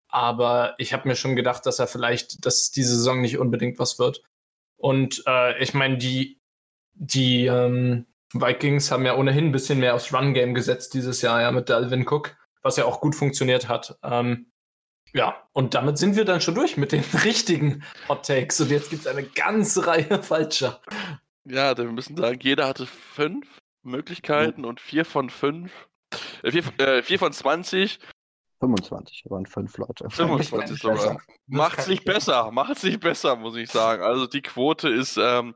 Aber 0.07 0.75
ich 0.77 0.93
habe 0.93 1.07
mir 1.07 1.15
schon 1.15 1.35
gedacht, 1.35 1.65
dass 1.65 1.79
er 1.79 1.87
vielleicht, 1.87 2.45
dass 2.45 2.71
diese 2.71 2.95
Saison 2.95 3.21
nicht 3.21 3.37
unbedingt 3.37 3.79
was 3.79 3.99
wird. 3.99 4.23
Und 4.77 5.23
äh, 5.27 5.61
ich 5.61 5.73
meine, 5.73 5.97
die, 5.97 6.39
die 6.93 7.47
ähm, 7.47 8.05
Vikings 8.33 8.91
haben 8.91 9.05
ja 9.05 9.15
ohnehin 9.15 9.47
ein 9.47 9.51
bisschen 9.51 9.79
mehr 9.79 9.95
aufs 9.95 10.13
Run-Game 10.13 10.53
gesetzt 10.53 10.93
dieses 10.93 11.21
Jahr, 11.21 11.41
ja, 11.41 11.51
mit 11.51 11.69
Dalvin 11.69 12.07
Cook, 12.07 12.37
was 12.61 12.77
ja 12.77 12.85
auch 12.85 13.01
gut 13.01 13.15
funktioniert 13.15 13.67
hat. 13.67 13.97
Ähm, 14.03 14.51
ja, 15.13 15.47
und 15.53 15.73
damit 15.73 15.97
sind 15.97 16.15
wir 16.15 16.25
dann 16.25 16.41
schon 16.41 16.55
durch 16.55 16.77
mit 16.77 16.91
den 16.91 17.03
richtigen 17.23 17.83
Hot 18.07 18.25
Takes. 18.25 18.59
Und 18.61 18.71
jetzt 18.71 18.89
gibt 18.89 19.05
es 19.05 19.07
eine 19.07 19.23
ganze 19.23 19.87
Reihe 19.87 20.21
falscher. 20.23 20.81
Ja, 21.45 21.77
wir 21.77 21.85
müssen 21.85 22.17
sagen, 22.17 22.39
jeder 22.41 22.67
hatte 22.67 22.85
fünf 22.85 23.47
Möglichkeiten 23.85 24.61
mhm. 24.61 24.67
und 24.67 24.81
vier 24.81 25.05
von 25.05 25.29
fünf, 25.29 25.87
äh, 26.43 26.51
vier, 26.51 26.63
äh, 26.79 27.03
vier 27.03 27.19
von 27.19 27.31
20 27.31 27.99
25, 28.59 29.25
waren 29.29 29.45
fünf 29.45 29.77
Leute. 29.77 30.05
25 30.09 30.79
sogar. 30.79 31.21
Macht 31.47 31.79
es 31.79 31.87
nicht 31.87 32.05
besser, 32.05 32.51
macht 32.51 32.77
es 32.77 32.83
nicht 32.83 32.99
besser, 32.99 33.35
muss 33.35 33.55
ich 33.55 33.69
sagen. 33.69 34.01
Also 34.01 34.27
die 34.27 34.41
Quote 34.41 34.89
ist 34.89 35.17
ähm, 35.17 35.55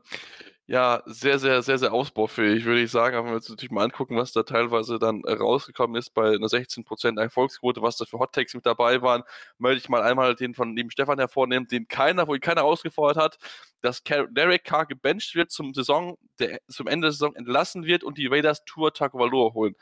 ja, 0.70 1.02
sehr, 1.04 1.40
sehr, 1.40 1.62
sehr, 1.62 1.78
sehr 1.78 1.92
ausbaufähig, 1.92 2.64
würde 2.64 2.80
ich 2.82 2.92
sagen. 2.92 3.16
Aber 3.16 3.24
wenn 3.24 3.32
wir 3.32 3.36
uns 3.38 3.48
natürlich 3.48 3.72
mal 3.72 3.82
angucken, 3.82 4.16
was 4.16 4.30
da 4.30 4.44
teilweise 4.44 5.00
dann 5.00 5.24
rausgekommen 5.24 5.96
ist 5.96 6.14
bei 6.14 6.28
einer 6.28 6.46
16% 6.46 7.20
Erfolgsquote, 7.20 7.82
was 7.82 7.96
da 7.96 8.04
für 8.04 8.20
Hot 8.20 8.36
mit 8.36 8.64
dabei 8.64 9.02
waren, 9.02 9.24
möchte 9.58 9.78
ich 9.78 9.88
mal 9.88 10.02
einmal 10.02 10.36
den 10.36 10.54
von 10.54 10.76
dem 10.76 10.88
Stefan 10.90 11.18
hervornehmen, 11.18 11.66
den 11.66 11.88
keiner, 11.88 12.28
wo 12.28 12.36
ihn 12.36 12.40
keiner 12.40 12.62
ausgefordert 12.62 13.16
hat, 13.16 13.38
dass 13.80 14.04
Derek 14.04 14.62
Carr 14.62 14.86
gebencht 14.86 15.34
wird 15.34 15.50
zum 15.50 15.74
Saison, 15.74 16.16
der 16.38 16.60
zum 16.68 16.86
Ende 16.86 17.06
der 17.06 17.12
Saison 17.12 17.34
entlassen 17.34 17.84
wird 17.84 18.04
und 18.04 18.16
die 18.16 18.28
Raiders 18.28 18.64
Tour 18.64 18.94
Tagovailoa 18.94 19.52
holen. 19.54 19.74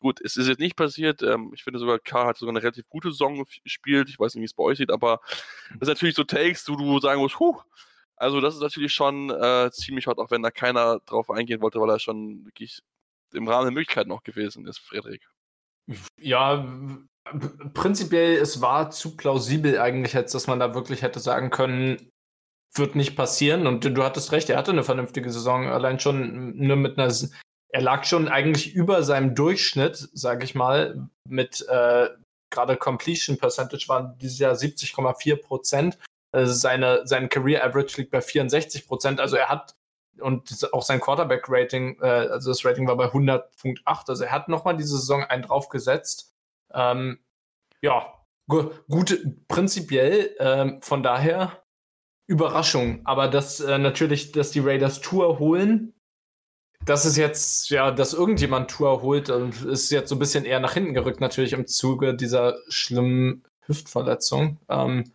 Gut, 0.00 0.18
es 0.24 0.38
ist 0.38 0.48
jetzt 0.48 0.60
nicht 0.60 0.76
passiert. 0.76 1.22
Ähm, 1.22 1.50
ich 1.54 1.62
finde 1.62 1.78
sogar, 1.78 1.98
Carr 1.98 2.28
hat 2.28 2.38
sogar 2.38 2.54
eine 2.54 2.62
relativ 2.62 2.88
gute 2.88 3.10
Saison 3.10 3.44
gespielt. 3.64 4.08
Ich 4.08 4.18
weiß 4.18 4.34
nicht, 4.34 4.40
wie 4.40 4.46
es 4.46 4.54
bei 4.54 4.64
euch 4.64 4.78
sieht, 4.78 4.90
aber 4.90 5.20
das 5.78 5.88
sind 5.88 5.88
natürlich 5.88 6.14
so 6.14 6.24
Takes, 6.24 6.66
wo 6.70 6.76
du 6.76 7.00
sagen 7.00 7.20
musst, 7.20 7.38
huh, 7.38 7.60
also 8.22 8.40
das 8.40 8.54
ist 8.54 8.60
natürlich 8.60 8.92
schon 8.92 9.30
äh, 9.30 9.70
ziemlich 9.72 10.06
hot, 10.06 10.18
auch 10.18 10.30
wenn 10.30 10.42
da 10.42 10.52
keiner 10.52 11.00
drauf 11.00 11.28
eingehen 11.28 11.60
wollte, 11.60 11.80
weil 11.80 11.90
er 11.90 11.98
schon 11.98 12.44
wirklich 12.46 12.80
im 13.34 13.48
Rahmen 13.48 13.64
der 13.64 13.72
Möglichkeiten 13.72 14.10
noch 14.10 14.22
gewesen 14.22 14.66
ist, 14.66 14.78
Frederik. 14.78 15.28
Ja, 16.20 16.64
prinzipiell, 17.74 18.36
es 18.36 18.60
war 18.60 18.90
zu 18.90 19.16
plausibel 19.16 19.78
eigentlich, 19.80 20.16
als 20.16 20.32
dass 20.32 20.46
man 20.46 20.60
da 20.60 20.74
wirklich 20.74 21.02
hätte 21.02 21.18
sagen 21.18 21.50
können, 21.50 22.10
wird 22.74 22.94
nicht 22.94 23.16
passieren. 23.16 23.66
Und 23.66 23.84
du 23.84 24.04
hattest 24.04 24.30
recht, 24.30 24.48
er 24.50 24.56
hatte 24.56 24.70
eine 24.70 24.84
vernünftige 24.84 25.30
Saison, 25.30 25.66
allein 25.66 25.98
schon 25.98 26.56
nur 26.56 26.76
mit 26.76 26.98
einer, 26.98 27.12
er 27.70 27.82
lag 27.82 28.04
schon 28.04 28.28
eigentlich 28.28 28.72
über 28.74 29.02
seinem 29.02 29.34
Durchschnitt, 29.34 29.96
sage 30.12 30.44
ich 30.44 30.54
mal, 30.54 31.08
mit 31.28 31.66
äh, 31.68 32.08
gerade 32.50 32.76
Completion 32.76 33.36
Percentage 33.36 33.88
waren 33.88 34.16
dieses 34.18 34.38
Jahr 34.38 34.54
70,4 34.54 35.42
Prozent. 35.42 35.98
Also 36.32 36.52
seine, 36.54 37.06
sein 37.06 37.28
Career 37.28 37.64
Average 37.64 37.98
liegt 37.98 38.10
bei 38.10 38.20
64 38.20 38.86
Prozent. 38.86 39.20
Also 39.20 39.36
er 39.36 39.48
hat 39.48 39.76
und 40.20 40.68
auch 40.72 40.82
sein 40.82 41.00
Quarterback-Rating, 41.00 41.98
äh, 42.00 42.06
also 42.06 42.50
das 42.50 42.64
Rating 42.64 42.86
war 42.86 42.96
bei 42.96 43.06
100.8. 43.06 44.08
Also 44.08 44.24
er 44.24 44.32
hat 44.32 44.48
nochmal 44.48 44.76
diese 44.76 44.98
Saison 44.98 45.24
einen 45.24 45.42
draufgesetzt. 45.42 46.34
Ähm, 46.72 47.18
ja, 47.80 48.12
gu 48.48 48.70
gut, 48.88 49.18
prinzipiell, 49.48 50.34
ähm, 50.38 50.80
von 50.82 51.02
daher 51.02 51.62
Überraschung. 52.26 53.00
Aber 53.04 53.28
dass 53.28 53.60
äh, 53.60 53.78
natürlich, 53.78 54.32
dass 54.32 54.50
die 54.50 54.60
Raiders 54.60 55.00
Tour 55.00 55.38
holen, 55.38 55.94
das 56.84 57.04
ist 57.04 57.16
jetzt, 57.16 57.70
ja, 57.70 57.90
dass 57.90 58.12
irgendjemand 58.12 58.70
Tour 58.70 59.02
holt, 59.02 59.28
ist 59.28 59.90
jetzt 59.90 60.08
so 60.08 60.16
ein 60.16 60.18
bisschen 60.18 60.44
eher 60.44 60.60
nach 60.60 60.74
hinten 60.74 60.94
gerückt, 60.94 61.20
natürlich 61.20 61.52
im 61.52 61.66
Zuge 61.66 62.14
dieser 62.14 62.56
schlimmen 62.68 63.44
Hüftverletzung. 63.66 64.58
Ähm, 64.68 65.12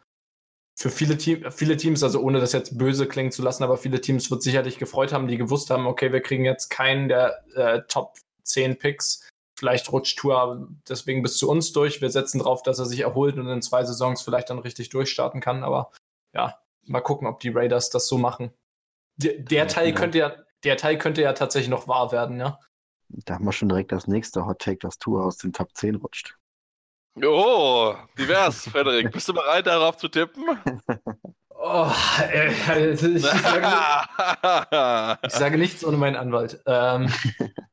für 0.80 0.92
viele, 0.92 1.18
Team, 1.18 1.50
viele 1.52 1.76
Teams, 1.76 2.04
also 2.04 2.22
ohne 2.22 2.40
das 2.40 2.54
jetzt 2.54 2.78
böse 2.78 3.08
klingen 3.08 3.32
zu 3.32 3.42
lassen, 3.42 3.63
aber 3.63 3.78
viele 3.78 4.00
Teams 4.00 4.30
wird 4.30 4.44
sicherlich 4.44 4.78
gefreut 4.78 5.12
haben, 5.12 5.28
die 5.28 5.38
gewusst 5.38 5.72
haben, 5.72 5.88
okay, 5.88 6.13
wir 6.13 6.22
kriegen 6.22 6.46
jetzt 6.46 6.70
keinen 6.70 7.10
der 7.10 7.44
äh, 7.56 7.82
Top 7.88 8.18
10 8.44 8.78
Picks. 8.78 9.28
Vielleicht 9.58 9.92
rutscht 9.92 10.20
Tour 10.20 10.70
deswegen 10.88 11.24
bis 11.24 11.38
zu 11.38 11.50
uns 11.50 11.74
durch. 11.74 12.00
Wir 12.00 12.12
setzen 12.12 12.38
drauf, 12.40 12.62
dass 12.62 12.78
er 12.78 12.86
sich 12.86 13.00
erholt 13.00 13.40
und 13.40 13.48
in 13.48 13.63
zwei 13.63 13.84
Saisons 13.84 14.22
vielleicht 14.22 14.52
dann 14.52 14.60
richtig 14.60 14.90
durchstarten 14.90 15.42
kann. 15.42 15.63
Aber 15.63 15.92
ja, 16.36 16.60
mal 16.86 17.02
gucken, 17.02 17.28
ob 17.28 17.40
die 17.40 17.50
Raiders 17.50 17.90
das 17.90 18.08
so 18.08 18.20
machen. 18.20 18.54
Der, 19.16 19.40
der 19.40 19.68
Teil 19.68 19.88
genau. 19.88 20.00
könnte 20.00 20.18
ja, 20.20 20.36
der 20.63 20.78
Teil 20.78 21.00
könnte 21.00 21.24
ja 21.24 21.34
tatsächlich 21.34 21.70
noch 21.70 21.88
wahr 21.88 22.12
werden, 22.12 22.40
ja. 22.40 22.60
Da 23.10 23.36
haben 23.36 23.46
wir 23.46 23.52
schon 23.52 23.70
direkt 23.70 23.92
das 23.92 24.06
nächste 24.06 24.46
Hot 24.46 24.60
Take, 24.60 24.80
dass 24.80 25.00
Tour 25.00 25.26
aus 25.26 25.38
den 25.38 25.54
Top 25.54 25.76
10 25.76 25.96
rutscht. 25.96 26.38
Oh, 27.23 27.95
divers, 28.17 28.69
Frederik. 28.69 29.12
Bist 29.12 29.27
du 29.27 29.34
bereit, 29.34 29.67
darauf 29.67 29.97
zu 29.97 30.08
tippen? 30.08 30.43
Oh, 31.60 31.91
äh, 32.21 32.93
ich, 32.93 32.99
sage, 33.01 33.17
ich, 35.23 35.34
sage, 35.34 35.58
nichts 35.58 35.84
ohne 35.84 35.97
meinen 35.97 36.15
Anwalt. 36.15 36.62
Ähm, 36.67 37.12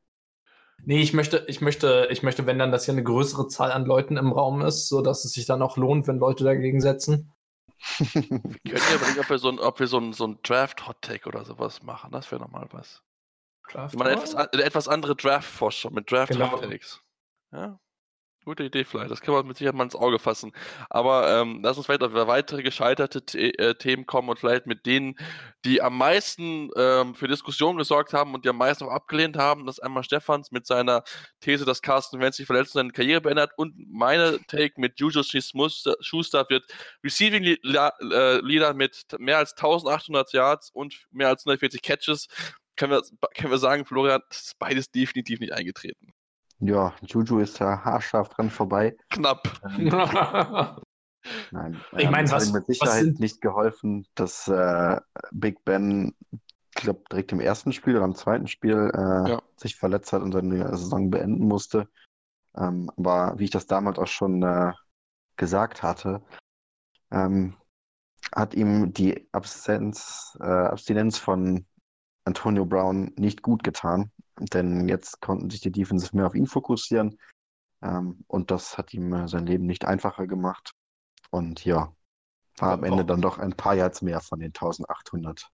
nee, 0.83 1.01
ich 1.01 1.13
möchte, 1.13 1.45
ich 1.47 1.61
möchte, 1.61 2.07
ich 2.09 2.23
möchte, 2.23 2.47
wenn 2.47 2.57
dann, 2.57 2.71
dass 2.71 2.85
hier 2.85 2.93
eine 2.93 3.03
größere 3.03 3.47
Zahl 3.47 3.71
an 3.71 3.85
Leuten 3.85 4.17
im 4.17 4.31
Raum 4.31 4.63
ist, 4.63 4.89
sodass 4.89 5.23
es 5.23 5.33
sich 5.33 5.45
dann 5.45 5.61
auch 5.61 5.77
lohnt, 5.77 6.07
wenn 6.07 6.17
Leute 6.17 6.43
dagegen 6.43 6.81
setzen. 6.81 7.31
Wir 7.99 8.11
können 8.11 8.59
ja 8.63 8.95
überlegen, 8.95 9.19
ob 9.19 9.29
wir 9.29 9.37
so 9.37 9.49
ein, 9.49 9.59
ob 9.59 9.79
wir 9.79 9.87
so 9.87 9.99
ein, 9.99 10.13
so 10.13 10.27
ein 10.27 10.39
Draft-Hot-Take 10.41 11.29
oder 11.29 11.45
sowas 11.45 11.83
machen. 11.83 12.11
Das 12.11 12.31
wäre 12.31 12.41
nochmal 12.41 12.67
was. 12.71 13.03
Draft 13.71 13.93
ich 13.93 13.99
meine, 13.99 14.13
etwas, 14.13 14.33
etwas 14.33 14.87
andere 14.87 15.15
Draft-Forschung 15.15 15.93
mit 15.93 16.11
Draft-Hot-Takes. 16.11 17.01
Genau. 17.51 17.63
Ja? 17.63 17.79
Gute 18.45 18.63
Idee 18.63 18.83
vielleicht, 18.83 19.09
das 19.09 19.21
kann 19.21 19.33
man 19.33 19.47
mit 19.47 19.57
Sicherheit 19.57 19.73
mal 19.73 19.85
ins 19.85 19.95
Auge 19.95 20.19
fassen. 20.19 20.51
Aber 20.91 21.41
ähm, 21.41 21.61
lass 21.63 21.77
uns 21.77 21.87
vielleicht 21.87 22.03
auf 22.03 22.13
weitere 22.13 22.61
gescheiterte 22.61 23.23
The 23.27 23.57
äh, 23.57 23.73
Themen 23.73 24.05
kommen 24.05 24.29
und 24.29 24.37
vielleicht 24.37 24.67
mit 24.67 24.85
denen, 24.85 25.15
die 25.65 25.81
am 25.81 25.97
meisten 25.97 26.69
ähm, 26.77 27.15
für 27.15 27.27
Diskussionen 27.27 27.79
gesorgt 27.79 28.13
haben 28.13 28.35
und 28.35 28.45
die 28.45 28.49
am 28.49 28.57
meisten 28.57 28.83
auch 28.83 28.91
abgelehnt 28.91 29.35
haben. 29.35 29.65
Das 29.65 29.79
ist 29.79 29.83
einmal 29.83 30.03
Stefans 30.03 30.51
mit 30.51 30.67
seiner 30.67 31.03
These, 31.39 31.65
dass 31.65 31.81
Carsten 31.81 32.19
Wentz 32.19 32.37
sich 32.37 32.45
verletzt 32.45 32.75
und 32.75 32.81
seine 32.81 32.91
Karriere 32.91 33.21
beendet 33.21 33.49
und 33.57 33.73
meine 33.91 34.39
Take 34.47 34.79
mit 34.79 34.99
Juju 34.99 35.23
Schuster 35.23 36.45
wird 36.47 36.65
Receiving 37.03 37.43
äh, 37.43 38.37
Leader 38.41 38.75
mit 38.75 39.07
mehr 39.17 39.39
als 39.39 39.53
1800 39.53 40.33
Yards 40.33 40.69
und 40.69 41.07
mehr 41.09 41.29
als 41.29 41.47
140 41.47 41.81
Catches. 41.81 42.27
Können 42.75 42.91
wir, 42.91 43.01
können 43.35 43.51
wir 43.51 43.57
sagen, 43.57 43.85
Florian, 43.85 44.21
das 44.29 44.41
ist 44.41 44.59
beides 44.59 44.91
definitiv 44.91 45.39
nicht 45.39 45.53
eingetreten. 45.53 46.14
Ja, 46.59 46.93
Juju 47.01 47.39
ist 47.39 47.59
da 47.59 47.83
haarscharf 47.83 48.29
dran 48.29 48.49
vorbei. 48.49 48.95
Knapp. 49.09 49.43
Ähm, 49.77 49.89
Nein, 51.51 51.81
ich 51.97 52.09
meine, 52.09 52.29
was 52.31 52.43
hat 52.43 52.49
ihm 52.49 52.53
mit 52.53 52.65
Sicherheit 52.67 53.03
sind... 53.03 53.19
nicht 53.19 53.41
geholfen, 53.41 54.05
dass 54.15 54.47
äh, 54.47 54.99
Big 55.31 55.63
Ben, 55.65 56.13
ich 56.31 56.83
glaube, 56.83 57.01
direkt 57.11 57.31
im 57.31 57.39
ersten 57.39 57.73
Spiel 57.73 57.95
oder 57.95 58.05
im 58.05 58.15
zweiten 58.15 58.47
Spiel 58.47 58.91
äh, 58.93 59.29
ja. 59.31 59.41
sich 59.57 59.75
verletzt 59.75 60.13
hat 60.13 60.21
und 60.21 60.31
seine 60.33 60.69
Saison 60.77 61.09
beenden 61.09 61.47
musste. 61.47 61.89
Ähm, 62.55 62.91
aber 62.95 63.33
wie 63.37 63.45
ich 63.45 63.49
das 63.49 63.65
damals 63.65 63.97
auch 63.97 64.07
schon 64.07 64.43
äh, 64.43 64.71
gesagt 65.35 65.83
hatte, 65.83 66.21
ähm, 67.11 67.55
hat 68.33 68.53
ihm 68.53 68.93
die 68.93 69.27
Absenz, 69.31 70.37
äh, 70.39 70.45
Abstinenz 70.45 71.17
von 71.17 71.65
Antonio 72.25 72.65
Brown 72.65 73.11
nicht 73.17 73.41
gut 73.41 73.63
getan. 73.63 74.11
Denn 74.39 74.87
jetzt 74.87 75.21
konnten 75.21 75.49
sich 75.49 75.61
die 75.61 75.71
Defensive 75.71 76.15
mehr 76.15 76.27
auf 76.27 76.35
ihn 76.35 76.47
fokussieren. 76.47 77.17
Ähm, 77.81 78.23
und 78.27 78.51
das 78.51 78.77
hat 78.77 78.93
ihm 78.93 79.13
äh, 79.13 79.27
sein 79.27 79.45
Leben 79.45 79.65
nicht 79.65 79.85
einfacher 79.85 80.27
gemacht. 80.27 80.71
Und 81.31 81.63
ja, 81.65 81.93
war 82.57 82.73
am 82.73 82.83
Ende 82.83 83.05
dann 83.05 83.21
doch 83.21 83.37
ein 83.37 83.53
paar 83.53 83.75
Yards 83.75 84.01
mehr 84.01 84.21
von 84.21 84.39
den 84.39 84.49
1800 84.49 85.49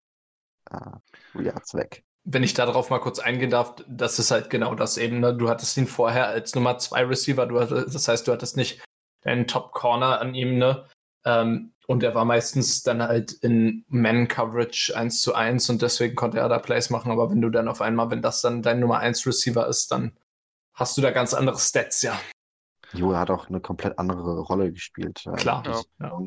äh, 0.71 1.41
Yards 1.41 1.73
weg. 1.73 2.03
Wenn 2.23 2.43
ich 2.43 2.53
darauf 2.53 2.91
mal 2.91 2.99
kurz 2.99 3.17
eingehen 3.19 3.49
darf, 3.49 3.75
das 3.87 4.19
ist 4.19 4.29
halt 4.29 4.49
genau 4.51 4.75
das 4.75 4.97
eben. 4.97 5.19
Ne? 5.19 5.35
Du 5.35 5.49
hattest 5.49 5.75
ihn 5.77 5.87
vorher 5.87 6.27
als 6.27 6.53
Nummer 6.53 6.77
2 6.77 7.05
Receiver, 7.05 7.47
du 7.47 7.59
hattest, 7.59 7.95
das 7.95 8.07
heißt, 8.07 8.27
du 8.27 8.31
hattest 8.31 8.57
nicht 8.57 8.83
deinen 9.21 9.47
Top 9.47 9.71
Corner 9.71 10.19
an 10.21 10.35
ihm, 10.35 10.57
ne? 10.57 10.87
Ähm, 11.25 11.73
und 11.87 12.03
er 12.03 12.15
war 12.15 12.25
meistens 12.25 12.83
dann 12.83 13.01
halt 13.01 13.33
in 13.33 13.83
Man-Coverage 13.89 14.95
1 14.95 15.21
zu 15.21 15.35
1 15.35 15.69
und 15.69 15.81
deswegen 15.81 16.15
konnte 16.15 16.39
er 16.39 16.47
da 16.47 16.59
Plays 16.59 16.89
machen. 16.89 17.11
Aber 17.11 17.29
wenn 17.29 17.41
du 17.41 17.49
dann 17.49 17.67
auf 17.67 17.81
einmal, 17.81 18.09
wenn 18.11 18.21
das 18.21 18.41
dann 18.41 18.61
dein 18.61 18.79
Nummer 18.79 18.99
1 18.99 19.25
Receiver 19.25 19.67
ist, 19.67 19.91
dann 19.91 20.17
hast 20.73 20.97
du 20.97 21.01
da 21.01 21.11
ganz 21.11 21.33
andere 21.33 21.57
Stats, 21.57 22.01
ja. 22.01 22.17
Jo, 22.93 23.11
er 23.11 23.19
hat 23.19 23.29
auch 23.29 23.49
eine 23.49 23.61
komplett 23.61 23.99
andere 23.99 24.39
Rolle 24.39 24.71
gespielt. 24.71 25.23
Klar. 25.37 25.63
Ja. 25.99 26.21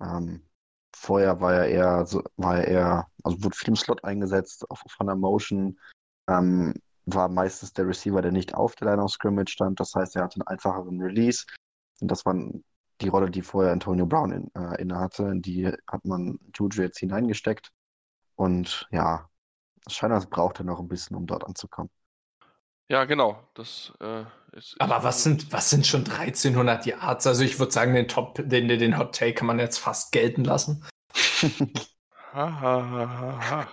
Ähm, 0.00 0.42
vorher 0.94 1.40
war 1.40 1.54
er 1.54 1.68
eher, 1.68 2.06
so, 2.06 2.22
war 2.36 2.58
er 2.58 2.68
eher, 2.68 3.06
also 3.22 3.42
wurde 3.42 3.56
viel 3.56 3.68
im 3.68 3.76
Slot 3.76 4.04
eingesetzt, 4.04 4.68
auch 4.70 4.78
von 4.88 5.06
der 5.06 5.16
Motion. 5.16 5.78
Ähm, 6.28 6.74
war 7.06 7.28
meistens 7.28 7.72
der 7.72 7.86
Receiver, 7.86 8.22
der 8.22 8.32
nicht 8.32 8.54
auf 8.54 8.76
der 8.76 8.90
Line 8.90 9.02
of 9.02 9.10
Scrimmage 9.10 9.50
stand. 9.50 9.80
Das 9.80 9.94
heißt, 9.94 10.16
er 10.16 10.24
hatte 10.24 10.36
einen 10.36 10.46
einfacheren 10.46 11.00
Release. 11.00 11.46
Und 12.00 12.10
das 12.10 12.24
waren 12.24 12.64
die 13.02 13.08
Rolle, 13.08 13.30
die 13.30 13.42
vorher 13.42 13.72
Antonio 13.72 14.06
Brown 14.06 14.32
in, 14.32 14.50
äh, 14.54 14.80
inne 14.80 14.98
hatte, 14.98 15.24
in 15.24 15.42
die 15.42 15.66
hat 15.86 16.04
man 16.04 16.38
Juju 16.54 16.82
jetzt 16.82 16.98
hineingesteckt. 16.98 17.70
Und 18.34 18.88
ja, 18.90 19.28
es 19.86 19.94
scheint, 19.94 20.12
als 20.12 20.26
braucht 20.26 20.60
er 20.60 20.64
noch 20.64 20.80
ein 20.80 20.88
bisschen, 20.88 21.16
um 21.16 21.26
dort 21.26 21.44
anzukommen. 21.44 21.90
Ja, 22.88 23.04
genau. 23.04 23.48
Das 23.54 23.92
äh, 24.00 24.24
ist, 24.52 24.76
Aber 24.78 25.02
was 25.02 25.22
sind, 25.22 25.52
was 25.52 25.70
sind 25.70 25.86
schon 25.86 26.00
1300 26.06 26.86
Yards? 26.86 27.26
Also 27.26 27.42
ich 27.42 27.58
würde 27.58 27.72
sagen, 27.72 27.94
den 27.94 28.08
Top, 28.08 28.36
den, 28.36 28.68
den 28.68 28.98
Hot 28.98 29.14
Take 29.14 29.34
kann 29.34 29.46
man 29.46 29.58
jetzt 29.58 29.78
fast 29.78 30.12
gelten 30.12 30.44
lassen. 30.44 30.84
Ha, 32.34 32.60
ha, 32.60 32.90
ha, 32.90 33.50
ha. 33.50 33.68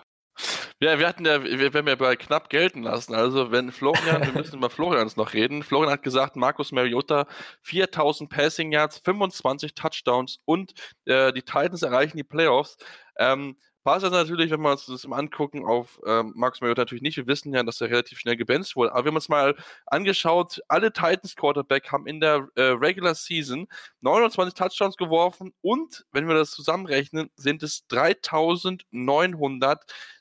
Ja, 0.82 0.98
wir 0.98 1.08
hatten 1.10 1.26
ja, 1.26 1.44
wir 1.44 1.74
werden 1.74 1.88
ja 1.88 1.96
bei 1.96 2.16
knapp 2.16 2.50
gelten 2.50 2.84
lassen. 2.84 3.14
Also, 3.14 3.52
wenn 3.52 3.72
Florian, 3.72 4.26
wir 4.26 4.34
müssen 4.42 4.58
über 4.58 4.70
Florians 4.70 5.18
noch 5.18 5.34
reden. 5.34 5.62
Florian 5.62 5.92
hat 5.92 6.04
gesagt, 6.04 6.38
Markus 6.38 6.72
Mariota 6.72 7.28
4000 7.64 8.30
Passing 8.30 8.72
Yards, 8.72 9.00
25 9.00 9.74
Touchdowns 9.74 10.40
und 10.46 10.74
äh, 11.06 11.34
die 11.34 11.42
Titans 11.42 11.82
erreichen 11.82 12.16
die 12.16 12.24
Playoffs. 12.24 12.78
Ähm, 13.18 13.58
Passt 13.86 14.04
das 14.04 14.12
natürlich, 14.12 14.52
wenn 14.52 14.62
wir 14.62 14.72
uns 14.72 14.86
das 14.86 15.08
mal 15.08 15.18
angucken, 15.18 15.66
auf 15.66 16.00
ähm, 16.06 16.34
Marcus 16.36 16.60
Mariota 16.60 16.82
natürlich 16.82 17.02
nicht. 17.02 17.16
Wir 17.16 17.28
wissen 17.28 17.54
ja, 17.54 17.64
dass 17.64 17.80
er 17.80 17.90
relativ 17.90 18.20
schnell 18.20 18.36
gebencht 18.36 18.76
wurde. 18.76 18.92
Aber 18.92 19.06
wir 19.06 19.10
haben 19.10 19.16
uns 19.16 19.30
mal 19.30 19.56
angeschaut, 19.88 20.62
alle 20.68 20.92
Titans 20.92 21.36
Quarterback 21.36 21.90
haben 21.92 22.06
in 22.06 22.20
der 22.20 22.50
äh, 22.56 22.62
Regular 22.64 23.16
Season 23.16 23.68
29 24.02 24.54
Touchdowns 24.54 24.98
geworfen 24.98 25.54
und, 25.62 26.06
wenn 26.12 26.28
wir 26.28 26.36
das 26.36 26.52
zusammenrechnen, 26.52 27.32
sind 27.36 27.64
es 27.64 27.88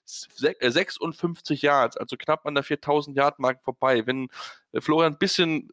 3956 0.09 1.63
Yards, 1.63 1.97
also 1.97 2.17
knapp 2.17 2.47
an 2.47 2.55
der 2.55 2.65
4000 2.65 3.17
Yard 3.17 3.39
Marke 3.39 3.61
vorbei. 3.63 4.07
Wenn 4.07 4.29
äh, 4.73 4.81
Florian 4.81 5.15
ein 5.15 5.19
bisschen 5.19 5.71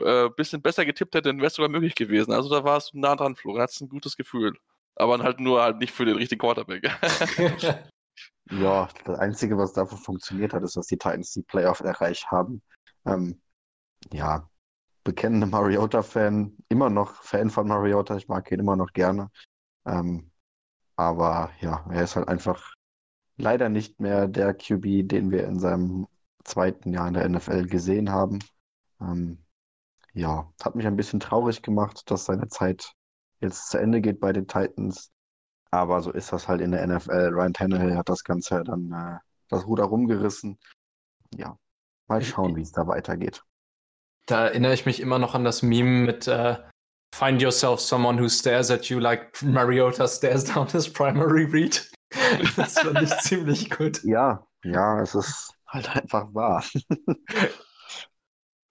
äh, 0.00 0.28
bisschen 0.30 0.62
besser 0.62 0.84
getippt 0.84 1.14
hätte, 1.14 1.28
dann 1.28 1.38
wäre 1.38 1.48
es 1.48 1.54
sogar 1.54 1.68
möglich 1.68 1.94
gewesen. 1.94 2.32
Also 2.32 2.48
da 2.48 2.64
war 2.64 2.78
es 2.78 2.92
nah 2.94 3.16
dran, 3.16 3.36
Florian. 3.36 3.62
Hat 3.62 3.80
ein 3.80 3.88
gutes 3.88 4.16
Gefühl 4.16 4.54
aber 5.00 5.18
halt 5.22 5.40
nur 5.40 5.62
halt 5.62 5.78
nicht 5.78 5.92
für 5.92 6.04
den 6.04 6.16
richtigen 6.16 6.40
Quarterback. 6.40 6.82
ja, 8.50 8.88
das 9.04 9.18
Einzige, 9.18 9.56
was 9.56 9.72
dafür 9.72 9.98
funktioniert 9.98 10.52
hat, 10.52 10.62
ist, 10.62 10.76
dass 10.76 10.86
die 10.86 10.98
Titans 10.98 11.32
die 11.32 11.42
Playoff 11.42 11.80
erreicht 11.80 12.30
haben. 12.30 12.62
Ähm, 13.06 13.40
ja, 14.12 14.48
bekennende 15.04 15.46
Mariota-Fan, 15.46 16.56
immer 16.68 16.90
noch 16.90 17.22
Fan 17.22 17.50
von 17.50 17.66
Mariota, 17.66 18.16
ich 18.16 18.28
mag 18.28 18.50
ihn 18.52 18.60
immer 18.60 18.76
noch 18.76 18.92
gerne. 18.92 19.30
Ähm, 19.86 20.30
aber 20.96 21.50
ja, 21.60 21.86
er 21.90 22.04
ist 22.04 22.16
halt 22.16 22.28
einfach 22.28 22.74
leider 23.40 23.68
nicht 23.68 24.00
mehr 24.00 24.28
der 24.28 24.54
QB, 24.54 25.08
den 25.08 25.30
wir 25.30 25.46
in 25.46 25.58
seinem 25.58 26.06
zweiten 26.44 26.92
Jahr 26.92 27.08
in 27.08 27.14
der 27.14 27.28
NFL 27.28 27.66
gesehen 27.66 28.10
haben. 28.10 28.38
Ähm, 29.00 29.44
ja, 30.12 30.52
hat 30.62 30.74
mich 30.74 30.86
ein 30.86 30.96
bisschen 30.96 31.20
traurig 31.20 31.62
gemacht, 31.62 32.10
dass 32.10 32.24
seine 32.24 32.48
Zeit 32.48 32.92
jetzt 33.40 33.70
zu 33.70 33.78
Ende 33.78 34.00
geht 34.00 34.20
bei 34.20 34.32
den 34.32 34.46
Titans. 34.46 35.10
Aber 35.70 36.00
so 36.00 36.10
ist 36.10 36.32
das 36.32 36.48
halt 36.48 36.60
in 36.60 36.72
der 36.72 36.86
NFL. 36.86 37.30
Ryan 37.32 37.52
Tannehill 37.52 37.96
hat 37.96 38.08
das 38.08 38.24
Ganze 38.24 38.62
dann 38.64 38.92
äh, 38.92 39.18
das 39.48 39.66
Ruder 39.66 39.84
rumgerissen. 39.84 40.58
Ja, 41.34 41.56
mal 42.08 42.22
schauen, 42.22 42.56
wie 42.56 42.62
es 42.62 42.72
da 42.72 42.86
weitergeht. 42.86 43.44
Da 44.26 44.46
erinnere 44.46 44.74
ich 44.74 44.86
mich 44.86 45.00
immer 45.00 45.18
noch 45.18 45.34
an 45.34 45.44
das 45.44 45.62
Meme 45.62 46.06
mit 46.06 46.26
äh, 46.26 46.56
Find 47.12 47.42
yourself 47.42 47.80
someone 47.80 48.16
who 48.16 48.28
stares 48.28 48.70
at 48.70 48.88
you 48.88 49.00
like 49.00 49.42
Mariota 49.42 50.06
stares 50.06 50.44
down 50.44 50.68
his 50.68 50.88
primary 50.88 51.44
read. 51.44 51.80
das 52.56 52.78
fand 52.78 53.02
ich 53.02 53.16
ziemlich 53.18 53.70
gut. 53.70 54.02
Ja, 54.04 54.46
ja, 54.64 55.00
es 55.00 55.14
ist 55.14 55.54
halt 55.66 55.88
einfach 55.96 56.34
wahr. 56.34 56.64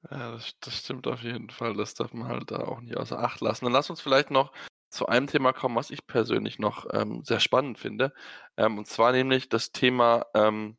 Ja, 0.10 0.32
das, 0.32 0.54
das, 0.62 0.78
stimmt 0.78 1.08
auf 1.08 1.22
jeden 1.22 1.50
Fall. 1.50 1.76
Das 1.76 1.94
darf 1.94 2.14
man 2.14 2.28
halt 2.28 2.52
da 2.52 2.60
auch 2.60 2.80
nicht 2.80 2.98
außer 2.98 3.20
Acht 3.20 3.42
lassen. 3.42 3.66
Dann 3.66 3.74
lass 3.74 3.90
uns 3.90 4.02
vielleicht 4.02 4.32
noch 4.32 4.54
zu 4.90 5.08
einem 5.08 5.28
Thema 5.28 5.54
kommen, 5.54 5.76
was 5.76 5.92
ich 5.92 6.08
persönlich 6.08 6.58
noch 6.58 6.88
ähm, 6.94 7.24
sehr 7.24 7.40
spannend 7.40 7.78
finde. 7.78 8.14
Ähm, 8.58 8.78
und 8.78 8.88
zwar 8.88 9.12
nämlich 9.12 9.50
das 9.50 9.72
Thema 9.72 10.26
ähm, 10.34 10.78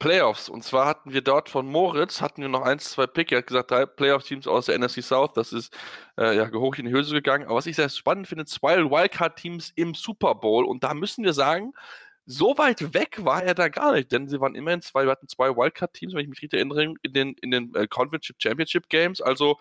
Playoffs. 0.00 0.48
Und 0.48 0.64
zwar 0.64 0.86
hatten 0.86 1.12
wir 1.12 1.20
dort 1.20 1.48
von 1.48 1.66
Moritz, 1.66 2.20
hatten 2.20 2.42
wir 2.42 2.48
noch 2.48 2.62
eins, 2.62 2.90
zwei 2.90 3.06
Pick. 3.06 3.30
Er 3.30 3.38
hat 3.38 3.46
gesagt, 3.46 3.70
drei 3.70 3.86
Playoff-Teams 3.86 4.48
aus 4.48 4.66
der 4.66 4.78
NFC 4.78 5.02
South. 5.04 5.34
Das 5.34 5.52
ist 5.52 5.72
äh, 6.18 6.36
ja 6.36 6.50
hoch 6.52 6.74
in 6.76 6.86
die 6.86 6.92
Höhe 6.92 7.04
gegangen. 7.04 7.44
Aber 7.46 7.56
was 7.56 7.66
ich 7.66 7.76
sehr 7.76 7.88
spannend 7.88 8.26
finde, 8.26 8.46
zwei 8.46 8.78
Wildcard-Teams 8.78 9.72
im 9.76 9.94
Super 9.94 10.34
Bowl. 10.34 10.64
Und 10.64 10.82
da 10.82 10.94
müssen 10.94 11.22
wir 11.22 11.34
sagen, 11.34 11.72
so 12.26 12.56
weit 12.58 12.94
weg 12.94 13.24
war 13.24 13.42
er 13.44 13.54
da 13.54 13.68
gar 13.68 13.92
nicht, 13.92 14.12
denn 14.12 14.28
sie 14.28 14.40
waren 14.40 14.54
immerhin 14.54 14.82
zwei, 14.82 15.04
wir 15.04 15.10
hatten 15.10 15.28
zwei 15.28 15.56
Wildcard-Teams, 15.56 16.14
wenn 16.14 16.22
ich 16.22 16.28
mich 16.28 16.42
richtig 16.42 16.58
erinnere, 16.58 16.94
in 17.02 17.12
den, 17.12 17.34
in 17.42 17.50
den 17.50 17.74
äh, 17.74 17.86
Conference 17.88 18.32
Championship 18.38 18.88
Games. 18.88 19.20
Also 19.20 19.58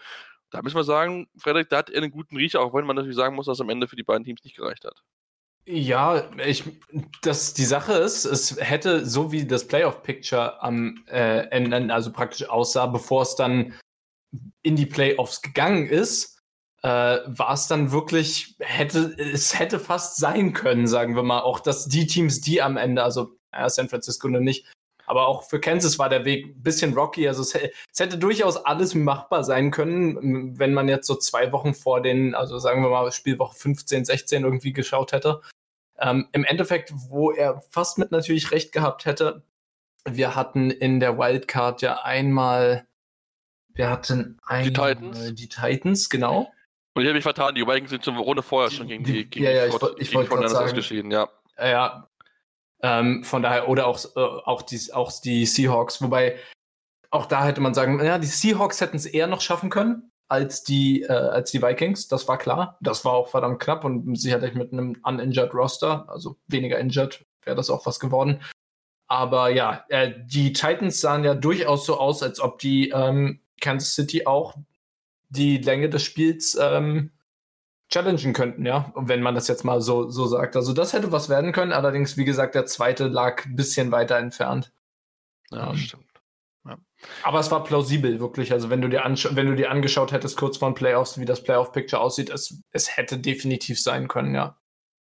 da 0.51 0.61
müssen 0.61 0.75
wir 0.75 0.83
sagen, 0.83 1.27
Frederik, 1.37 1.69
da 1.69 1.77
hat 1.77 1.89
er 1.89 2.01
einen 2.01 2.11
guten 2.11 2.37
Riecher, 2.37 2.61
auch 2.61 2.73
wenn 2.73 2.85
man 2.85 2.95
natürlich 2.95 3.17
sagen 3.17 3.35
muss, 3.35 3.47
dass 3.47 3.61
am 3.61 3.69
Ende 3.69 3.87
für 3.87 3.95
die 3.95 4.03
beiden 4.03 4.23
Teams 4.23 4.43
nicht 4.43 4.55
gereicht 4.55 4.85
hat. 4.85 5.03
Ja, 5.71 6.23
ich, 6.43 6.63
das, 7.21 7.53
die 7.53 7.63
Sache 7.63 7.93
ist, 7.93 8.25
es 8.25 8.59
hätte, 8.59 9.05
so 9.05 9.31
wie 9.31 9.45
das 9.45 9.67
Playoff-Picture 9.67 10.63
am 10.63 11.03
äh, 11.05 11.41
Ende, 11.51 11.93
also 11.93 12.11
praktisch 12.11 12.49
aussah, 12.49 12.87
bevor 12.87 13.21
es 13.21 13.35
dann 13.35 13.75
in 14.63 14.75
die 14.75 14.87
Playoffs 14.87 15.43
gegangen 15.43 15.85
ist, 15.85 16.39
äh, 16.81 16.87
war 16.87 17.53
es 17.53 17.67
dann 17.67 17.91
wirklich, 17.91 18.55
hätte, 18.57 19.15
es 19.19 19.59
hätte 19.59 19.79
fast 19.79 20.17
sein 20.17 20.53
können, 20.53 20.87
sagen 20.87 21.15
wir 21.15 21.21
mal, 21.21 21.41
auch 21.41 21.59
dass 21.59 21.87
die 21.87 22.07
Teams, 22.07 22.41
die 22.41 22.63
am 22.63 22.75
Ende, 22.75 23.03
also 23.03 23.37
äh, 23.51 23.69
San 23.69 23.89
Francisco 23.89 24.27
noch 24.27 24.39
nicht, 24.39 24.65
aber 25.05 25.27
auch 25.27 25.43
für 25.43 25.59
Kansas 25.59 25.99
war 25.99 26.09
der 26.09 26.25
Weg 26.25 26.47
ein 26.47 26.63
bisschen 26.63 26.95
rocky. 26.95 27.27
Also 27.27 27.43
es, 27.43 27.53
es, 27.53 27.99
hätte 27.99 28.17
durchaus 28.17 28.57
alles 28.57 28.95
machbar 28.95 29.43
sein 29.43 29.69
können, 29.69 30.57
wenn 30.57 30.73
man 30.73 30.89
jetzt 30.89 31.05
so 31.05 31.15
zwei 31.15 31.51
Wochen 31.51 31.75
vor 31.75 32.01
den, 32.01 32.33
also 32.33 32.57
sagen 32.57 32.81
wir 32.81 32.89
mal 32.89 33.11
Spielwoche 33.11 33.55
15, 33.55 34.05
16 34.05 34.43
irgendwie 34.43 34.73
geschaut 34.73 35.11
hätte. 35.11 35.41
Ähm, 36.01 36.27
Im 36.31 36.43
Endeffekt, 36.43 36.93
wo 37.09 37.31
er 37.31 37.61
fast 37.69 37.97
mit 37.97 38.11
natürlich 38.11 38.51
recht 38.51 38.71
gehabt 38.71 39.05
hätte, 39.05 39.43
wir 40.05 40.35
hatten 40.35 40.71
in 40.71 40.99
der 40.99 41.17
Wildcard 41.17 41.81
ja 41.81 42.01
einmal, 42.03 42.87
wir 43.73 43.89
hatten 43.89 44.37
einmal 44.45 44.63
die 44.63 44.73
Titans, 44.73 45.35
die 45.35 45.49
Titans 45.49 46.09
genau. 46.09 46.51
Und 46.93 47.03
ich 47.03 47.07
habe 47.07 47.15
mich 47.15 47.23
vertan, 47.23 47.55
die 47.55 47.65
Vikings 47.65 47.89
sind 47.91 48.03
zur 48.03 48.15
Runde 48.15 48.43
vorher 48.43 48.71
schon 48.71 48.87
gegen 48.87 49.03
die, 49.03 49.29
gegen 49.29 49.45
ja, 49.45 49.51
ja, 49.51 49.67
die 49.67 49.75
ich, 49.97 50.09
ich 50.09 50.15
wollte 50.15 50.29
gerade 50.29 50.49
sagen, 50.49 50.65
ausgeschieden, 50.65 51.11
ja. 51.11 51.29
Ja, 51.57 52.09
ähm, 52.81 53.23
von 53.23 53.43
daher, 53.43 53.67
oder 53.67 53.87
auch, 53.87 53.99
äh, 54.15 54.19
auch, 54.19 54.61
die, 54.61 54.79
auch 54.93 55.11
die 55.21 55.45
Seahawks, 55.45 56.01
wobei 56.01 56.37
auch 57.11 57.25
da 57.25 57.45
hätte 57.45 57.61
man 57.61 57.73
sagen, 57.73 58.03
ja, 58.03 58.17
die 58.17 58.27
Seahawks 58.27 58.81
hätten 58.81 58.97
es 58.97 59.05
eher 59.05 59.27
noch 59.27 59.41
schaffen 59.41 59.69
können 59.69 60.08
als 60.29 60.63
die, 60.63 61.03
äh, 61.03 61.11
als 61.11 61.51
die 61.51 61.61
Vikings, 61.61 62.07
das 62.07 62.27
war 62.27 62.37
klar. 62.37 62.77
Das 62.81 63.03
war 63.03 63.13
auch 63.13 63.27
verdammt 63.27 63.59
knapp 63.59 63.83
und 63.83 64.15
sicherlich 64.15 64.53
mit 64.53 64.71
einem 64.71 64.95
uninjured 65.03 65.53
Roster, 65.53 66.07
also 66.07 66.37
weniger 66.47 66.79
injured, 66.79 67.25
wäre 67.43 67.55
das 67.55 67.69
auch 67.69 67.85
was 67.85 67.99
geworden. 67.99 68.39
Aber 69.07 69.49
ja, 69.49 69.85
äh, 69.89 70.13
die 70.25 70.53
Titans 70.53 71.01
sahen 71.01 71.23
ja 71.23 71.33
durchaus 71.33 71.85
so 71.85 71.99
aus, 71.99 72.21
als 72.21 72.39
ob 72.39 72.59
die 72.59 72.89
ähm, 72.89 73.41
Kansas 73.59 73.95
City 73.95 74.27
auch 74.27 74.55
die 75.29 75.57
Länge 75.57 75.89
des 75.89 76.03
Spiels 76.03 76.57
ähm, 76.61 77.11
challengen 77.89 78.33
könnten, 78.33 78.67
ja, 78.67 78.93
wenn 78.95 79.23
man 79.23 79.33
das 79.33 79.47
jetzt 79.47 79.65
mal 79.65 79.81
so, 79.81 80.09
so 80.09 80.27
sagt. 80.27 80.55
Also 80.55 80.73
das 80.73 80.93
hätte 80.93 81.11
was 81.11 81.27
werden 81.27 81.51
können, 81.53 81.71
allerdings, 81.71 82.17
wie 82.17 82.25
gesagt, 82.25 82.53
der 82.53 82.67
zweite 82.67 83.07
lag 83.07 83.45
ein 83.45 83.55
bisschen 83.55 83.91
weiter 83.91 84.17
entfernt. 84.17 84.71
Ja, 85.49 85.71
ähm, 85.71 85.77
stimmt. 85.77 86.08
Aber 87.23 87.39
es 87.39 87.49
war 87.51 87.63
plausibel, 87.63 88.19
wirklich. 88.19 88.51
Also 88.51 88.69
wenn 88.69 88.81
du 88.81 88.89
dir 88.89 89.03
wenn 89.03 89.47
du 89.47 89.55
dir 89.55 89.71
angeschaut 89.71 90.11
hättest, 90.11 90.37
kurz 90.37 90.57
vor 90.57 90.69
den 90.69 90.75
Playoffs, 90.75 91.19
wie 91.19 91.25
das 91.25 91.43
Playoff-Picture 91.43 92.01
aussieht, 92.01 92.29
es, 92.29 92.61
es 92.71 92.97
hätte 92.97 93.17
definitiv 93.17 93.81
sein 93.81 94.07
können, 94.07 94.35
ja. 94.35 94.57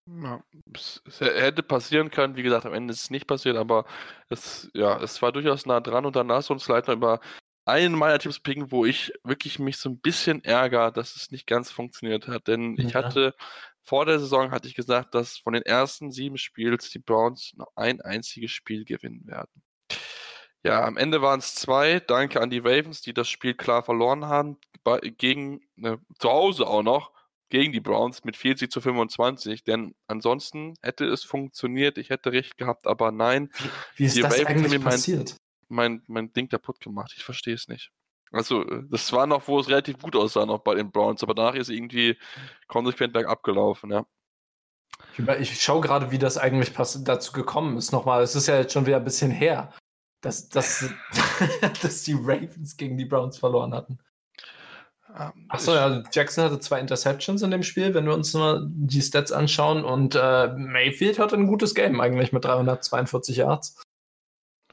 Ja, 0.06 0.42
es, 0.74 1.02
hätte 1.20 1.62
passieren 1.62 2.10
können, 2.10 2.36
wie 2.36 2.42
gesagt, 2.42 2.64
am 2.64 2.72
Ende 2.72 2.94
ist 2.94 3.02
es 3.02 3.10
nicht 3.10 3.26
passiert, 3.26 3.56
aber 3.56 3.84
es, 4.30 4.70
ja, 4.72 4.98
es 5.02 5.20
war 5.20 5.32
durchaus 5.32 5.66
nah 5.66 5.80
dran 5.80 6.06
und 6.06 6.16
dann 6.16 6.28
lass 6.28 6.48
uns 6.48 6.66
leider 6.66 6.94
über 6.94 7.20
einen 7.66 7.94
meiner 7.94 8.18
Tipps 8.18 8.40
picken, 8.40 8.72
wo 8.72 8.86
ich 8.86 9.12
wirklich 9.22 9.58
mich 9.58 9.76
so 9.76 9.90
ein 9.90 9.98
bisschen 9.98 10.42
ärgere, 10.42 10.90
dass 10.90 11.16
es 11.16 11.30
nicht 11.30 11.46
ganz 11.46 11.70
funktioniert 11.70 12.26
hat. 12.26 12.48
Denn 12.48 12.76
ja. 12.76 12.86
ich 12.86 12.94
hatte 12.94 13.34
vor 13.82 14.06
der 14.06 14.18
Saison 14.18 14.50
hatte 14.50 14.68
ich 14.68 14.74
gesagt, 14.74 15.14
dass 15.14 15.38
von 15.38 15.52
den 15.52 15.62
ersten 15.62 16.10
sieben 16.10 16.38
Spiels 16.38 16.90
die 16.90 16.98
Browns 16.98 17.52
noch 17.56 17.68
ein 17.76 18.00
einziges 18.00 18.50
Spiel 18.50 18.84
gewinnen 18.84 19.26
werden. 19.26 19.62
Ja, 20.64 20.84
am 20.84 20.96
Ende 20.96 21.22
waren 21.22 21.38
es 21.38 21.54
zwei. 21.54 22.00
Danke 22.00 22.40
an 22.40 22.50
die 22.50 22.58
Ravens, 22.58 23.00
die 23.00 23.14
das 23.14 23.28
Spiel 23.28 23.54
klar 23.54 23.82
verloren 23.82 24.26
haben. 24.26 24.58
Gegen, 25.18 25.60
ne, 25.76 26.00
zu 26.18 26.30
Hause 26.30 26.66
auch 26.66 26.82
noch, 26.82 27.12
gegen 27.50 27.72
die 27.72 27.80
Browns 27.80 28.24
mit 28.24 28.36
40 28.36 28.70
zu 28.70 28.80
25. 28.80 29.64
Denn 29.64 29.94
ansonsten 30.06 30.74
hätte 30.82 31.04
es 31.06 31.24
funktioniert. 31.24 31.98
Ich 31.98 32.10
hätte 32.10 32.32
recht 32.32 32.58
gehabt, 32.58 32.86
aber 32.86 33.12
nein. 33.12 33.50
Wie, 33.96 34.06
ist 34.06 34.16
die 34.16 34.22
das 34.22 34.34
Ravens 34.34 34.48
eigentlich 34.48 34.82
passiert? 34.82 35.36
mein, 35.68 36.02
mein 36.06 36.32
Ding 36.32 36.48
kaputt 36.48 36.80
gemacht. 36.80 37.12
Ich 37.16 37.24
verstehe 37.24 37.54
es 37.54 37.68
nicht. 37.68 37.90
Also, 38.32 38.64
äh, 38.66 38.82
das 38.90 39.12
war 39.12 39.26
noch, 39.26 39.48
wo 39.48 39.58
es 39.60 39.68
relativ 39.68 39.98
gut 39.98 40.16
aussah, 40.16 40.46
noch 40.46 40.60
bei 40.60 40.74
den 40.74 40.90
Browns, 40.90 41.22
aber 41.22 41.34
danach 41.34 41.54
ist 41.54 41.70
irgendwie 41.70 42.18
konsequent 42.66 43.12
bergab 43.12 43.42
gelaufen, 43.42 43.90
ja. 43.90 44.06
Ich, 45.16 45.52
ich 45.52 45.62
schaue 45.62 45.80
gerade, 45.80 46.10
wie 46.10 46.18
das 46.18 46.38
eigentlich 46.38 46.72
dazu 46.72 47.32
gekommen 47.32 47.76
ist. 47.76 47.92
Nochmal, 47.92 48.22
es 48.22 48.34
ist 48.34 48.48
ja 48.48 48.56
jetzt 48.56 48.72
schon 48.72 48.86
wieder 48.86 48.96
ein 48.96 49.04
bisschen 49.04 49.30
her, 49.30 49.72
dass, 50.20 50.48
dass, 50.48 50.84
dass 51.82 52.02
die 52.02 52.14
Ravens 52.14 52.76
gegen 52.76 52.96
die 52.98 53.04
Browns 53.04 53.38
verloren 53.38 53.74
hatten. 53.74 53.98
Ähm, 55.18 55.46
Achso, 55.48 55.74
ja, 55.74 56.02
Jackson 56.12 56.44
hatte 56.44 56.60
zwei 56.60 56.80
Interceptions 56.80 57.42
in 57.42 57.50
dem 57.50 57.62
Spiel, 57.62 57.94
wenn 57.94 58.04
wir 58.04 58.14
uns 58.14 58.34
mal 58.34 58.66
die 58.68 59.00
Stats 59.00 59.32
anschauen. 59.32 59.84
Und 59.84 60.14
äh, 60.14 60.48
Mayfield 60.54 61.18
hatte 61.18 61.36
ein 61.36 61.46
gutes 61.46 61.74
Game 61.74 62.00
eigentlich 62.00 62.32
mit 62.32 62.44
342 62.44 63.36
Yards. 63.38 63.82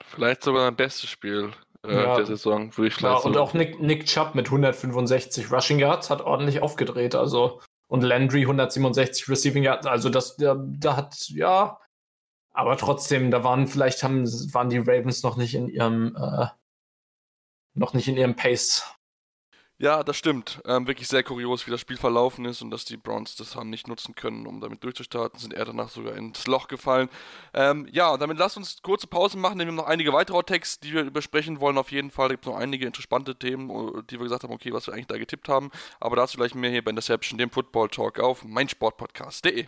Vielleicht 0.03 0.43
sogar 0.43 0.67
ein 0.67 0.75
bestes 0.75 1.09
Spiel 1.09 1.51
äh, 1.87 1.93
Ja. 1.95 2.15
der 2.17 2.25
Saison, 2.25 2.75
würde 2.77 2.87
ich 2.89 2.93
Ja, 2.95 2.99
vielleicht 3.13 3.25
und 3.25 3.33
so- 3.35 3.41
auch 3.41 3.53
Nick, 3.53 3.79
Nick 3.79 4.05
Chubb 4.07 4.35
mit 4.35 4.47
165 4.47 5.51
Rushing 5.51 5.79
Yards 5.79 6.09
hat 6.09 6.21
ordentlich 6.21 6.61
aufgedreht. 6.61 7.15
Also, 7.15 7.61
und 7.87 8.01
Landry 8.01 8.41
167 8.41 9.29
Receiving 9.29 9.63
Yards. 9.63 9.85
Also, 9.87 10.09
das, 10.09 10.35
da, 10.35 10.55
da 10.59 10.97
hat, 10.97 11.15
ja. 11.29 11.79
Aber 12.55 12.77
trotzdem, 12.77 13.31
da 13.31 13.43
waren 13.43 13.67
vielleicht 13.67 14.01
haben, 14.01 14.25
waren 14.53 14.69
die 14.69 14.77
Ravens 14.77 15.23
noch 15.23 15.35
nicht 15.35 15.55
in 15.55 15.67
ihrem, 15.67 16.15
äh, 16.15 16.47
noch 17.73 17.93
nicht 17.93 18.07
in 18.07 18.15
ihrem 18.15 18.37
Pace. 18.37 18.95
Ja, 19.77 20.03
das 20.03 20.15
stimmt. 20.15 20.61
Ähm, 20.65 20.87
wirklich 20.87 21.09
sehr 21.09 21.21
kurios, 21.21 21.67
wie 21.67 21.71
das 21.71 21.81
Spiel 21.81 21.97
verlaufen 21.97 22.45
ist 22.45 22.61
und 22.61 22.71
dass 22.71 22.85
die 22.85 22.95
Browns 22.95 23.35
das 23.35 23.57
haben 23.57 23.69
nicht 23.69 23.89
nutzen 23.89 24.15
können, 24.15 24.47
um 24.47 24.61
damit 24.61 24.81
durchzustarten, 24.85 25.37
sind 25.37 25.53
eher 25.53 25.65
danach 25.65 25.89
sogar 25.89 26.15
ins 26.15 26.47
Loch 26.47 26.69
gefallen. 26.69 27.09
Ähm, 27.53 27.85
ja, 27.91 28.13
und 28.13 28.21
damit 28.21 28.37
lasst 28.37 28.55
uns 28.55 28.81
kurze 28.81 29.07
Pausen 29.07 29.41
machen, 29.41 29.59
denn 29.59 29.67
wir 29.67 29.71
haben 29.73 29.75
noch 29.75 29.87
einige 29.87 30.13
weitere 30.13 30.37
Hot-Takes, 30.37 30.79
die 30.79 30.93
wir 30.93 31.11
besprechen 31.11 31.59
wollen. 31.59 31.77
Auf 31.77 31.91
jeden 31.91 32.09
Fall 32.09 32.29
gibt 32.29 32.45
es 32.45 32.51
noch 32.53 32.57
einige 32.57 32.85
interessante 32.85 33.35
Themen, 33.35 33.69
äh, 33.69 34.01
die 34.09 34.17
wir 34.17 34.23
gesagt 34.23 34.43
haben, 34.43 34.53
okay, 34.53 34.71
was 34.71 34.87
wir 34.87 34.93
eigentlich 34.93 35.07
da 35.07 35.17
getippt 35.17 35.49
haben. 35.49 35.71
Aber 35.99 36.15
dazu 36.15 36.37
gleich 36.37 36.55
mehr 36.55 36.71
hier 36.71 36.81
bei 36.81 36.91
Interception, 36.91 37.37
dem 37.37 37.49
Football 37.49 37.89
Talk 37.89 38.21
auf 38.21 38.45
meinsportpodcast.de. 38.45 39.67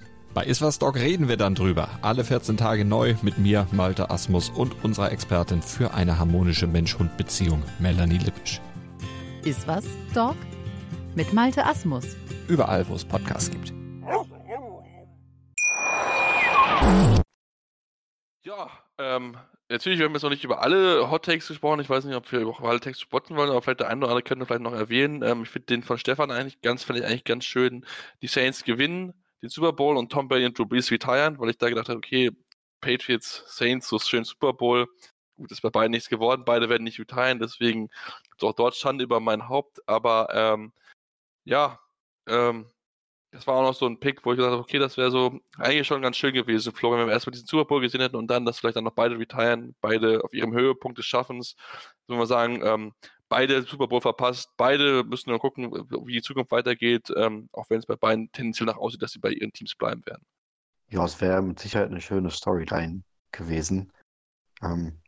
Bei 0.33 0.45
Iswas 0.45 0.79
Dog 0.79 0.95
reden 0.95 1.27
wir 1.27 1.35
dann 1.35 1.55
drüber. 1.55 1.89
Alle 2.01 2.23
14 2.23 2.55
Tage 2.55 2.85
neu 2.85 3.15
mit 3.21 3.37
mir, 3.37 3.67
Malte 3.73 4.09
Asmus 4.09 4.49
und 4.49 4.81
unserer 4.81 5.11
Expertin 5.11 5.61
für 5.61 5.93
eine 5.93 6.19
harmonische 6.19 6.67
Mensch-Hund-Beziehung, 6.67 7.61
Melanie 7.79 8.17
Lippisch. 8.17 8.61
Ist 9.43 9.67
was, 9.67 9.83
Dog? 10.15 10.37
Mit 11.15 11.33
Malte 11.33 11.65
Asmus. 11.65 12.15
Überall, 12.47 12.87
wo 12.87 12.95
es 12.95 13.03
Podcasts 13.03 13.51
gibt. 13.51 13.73
Ja, 18.45 18.69
ähm, 18.99 19.35
natürlich, 19.67 19.99
wir 19.99 20.05
haben 20.05 20.13
jetzt 20.13 20.23
noch 20.23 20.29
nicht 20.29 20.45
über 20.45 20.61
alle 20.61 21.11
Hot 21.11 21.25
Takes 21.25 21.49
gesprochen. 21.49 21.81
Ich 21.81 21.89
weiß 21.89 22.05
nicht, 22.05 22.15
ob 22.15 22.31
wir 22.31 22.39
über 22.39 22.57
alle 22.61 22.79
Takes 22.79 23.01
spotten 23.01 23.35
wollen, 23.35 23.49
aber 23.49 23.61
vielleicht 23.61 23.81
der 23.81 23.89
eine 23.89 23.97
oder 23.97 24.07
andere 24.07 24.23
könnte 24.23 24.45
vielleicht 24.45 24.61
noch 24.61 24.71
erwähnen. 24.71 25.23
Ähm, 25.23 25.43
ich 25.43 25.49
finde 25.49 25.65
den 25.65 25.83
von 25.83 25.97
Stefan 25.97 26.31
eigentlich 26.31 26.61
ganz, 26.61 26.85
finde 26.85 27.01
ich 27.01 27.07
eigentlich 27.07 27.25
ganz 27.25 27.43
schön. 27.43 27.85
Die 28.21 28.27
Saints 28.27 28.63
gewinnen 28.63 29.13
den 29.41 29.49
Super 29.49 29.73
Bowl 29.73 29.97
und 29.97 30.11
Tom 30.11 30.27
Brady 30.27 30.45
und 30.45 30.57
Drew 30.57 30.65
Brees 30.65 30.91
retiren, 30.91 31.39
weil 31.39 31.49
ich 31.49 31.57
da 31.57 31.69
gedacht 31.69 31.89
habe, 31.89 31.97
okay, 31.97 32.31
Patriots, 32.81 33.43
Saints, 33.47 33.87
so 33.87 33.99
schön 33.99 34.23
Super 34.23 34.53
Bowl. 34.53 34.87
Gut, 35.37 35.51
ist 35.51 35.61
bei 35.61 35.69
beiden 35.69 35.91
nichts 35.91 36.09
geworden. 36.09 36.43
Beide 36.45 36.69
werden 36.69 36.83
nicht 36.83 36.99
retiren, 36.99 37.39
deswegen 37.39 37.89
gibt 38.29 38.43
auch 38.43 38.53
dort 38.53 38.75
Schande 38.75 39.03
über 39.03 39.19
mein 39.19 39.49
Haupt. 39.49 39.79
Aber 39.87 40.27
ähm, 40.33 40.73
ja, 41.45 41.79
ähm, 42.27 42.67
das 43.31 43.47
war 43.47 43.55
auch 43.55 43.63
noch 43.63 43.73
so 43.75 43.85
ein 43.87 43.99
Pick, 43.99 44.25
wo 44.25 44.31
ich 44.33 44.37
gesagt 44.37 44.51
habe, 44.51 44.61
okay, 44.61 44.77
das 44.77 44.97
wäre 44.97 45.09
so 45.09 45.39
eigentlich 45.57 45.87
schon 45.87 46.01
ganz 46.01 46.17
schön 46.17 46.33
gewesen, 46.33 46.73
Florian, 46.73 47.01
wenn 47.01 47.07
wir 47.07 47.13
erstmal 47.13 47.31
diesen 47.31 47.47
Super 47.47 47.65
Bowl 47.65 47.81
gesehen 47.81 48.01
hätten 48.01 48.17
und 48.17 48.27
dann, 48.27 48.45
dass 48.45 48.59
vielleicht 48.59 48.75
dann 48.75 48.83
noch 48.83 48.91
beide 48.93 49.17
retiren, 49.17 49.75
beide 49.81 50.23
auf 50.23 50.33
ihrem 50.33 50.53
Höhepunkt 50.53 50.97
des 50.97 51.05
Schaffens, 51.05 51.55
soll 52.07 52.17
man 52.17 52.27
sagen, 52.27 52.61
ähm, 52.63 52.93
beide 53.31 53.63
Super 53.63 53.87
Bowl 53.87 54.01
verpasst, 54.01 54.51
beide 54.57 55.05
müssen 55.05 55.29
nur 55.29 55.39
gucken, 55.39 55.71
wie 55.71 56.11
die 56.11 56.21
Zukunft 56.21 56.51
weitergeht, 56.51 57.13
ähm, 57.15 57.47
auch 57.53 57.69
wenn 57.69 57.79
es 57.79 57.85
bei 57.85 57.95
beiden 57.95 58.29
tendenziell 58.33 58.67
nach 58.67 58.75
aussieht, 58.75 59.01
dass 59.01 59.13
sie 59.13 59.19
bei 59.19 59.31
ihren 59.31 59.53
Teams 59.53 59.73
bleiben 59.73 60.05
werden. 60.05 60.25
Ja, 60.89 61.05
es 61.05 61.21
wäre 61.21 61.41
mit 61.41 61.57
Sicherheit 61.57 61.89
eine 61.89 62.01
schöne 62.01 62.29
Storyline 62.29 63.03
gewesen. 63.31 63.93
Ähm, 64.61 65.01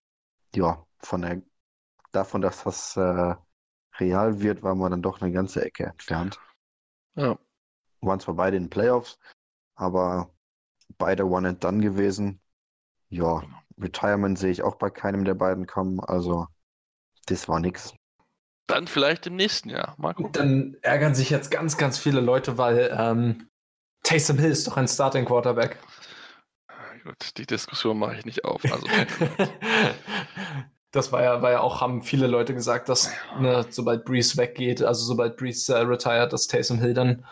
ja, 0.56 0.88
von 1.00 1.22
der, 1.22 1.42
davon, 2.14 2.42
dass 2.42 2.64
das 2.64 2.96
äh, 2.96 3.36
real 4.00 4.40
wird, 4.40 4.64
war 4.64 4.74
man 4.74 4.92
dann 4.92 5.02
doch 5.02 5.20
eine 5.20 5.34
ganze 5.34 5.66
Ecke 5.66 5.88
entfernt. 5.88 6.40
Ja. 7.16 7.38
Waren 8.00 8.22
zwar 8.22 8.36
beide 8.36 8.56
in 8.56 8.64
den 8.64 8.70
Playoffs, 8.70 9.20
aber 9.76 10.34
beide 10.98 11.26
One 11.26 11.50
and 11.50 11.62
Done 11.62 11.82
gewesen. 11.82 12.40
Ja, 13.10 13.44
Retirement 13.78 14.40
sehe 14.40 14.52
ich 14.52 14.64
auch 14.64 14.76
bei 14.76 14.90
keinem 14.90 15.26
der 15.26 15.36
beiden 15.36 15.68
kommen, 15.68 16.00
also 16.00 16.48
das 17.26 17.50
war 17.50 17.60
nix. 17.60 17.94
Dann 18.68 18.88
vielleicht 18.88 19.28
im 19.28 19.36
nächsten 19.36 19.70
Jahr. 19.70 19.96
Mal 19.98 20.14
gucken. 20.14 20.32
Dann 20.32 20.78
ärgern 20.82 21.16
sich 21.16 21.30
jetzt 21.30 21.52
ganz, 21.52 21.78
ganz 21.78 21.98
viele 21.98 22.22
Leute, 22.22 22.58
weil 22.58 22.96
ähm, 22.98 23.50
Taysom 24.04 24.38
Hill 24.38 24.52
ist 24.52 24.68
doch 24.68 24.78
ein 24.78 24.88
Starting 24.88 25.26
Quarterback. 25.26 25.78
Gut, 27.04 27.38
die 27.38 27.46
Diskussion 27.46 28.00
mache 28.00 28.16
ich 28.16 28.26
nicht 28.26 28.46
auf. 28.46 28.64
Also, 28.64 28.88
das 30.92 31.12
war 31.12 31.22
ja, 31.22 31.42
war 31.42 31.52
ja 31.52 31.60
auch, 31.60 31.82
haben 31.82 32.02
viele 32.02 32.28
Leute 32.28 32.54
gesagt, 32.54 32.88
dass 32.88 33.12
ne, 33.38 33.66
sobald 33.70 34.06
Breeze 34.06 34.38
weggeht, 34.38 34.82
also 34.82 35.04
sobald 35.04 35.36
Breeze 35.36 35.74
äh, 35.74 35.80
retired, 35.80 36.32
dass 36.32 36.48
Taysom 36.48 36.80
Hill 36.80 36.94
dann, 36.94 37.26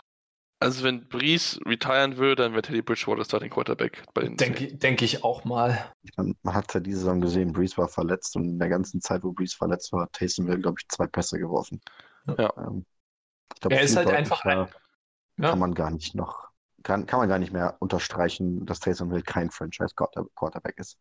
also 0.62 0.84
wenn 0.84 1.08
Breeze 1.08 1.60
retiren 1.66 2.16
würde, 2.16 2.42
dann 2.42 2.52
wäre 2.52 2.62
Teddy 2.62 2.82
Bridgewater 2.82 3.24
Starting 3.24 3.50
Quarterback 3.50 4.04
bei 4.14 4.22
den 4.22 4.36
denke 4.36 4.74
denk 4.74 5.02
ich 5.02 5.24
auch 5.24 5.44
mal. 5.44 5.92
Man, 6.16 6.36
hat 6.46 6.72
ja 6.74 6.80
diese 6.80 7.00
Saison 7.00 7.20
gesehen, 7.20 7.52
Breeze 7.52 7.76
war 7.76 7.88
verletzt 7.88 8.36
und 8.36 8.44
in 8.44 8.58
der 8.58 8.68
ganzen 8.68 9.00
Zeit, 9.00 9.22
wo 9.22 9.32
Breeze 9.32 9.56
verletzt 9.56 9.92
war, 9.92 10.02
hat 10.02 10.12
Taysom 10.12 10.46
Hill, 10.46 10.60
glaube 10.60 10.76
ich, 10.80 10.88
zwei 10.88 11.06
Pässe 11.06 11.38
geworfen. 11.38 11.80
Ja. 12.38 12.52
Ähm, 12.56 12.84
ich 13.54 13.60
glaub, 13.60 13.72
Er 13.72 13.82
ist 13.82 13.96
halt 13.96 14.08
einfach 14.08 14.44
ein, 14.44 14.68
ja, 15.38 15.50
kann 15.50 15.58
man 15.58 15.74
gar 15.74 15.90
nicht 15.90 16.14
noch, 16.14 16.48
kann, 16.82 17.06
kann 17.06 17.20
man 17.20 17.28
gar 17.28 17.38
nicht 17.38 17.52
mehr 17.52 17.76
unterstreichen, 17.80 18.64
dass 18.66 18.80
Taysom 18.80 19.12
Hill 19.12 19.22
kein 19.22 19.50
Franchise-Quarterback 19.50 20.78
ist. 20.78 20.98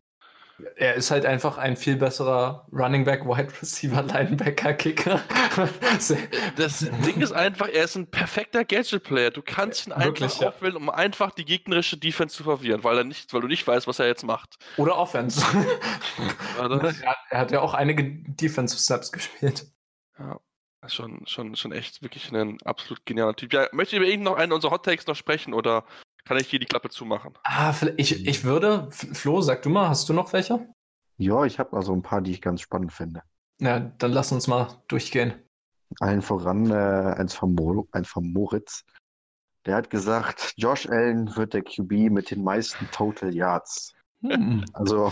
Er 0.75 0.95
ist 0.95 1.11
halt 1.11 1.25
einfach 1.25 1.57
ein 1.57 1.75
viel 1.75 1.95
besserer 1.95 2.67
Running 2.71 3.05
Back, 3.05 3.25
Wide 3.25 3.51
Receiver, 3.61 4.01
Linebacker, 4.03 4.73
Kicker. 4.73 5.21
Das 6.55 6.79
Ding 7.05 7.21
ist 7.21 7.31
einfach, 7.31 7.67
er 7.67 7.83
ist 7.83 7.95
ein 7.95 8.07
perfekter 8.07 8.63
Gadget-Player. 8.63 9.31
Du 9.31 9.41
kannst 9.41 9.87
ihn 9.87 9.93
einfach 9.93 10.07
Wirklich, 10.07 10.39
ja. 10.39 10.49
aufwählen, 10.49 10.75
um 10.75 10.89
einfach 10.89 11.31
die 11.31 11.45
gegnerische 11.45 11.97
Defense 11.97 12.35
zu 12.35 12.43
verwirren, 12.43 12.83
weil 12.83 12.97
er 12.97 13.03
nicht, 13.03 13.33
weil 13.33 13.41
du 13.41 13.47
nicht 13.47 13.67
weißt, 13.67 13.87
was 13.87 13.99
er 13.99 14.07
jetzt 14.07 14.23
macht. 14.23 14.57
Oder 14.77 14.97
Offense. 14.97 15.45
Er, 16.57 17.15
er 17.29 17.39
hat 17.39 17.51
ja 17.51 17.61
auch 17.61 17.73
einige 17.73 18.03
Defensive 18.03 18.79
Snaps 18.79 19.11
gespielt. 19.11 19.65
Ja, 20.17 20.39
schon, 20.87 21.25
schon, 21.25 21.55
schon 21.55 21.71
echt 21.71 22.01
wirklich 22.01 22.31
ein 22.31 22.61
absolut 22.63 23.05
genialer 23.05 23.35
Typ. 23.35 23.53
Ja, 23.53 23.67
möchte 23.71 23.97
über 23.97 24.05
ihn 24.05 24.23
noch 24.23 24.35
einen 24.35 24.51
unserer 24.51 24.71
Hot 24.71 24.85
Takes 24.85 25.07
noch 25.07 25.15
sprechen 25.15 25.53
oder 25.53 25.85
kann 26.25 26.37
ich 26.37 26.47
hier 26.47 26.59
die 26.59 26.65
Klappe 26.65 26.89
zumachen? 26.89 27.33
Ah, 27.43 27.73
vielleicht- 27.73 27.99
ich, 27.99 28.25
ich 28.27 28.43
würde, 28.43 28.89
Flo, 28.91 29.41
sag 29.41 29.61
du 29.61 29.69
mal, 29.69 29.89
hast 29.89 30.07
du 30.09 30.13
noch 30.13 30.31
welche? 30.33 30.67
Ja, 31.17 31.45
ich 31.45 31.59
habe 31.59 31.75
also 31.75 31.93
ein 31.93 32.01
paar, 32.01 32.21
die 32.21 32.31
ich 32.31 32.41
ganz 32.41 32.61
spannend 32.61 32.93
finde. 32.93 33.21
Ja, 33.59 33.79
dann 33.79 34.11
lass 34.11 34.31
uns 34.31 34.47
mal 34.47 34.67
durchgehen. 34.87 35.33
Allen 35.99 36.21
voran 36.21 36.71
äh, 36.71 36.73
eins, 37.17 37.35
von 37.35 37.53
Mo, 37.53 37.87
eins 37.91 38.07
von 38.07 38.31
Moritz. 38.31 38.83
Der 39.65 39.75
hat 39.75 39.89
gesagt, 39.89 40.53
Josh 40.57 40.87
Allen 40.89 41.35
wird 41.35 41.53
der 41.53 41.61
QB 41.61 42.09
mit 42.09 42.31
den 42.31 42.43
meisten 42.43 42.89
Total 42.91 43.33
Yards. 43.33 43.93
Hm. 44.21 44.65
Also, 44.73 45.11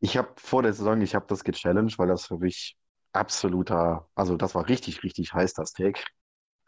ich 0.00 0.16
habe 0.16 0.28
vor 0.36 0.62
der 0.62 0.72
Saison, 0.72 1.00
ich 1.00 1.14
habe 1.14 1.26
das 1.28 1.44
gechallenged, 1.44 1.98
weil 1.98 2.08
das 2.08 2.26
für 2.26 2.38
mich 2.38 2.76
absoluter, 3.12 4.08
also 4.14 4.36
das 4.36 4.54
war 4.54 4.68
richtig, 4.68 5.02
richtig 5.02 5.32
heiß, 5.32 5.54
das 5.54 5.72
Take. 5.72 6.02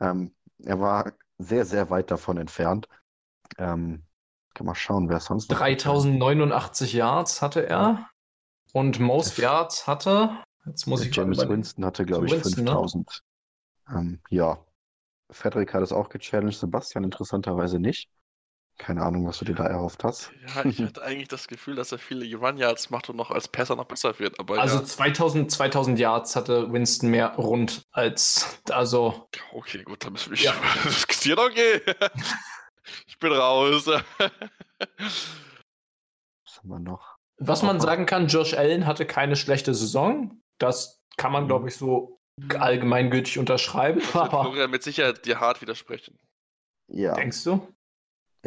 Ähm, 0.01 0.35
er 0.65 0.81
war 0.81 1.13
sehr, 1.39 1.65
sehr 1.65 1.91
weit 1.91 2.11
davon 2.11 2.37
entfernt. 2.37 2.89
Ähm, 3.57 4.05
kann 4.55 4.67
mal 4.67 4.75
schauen, 4.75 5.09
wer 5.09 5.21
sonst 5.21 5.51
noch. 5.51 5.59
3089 5.59 6.93
Yards 6.93 7.43
hatte 7.43 7.67
er. 7.67 8.11
Und 8.73 9.01
Most 9.01 9.39
Yards 9.39 9.87
hatte, 9.87 10.43
jetzt 10.67 10.87
muss 10.87 11.03
ich 11.03 11.15
James 11.15 11.39
Winston 11.39 11.85
hatte, 11.85 12.05
glaube 12.05 12.27
ich, 12.27 12.33
Winston, 12.33 12.65
ne? 12.65 12.71
5000. 12.73 13.23
Ähm, 13.91 14.21
ja. 14.29 14.59
Frederik 15.31 15.75
hat 15.75 15.83
es 15.83 15.93
auch 15.93 16.09
gechallenged, 16.09 16.59
Sebastian 16.59 17.05
interessanterweise 17.05 17.79
nicht. 17.79 18.11
Keine 18.79 19.03
Ahnung, 19.03 19.27
was 19.27 19.39
du 19.39 19.45
dir 19.45 19.55
da 19.57 19.67
erhofft 19.67 20.05
hast. 20.05 20.31
Ja, 20.55 20.65
ich 20.65 20.81
hatte 20.81 21.03
eigentlich 21.03 21.27
das 21.29 21.49
Gefühl, 21.49 21.75
dass 21.75 21.91
er 21.91 21.99
viele 21.99 22.25
Run-Yards 22.37 22.91
macht 22.91 23.11
und 23.11 23.17
noch 23.17 23.31
als 23.33 23.49
Passer 23.49 23.75
noch 23.77 23.87
besser 23.87 24.19
wird. 24.21 24.39
Aber 24.39 24.59
Also 24.59 24.79
ja, 24.79 24.85
2000, 24.85 25.51
2000 25.51 25.99
Yards 25.99 26.37
hatte 26.37 26.73
Winston 26.73 27.11
mehr 27.11 27.35
rund 27.35 27.83
als, 27.91 28.61
also, 28.71 29.29
okay, 29.53 29.83
gut, 29.83 30.05
dann 30.05 30.13
müssen 30.13 30.31
wir 30.31 30.39
Ja. 30.39 30.55
diskutieren. 30.85 31.41
Okay. 31.41 31.81
Ich 33.07 33.19
bin 33.19 33.33
raus. 33.33 33.87
Was 33.87 34.03
haben 36.57 36.69
wir 36.69 36.79
noch? 36.79 37.17
was 37.41 37.63
man 37.63 37.79
sagen 37.81 38.05
kann, 38.07 38.27
Josh 38.27 38.55
Allen 38.55 38.87
hatte 38.87 39.07
keine 39.07 39.37
schlechte 39.37 39.73
Saison. 39.75 40.41
Das 40.59 41.03
kann 41.17 41.31
man, 41.31 41.47
glaube 41.47 41.69
ich, 41.69 41.77
so 41.77 42.19
allgemeingültig 42.59 43.39
unterschreiben. 43.39 44.01
Das 44.01 44.15
wird 44.15 44.25
Aber 44.25 44.43
Florian 44.43 44.71
mit 44.71 44.83
Sicherheit 44.83 45.25
dir 45.25 45.39
hart 45.41 45.61
widersprechen. 45.63 46.19
Ja, 46.89 47.15
Denkst 47.15 47.45
du? 47.45 47.69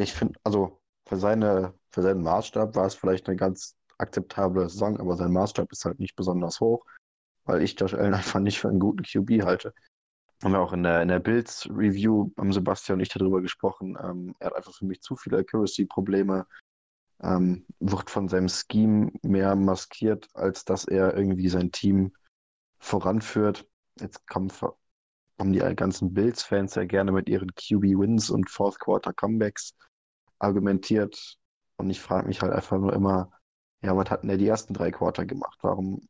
Ich 0.01 0.13
finde, 0.13 0.39
also 0.43 0.81
für 1.07 1.17
seine, 1.17 1.73
für 1.91 2.01
seinen 2.01 2.23
Maßstab 2.23 2.75
war 2.75 2.85
es 2.85 2.95
vielleicht 2.95 3.27
eine 3.27 3.37
ganz 3.37 3.75
akzeptable 3.97 4.69
Saison, 4.69 4.99
aber 4.99 5.15
sein 5.15 5.31
Maßstab 5.31 5.71
ist 5.71 5.85
halt 5.85 5.99
nicht 5.99 6.15
besonders 6.15 6.59
hoch, 6.59 6.85
weil 7.45 7.61
ich 7.61 7.79
Josh 7.79 7.93
Allen 7.93 8.13
einfach 8.13 8.39
nicht 8.39 8.59
für 8.59 8.69
einen 8.69 8.79
guten 8.79 9.03
QB 9.03 9.43
halte. 9.43 9.73
Haben 10.43 10.53
wir 10.53 10.59
auch 10.59 10.73
in 10.73 10.83
der, 10.83 11.01
in 11.03 11.07
der 11.07 11.19
Bills-Review, 11.19 12.31
haben 12.37 12.51
Sebastian 12.51 12.97
und 12.97 13.01
ich 13.01 13.09
darüber 13.09 13.41
gesprochen. 13.41 13.95
Ähm, 14.01 14.35
er 14.39 14.47
hat 14.47 14.55
einfach 14.55 14.73
für 14.73 14.85
mich 14.85 15.01
zu 15.01 15.15
viele 15.15 15.37
Accuracy-Probleme, 15.37 16.47
ähm, 17.21 17.65
wird 17.79 18.09
von 18.09 18.27
seinem 18.27 18.49
Scheme 18.49 19.11
mehr 19.21 19.55
maskiert, 19.55 20.29
als 20.33 20.65
dass 20.65 20.85
er 20.85 21.15
irgendwie 21.15 21.49
sein 21.49 21.71
Team 21.71 22.13
voranführt. 22.79 23.67
Jetzt 23.99 24.27
kommen, 24.27 24.51
haben 25.37 25.53
die 25.53 25.59
ganzen 25.75 26.13
Bills-Fans 26.13 26.73
ja 26.75 26.85
gerne 26.85 27.11
mit 27.11 27.29
ihren 27.29 27.53
QB-Wins 27.53 28.31
und 28.31 28.49
Fourth-Quarter-Comebacks 28.49 29.75
argumentiert. 30.41 31.37
Und 31.77 31.89
ich 31.89 32.01
frage 32.01 32.27
mich 32.27 32.41
halt 32.41 32.53
einfach 32.53 32.77
nur 32.77 32.93
immer, 32.93 33.31
ja, 33.81 33.95
was 33.95 34.09
hat 34.09 34.21
denn 34.21 34.29
der 34.29 34.37
die 34.37 34.47
ersten 34.47 34.73
drei 34.73 34.91
Quarter 34.91 35.25
gemacht? 35.25 35.57
Warum 35.61 36.07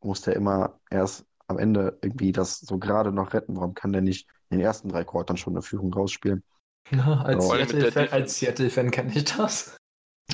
muss 0.00 0.22
der 0.22 0.36
immer 0.36 0.80
erst 0.90 1.26
am 1.48 1.58
Ende 1.58 1.98
irgendwie 2.02 2.32
das 2.32 2.60
so 2.60 2.78
gerade 2.78 3.12
noch 3.12 3.34
retten? 3.34 3.56
Warum 3.56 3.74
kann 3.74 3.92
der 3.92 4.02
nicht 4.02 4.28
in 4.50 4.58
den 4.58 4.66
ersten 4.66 4.88
drei 4.88 5.04
Quartern 5.04 5.36
schon 5.36 5.54
eine 5.54 5.62
Führung 5.62 5.92
rausspielen? 5.92 6.44
Na, 6.90 7.22
als 7.22 7.48
der 7.48 7.66
Seattle-Fan 7.66 8.26
Seattle-Fan 8.26 8.90
kenne 8.90 9.12
ich 9.14 9.24
das. 9.24 9.76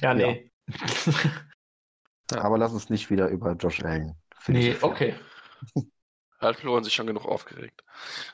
Ja, 0.01 0.15
nee. 0.15 0.51
Ja. 2.33 2.41
Aber 2.41 2.59
lass 2.59 2.73
uns 2.73 2.91
nicht 2.91 3.09
wieder 3.09 3.29
über 3.29 3.53
Josh 3.53 3.85
Allen 3.85 4.17
nee, 4.49 4.75
philosophieren. 4.75 4.83
okay. 4.83 5.15
Hat 6.41 6.57
Florian 6.57 6.83
sich 6.83 6.93
schon 6.93 7.07
genug 7.07 7.25
aufgeregt. 7.25 7.85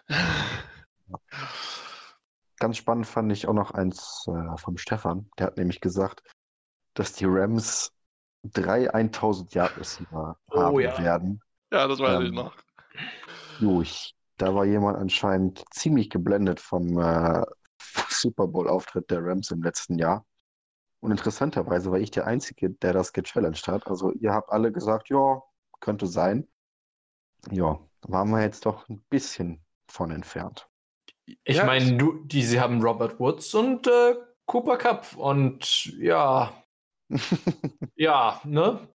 Ganz 2.63 2.77
spannend 2.77 3.07
fand 3.07 3.33
ich 3.33 3.49
auch 3.49 3.55
noch 3.55 3.73
eins 3.73 4.25
äh, 4.29 4.57
vom 4.57 4.77
Stefan. 4.77 5.29
Der 5.37 5.49
hat 5.49 5.57
nämlich 5.57 5.81
gesagt, 5.81 6.23
dass 6.95 7.13
die 7.13 7.25
Rams 7.27 7.93
drei 8.45 8.93
1000 8.93 9.55
Yard 9.55 9.77
Receiver 9.77 10.37
Oh, 10.51 10.79
haben 10.79 10.79
ja. 10.79 10.97
werden. 10.99 11.43
Ja, 11.73 11.89
das 11.89 11.99
weiß 11.99 12.21
Ähm, 12.21 12.27
ich 12.27 12.33
noch. 12.33 12.55
Ich, 13.83 14.15
da 14.37 14.55
war 14.55 14.65
jemand 14.65 14.99
anscheinend 14.99 15.65
ziemlich 15.71 16.11
geblendet 16.11 16.61
vom 16.61 16.99
äh, 16.99 17.43
Super 18.09 18.47
Bowl-Auftritt 18.47 19.11
der 19.11 19.25
Rams 19.25 19.51
im 19.51 19.63
letzten 19.63 19.99
Jahr. 19.99 20.25
Und 21.01 21.11
interessanterweise 21.11 21.91
war 21.91 21.99
ich 21.99 22.13
der 22.13 22.27
Einzige, 22.27 22.71
der 22.71 22.93
das 22.93 23.13
gechallenged 23.13 23.67
hat. 23.67 23.89
Also 23.89 24.13
ihr 24.13 24.33
habt 24.33 24.51
alle 24.51 24.71
gesagt, 24.73 25.09
ja, 25.09 25.43
könnte 25.81 26.07
sein. 26.07 26.47
Ja, 27.51 27.79
da 28.03 28.13
waren 28.13 28.31
wir 28.31 28.43
jetzt 28.43 28.67
doch 28.67 28.89
ein 28.89 29.03
bisschen 29.11 29.65
von 29.89 30.11
entfernt. 30.13 30.69
Ich 31.45 31.57
Ja, 31.57 31.64
meine, 31.64 31.97
du, 31.97 32.25
die, 32.25 32.43
sie 32.43 32.61
haben 32.61 32.83
Robert 32.83 33.18
Woods 33.20 33.55
und 33.55 33.87
äh, 33.87 34.14
Cooper 34.47 34.77
Cup 34.77 35.16
und 35.16 35.87
ja, 35.99 36.53
ja, 37.97 38.41
ne? 38.45 38.89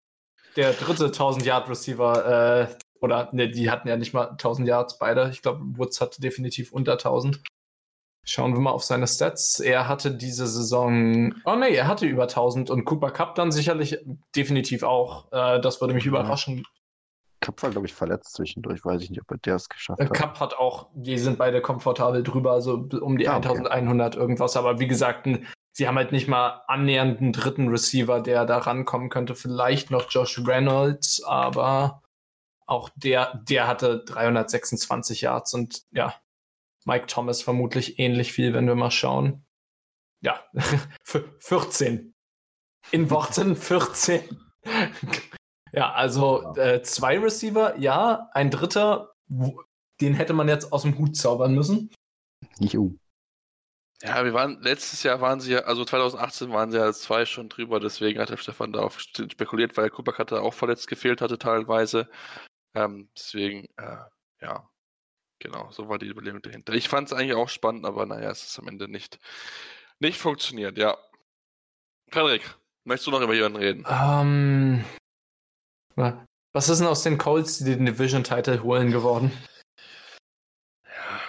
Der 0.55 0.73
dritte 0.73 1.05
1000 1.05 1.45
Yard 1.45 1.69
Receiver, 1.69 2.69
äh, 2.69 2.77
oder 2.99 3.29
ne, 3.31 3.49
die 3.49 3.69
hatten 3.69 3.87
ja 3.87 3.97
nicht 3.97 4.13
mal 4.13 4.29
1000 4.29 4.67
Yards 4.67 4.97
beide. 4.97 5.29
Ich 5.31 5.41
glaube, 5.41 5.61
Woods 5.77 6.01
hatte 6.01 6.19
definitiv 6.21 6.71
unter 6.71 6.93
1000. 6.93 7.41
Schauen 8.23 8.53
wir 8.53 8.59
mal 8.59 8.71
auf 8.71 8.83
seine 8.83 9.07
Stats. 9.07 9.59
Er 9.59 9.87
hatte 9.87 10.11
diese 10.11 10.47
Saison, 10.47 11.33
oh 11.45 11.55
nee, 11.55 11.75
er 11.75 11.87
hatte 11.87 12.05
über 12.05 12.23
1000 12.23 12.69
und 12.69 12.83
Cooper 12.85 13.11
Cup 13.11 13.35
dann 13.35 13.51
sicherlich 13.51 13.99
definitiv 14.35 14.83
auch. 14.83 15.31
Äh, 15.31 15.61
das 15.61 15.79
würde 15.79 15.93
mich 15.93 16.05
überraschen. 16.05 16.65
Cup 17.39 17.61
war, 17.63 17.69
glaube 17.69 17.87
ich, 17.87 17.93
verletzt 17.93 18.33
zwischendurch. 18.33 18.83
Weiß 18.83 19.01
ich 19.01 19.09
nicht, 19.09 19.21
ob 19.21 19.29
er 19.31 19.37
der 19.37 19.55
es 19.55 19.69
geschafft 19.69 19.99
Äh, 20.01 20.05
hat. 20.05 20.13
Cup 20.13 20.39
hat 20.39 20.53
auch, 20.55 20.89
die 20.93 21.17
sind 21.17 21.37
beide 21.37 21.61
komfortabel 21.61 22.23
drüber, 22.23 22.51
also 22.51 22.87
um 23.01 23.17
die 23.17 23.27
Ah, 23.27 23.37
okay. 23.37 23.49
1100 23.49 24.15
irgendwas. 24.15 24.57
Aber 24.57 24.79
wie 24.79 24.87
gesagt, 24.87 25.27
sie 25.73 25.87
haben 25.87 25.95
halt 25.97 26.11
nicht 26.11 26.27
mal 26.27 26.63
annähernd 26.67 27.19
einen 27.21 27.33
dritten 27.33 27.67
Receiver, 27.69 28.21
der 28.21 28.45
da 28.45 28.57
rankommen 28.57 29.09
könnte. 29.09 29.35
Vielleicht 29.35 29.91
noch 29.91 30.09
Josh 30.09 30.41
Reynolds, 30.45 31.23
aber 31.23 32.01
auch 32.65 32.89
der, 32.95 33.35
der 33.47 33.67
hatte 33.67 34.03
326 34.05 35.21
Yards 35.21 35.53
und 35.53 35.83
ja, 35.91 36.13
Mike 36.85 37.07
Thomas 37.07 37.41
vermutlich 37.41 37.99
ähnlich 37.99 38.33
viel, 38.33 38.53
wenn 38.53 38.67
wir 38.67 38.75
mal 38.75 38.91
schauen. 38.91 39.45
Ja, 40.21 40.39
f- 40.53 41.23
14. 41.39 42.13
In 42.91 43.09
Worten 43.11 43.55
14. 43.55 44.21
ja, 45.73 45.91
also 45.93 46.55
äh, 46.55 46.81
zwei 46.81 47.19
Receiver, 47.19 47.77
ja, 47.77 48.29
ein 48.33 48.51
dritter, 48.51 49.13
den 50.01 50.13
hätte 50.13 50.33
man 50.33 50.47
jetzt 50.47 50.71
aus 50.71 50.83
dem 50.83 50.97
Hut 50.97 51.15
zaubern 51.15 51.53
müssen. 51.53 51.91
Jo. 52.59 52.93
Ja, 54.03 54.23
wir 54.23 54.33
waren, 54.33 54.61
letztes 54.61 55.01
Jahr 55.01 55.21
waren 55.21 55.39
sie 55.39 55.53
ja, 55.53 55.59
also 55.61 55.83
2018 55.83 56.51
waren 56.51 56.71
sie 56.71 56.77
ja 56.77 56.83
als 56.83 57.01
zwei 57.01 57.25
schon 57.25 57.49
drüber, 57.49 57.79
deswegen 57.79 58.19
hat 58.19 58.29
der 58.29 58.37
Stefan 58.37 58.71
darauf 58.71 58.99
spekuliert, 58.99 59.75
weil 59.75 59.89
Cooper 59.89 60.13
Cutter 60.13 60.43
auch 60.43 60.53
verletzt 60.53 60.87
gefehlt 60.87 61.19
hatte 61.19 61.39
teilweise. 61.39 62.07
Ähm, 62.75 63.09
deswegen, 63.17 63.65
äh, 63.77 63.97
ja, 64.41 64.69
genau, 65.39 65.71
so 65.71 65.89
war 65.89 65.97
die 65.97 66.07
Überlegung 66.07 66.43
dahinter. 66.43 66.73
Ich 66.73 66.89
fand 66.89 67.07
es 67.07 67.13
eigentlich 67.13 67.33
auch 67.33 67.49
spannend, 67.49 67.85
aber 67.85 68.05
naja, 68.05 68.29
es 68.29 68.43
ist 68.43 68.59
am 68.59 68.67
Ende 68.67 68.87
nicht, 68.87 69.19
nicht 69.99 70.19
funktioniert, 70.19 70.77
ja. 70.77 70.95
Frederik, 72.11 72.55
möchtest 72.83 73.07
du 73.07 73.11
noch 73.11 73.21
über 73.21 73.33
jemanden 73.33 73.57
reden? 73.57 73.85
Ähm, 73.89 74.85
wa- 75.97 76.25
was 76.53 76.69
ist 76.69 76.79
denn 76.79 76.87
aus 76.87 77.03
den 77.03 77.17
Colts, 77.17 77.57
die 77.59 77.75
den 77.75 77.85
Division-Title 77.85 78.63
holen, 78.63 78.91
geworden? 78.91 79.31
Ja, 80.85 81.21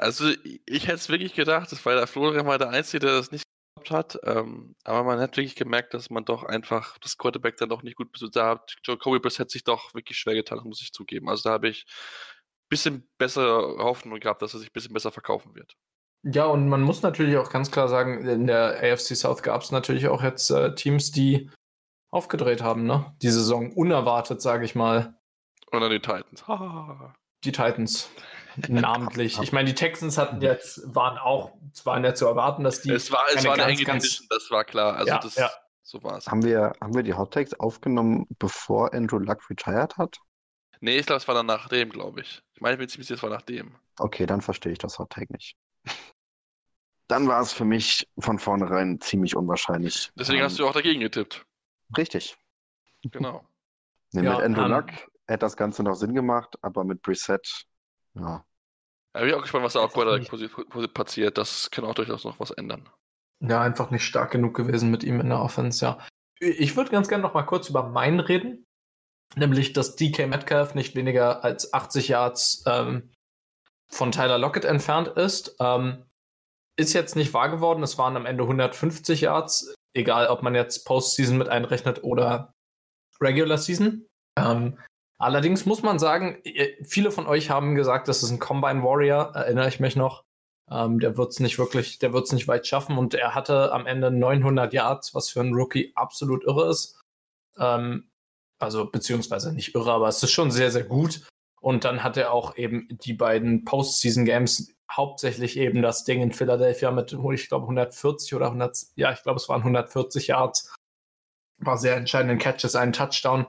also 0.00 0.28
ich, 0.66 0.86
hätte 0.86 0.94
es 0.94 1.08
wirklich 1.08 1.34
gedacht, 1.34 1.70
das 1.72 1.84
war 1.84 1.94
der 1.94 2.06
Florian 2.06 2.46
mal 2.46 2.58
der 2.58 2.70
Einzige, 2.70 3.00
der 3.06 3.16
das 3.16 3.30
nicht 3.30 3.44
gehabt 3.74 3.90
hat. 3.90 4.20
Ähm, 4.24 4.74
aber 4.84 5.04
man 5.04 5.20
hat 5.20 5.36
wirklich 5.36 5.56
gemerkt, 5.56 5.94
dass 5.94 6.10
man 6.10 6.24
doch 6.24 6.44
einfach 6.44 6.96
das 6.98 7.18
Quarterback 7.18 7.56
dann 7.56 7.68
doch 7.68 7.82
nicht 7.82 7.96
gut 7.96 8.12
besetzt 8.12 8.36
hat. 8.36 8.74
Jacoby 8.84 9.18
Brissett 9.18 9.50
sich 9.50 9.64
doch 9.64 9.92
wirklich 9.94 10.18
schwer 10.18 10.34
getan, 10.34 10.58
das 10.58 10.64
muss 10.64 10.80
ich 10.82 10.92
zugeben. 10.92 11.28
Also 11.28 11.48
da 11.48 11.50
habe 11.54 11.68
ich 11.68 11.84
ein 11.86 12.68
bisschen 12.70 13.08
bessere 13.18 13.76
Hoffnung 13.82 14.20
gehabt, 14.20 14.40
dass 14.42 14.54
er 14.54 14.60
sich 14.60 14.70
ein 14.70 14.74
bisschen 14.74 14.94
besser 14.94 15.12
verkaufen 15.12 15.54
wird. 15.54 15.74
Ja, 16.24 16.44
und 16.46 16.68
man 16.68 16.82
muss 16.82 17.02
natürlich 17.02 17.36
auch 17.36 17.50
ganz 17.50 17.70
klar 17.72 17.88
sagen, 17.88 18.26
in 18.28 18.46
der 18.46 18.78
AFC 18.80 19.16
South 19.16 19.42
gab 19.42 19.62
es 19.62 19.72
natürlich 19.72 20.06
auch 20.06 20.22
jetzt 20.22 20.50
äh, 20.50 20.72
Teams, 20.74 21.10
die 21.10 21.50
aufgedreht 22.12 22.62
haben, 22.62 22.84
ne? 22.84 23.12
Die 23.22 23.30
Saison 23.30 23.72
unerwartet, 23.72 24.40
sage 24.40 24.64
ich 24.64 24.74
mal. 24.76 25.18
Und 25.72 25.80
dann 25.80 25.90
die 25.90 25.98
Titans. 26.00 26.44
Die 27.42 27.52
Titans. 27.52 28.10
Namentlich. 28.68 29.40
Ich 29.40 29.50
meine, 29.52 29.66
die 29.70 29.74
Texans 29.74 30.18
hatten 30.18 30.42
jetzt, 30.42 30.82
waren 30.94 31.16
auch, 31.16 31.52
es 31.72 31.86
war 31.86 31.98
nicht 31.98 32.18
zu 32.18 32.26
erwarten, 32.26 32.62
dass 32.64 32.82
die. 32.82 32.90
es 32.92 33.10
war, 33.10 33.24
es 33.34 33.44
war 33.44 33.54
eine 33.54 33.62
ganz, 33.62 33.72
enge 33.78 33.84
ganz- 33.84 34.28
das 34.28 34.50
war 34.50 34.64
klar. 34.64 34.94
Also 34.94 35.08
Ja, 35.08 35.18
das, 35.18 35.36
ja. 35.36 35.50
so 35.82 36.02
war 36.02 36.18
es. 36.18 36.26
Haben 36.26 36.44
wir, 36.44 36.74
haben 36.80 36.94
wir 36.94 37.02
die 37.02 37.14
Hot 37.14 37.32
Takes 37.32 37.54
aufgenommen, 37.58 38.26
bevor 38.38 38.92
Andrew 38.92 39.18
Luck 39.18 39.48
retired 39.48 39.96
hat? 39.96 40.18
Nee, 40.80 40.98
ich 40.98 41.06
glaube, 41.06 41.18
es 41.18 41.28
war 41.28 41.34
dann 41.34 41.46
nach 41.46 41.68
dem, 41.68 41.88
glaube 41.88 42.20
ich. 42.20 42.42
Ich 42.54 42.60
meine, 42.60 42.74
ich 42.74 42.78
bin 42.78 42.88
ziemlich 42.90 43.06
sicher, 43.08 43.16
es 43.16 43.22
war 43.22 43.30
nach 43.30 43.42
dem. 43.42 43.74
Okay, 43.98 44.26
dann 44.26 44.42
verstehe 44.42 44.72
ich 44.72 44.78
das 44.78 44.98
Hot 44.98 45.08
Take 45.10 45.32
nicht. 45.32 45.56
Dann 47.08 47.26
war 47.28 47.40
es 47.40 47.52
für 47.54 47.64
mich 47.64 48.06
von 48.18 48.38
vornherein 48.38 49.00
ziemlich 49.00 49.34
unwahrscheinlich. 49.34 50.10
Deswegen 50.14 50.40
Ähm, 50.40 50.44
hast 50.44 50.58
du 50.58 50.66
auch 50.68 50.72
dagegen 50.72 51.00
getippt. 51.00 51.44
Richtig. 51.96 52.36
Genau. 53.04 53.44
Nee, 54.12 54.24
Ja, 54.24 54.36
mit 54.36 54.44
Andrew 54.44 54.62
ähm, 54.62 54.70
Luck 54.70 54.90
hätte 55.26 55.38
das 55.40 55.56
Ganze 55.56 55.82
noch 55.82 55.94
Sinn 55.94 56.14
gemacht, 56.14 56.56
aber 56.62 56.84
mit 56.84 57.02
Preset, 57.02 57.64
ja. 58.14 58.44
Da 59.12 59.20
bin 59.20 59.28
ich 59.28 59.34
auch 59.34 59.42
gespannt, 59.42 59.64
was 59.64 59.74
da 59.74 59.80
auch 59.80 59.88
ich 59.88 60.24
Quarterback 60.28 60.94
passiert. 60.94 61.36
Das 61.36 61.70
kann 61.70 61.84
auch 61.84 61.94
durchaus 61.94 62.24
noch 62.24 62.40
was 62.40 62.50
ändern. 62.50 62.88
Ja, 63.40 63.60
einfach 63.60 63.90
nicht 63.90 64.04
stark 64.04 64.30
genug 64.30 64.54
gewesen 64.54 64.90
mit 64.90 65.04
ihm 65.04 65.20
in 65.20 65.28
der 65.28 65.40
Offense, 65.40 65.84
ja. 65.84 65.98
Ich 66.38 66.76
würde 66.76 66.90
ganz 66.90 67.08
gerne 67.08 67.22
noch 67.22 67.34
mal 67.34 67.42
kurz 67.42 67.68
über 67.68 67.88
meinen 67.88 68.20
reden. 68.20 68.66
Nämlich, 69.36 69.72
dass 69.72 69.96
DK 69.96 70.26
Metcalf 70.26 70.74
nicht 70.74 70.94
weniger 70.94 71.44
als 71.44 71.72
80 71.72 72.08
Yards 72.08 72.64
ähm, 72.66 73.10
von 73.88 74.12
Tyler 74.12 74.38
Lockett 74.38 74.64
entfernt 74.64 75.08
ist. 75.08 75.56
Ähm, 75.60 76.04
ist 76.76 76.92
jetzt 76.92 77.16
nicht 77.16 77.34
wahr 77.34 77.50
geworden. 77.50 77.82
Es 77.82 77.98
waren 77.98 78.16
am 78.16 78.26
Ende 78.26 78.44
150 78.44 79.22
Yards. 79.22 79.74
Egal, 79.94 80.28
ob 80.28 80.42
man 80.42 80.54
jetzt 80.54 80.84
Postseason 80.84 81.36
mit 81.38 81.48
einrechnet 81.48 82.02
oder 82.02 82.52
Regular 83.20 83.58
Season. 83.58 84.06
Ähm, 84.38 84.78
allerdings 85.18 85.66
muss 85.66 85.82
man 85.82 85.98
sagen, 85.98 86.38
ihr- 86.44 86.76
viele 86.84 87.10
von 87.10 87.26
euch 87.26 87.50
haben 87.50 87.74
gesagt, 87.74 88.08
das 88.08 88.22
ist 88.22 88.30
ein 88.30 88.38
Combine 88.38 88.82
Warrior, 88.82 89.32
erinnere 89.34 89.68
ich 89.68 89.80
mich 89.80 89.94
noch. 89.96 90.24
Ähm, 90.70 90.98
der 91.00 91.16
wird 91.18 91.32
es 91.32 91.40
nicht 91.40 91.58
wirklich, 91.58 91.98
der 91.98 92.12
wird 92.12 92.24
es 92.24 92.32
nicht 92.32 92.48
weit 92.48 92.66
schaffen 92.66 92.96
und 92.96 93.14
er 93.14 93.34
hatte 93.34 93.72
am 93.72 93.86
Ende 93.86 94.10
900 94.10 94.72
Yards, 94.72 95.14
was 95.14 95.28
für 95.28 95.40
einen 95.40 95.54
Rookie 95.54 95.92
absolut 95.94 96.44
irre 96.44 96.70
ist. 96.70 96.98
Ähm, 97.58 98.08
also 98.58 98.86
beziehungsweise 98.90 99.52
nicht 99.52 99.74
irre, 99.74 99.92
aber 99.92 100.08
es 100.08 100.22
ist 100.22 100.30
schon 100.30 100.50
sehr, 100.50 100.70
sehr 100.70 100.84
gut. 100.84 101.26
Und 101.60 101.84
dann 101.84 102.02
hat 102.02 102.16
er 102.16 102.32
auch 102.32 102.56
eben 102.56 102.88
die 103.04 103.12
beiden 103.12 103.64
Postseason-Games, 103.64 104.72
hauptsächlich 104.96 105.56
eben 105.56 105.82
das 105.82 106.04
Ding 106.04 106.20
in 106.20 106.32
Philadelphia 106.32 106.90
mit, 106.90 107.12
ich 107.12 107.48
glaube, 107.48 107.64
140 107.64 108.34
oder 108.34 108.46
100, 108.46 108.76
ja, 108.96 109.12
ich 109.12 109.22
glaube, 109.22 109.38
es 109.38 109.48
waren 109.48 109.62
140 109.62 110.28
Yards. 110.28 110.74
War 111.58 111.78
sehr 111.78 111.96
entscheidenden 111.96 112.38
Catches, 112.38 112.76
einen 112.76 112.92
Touchdown. 112.92 113.46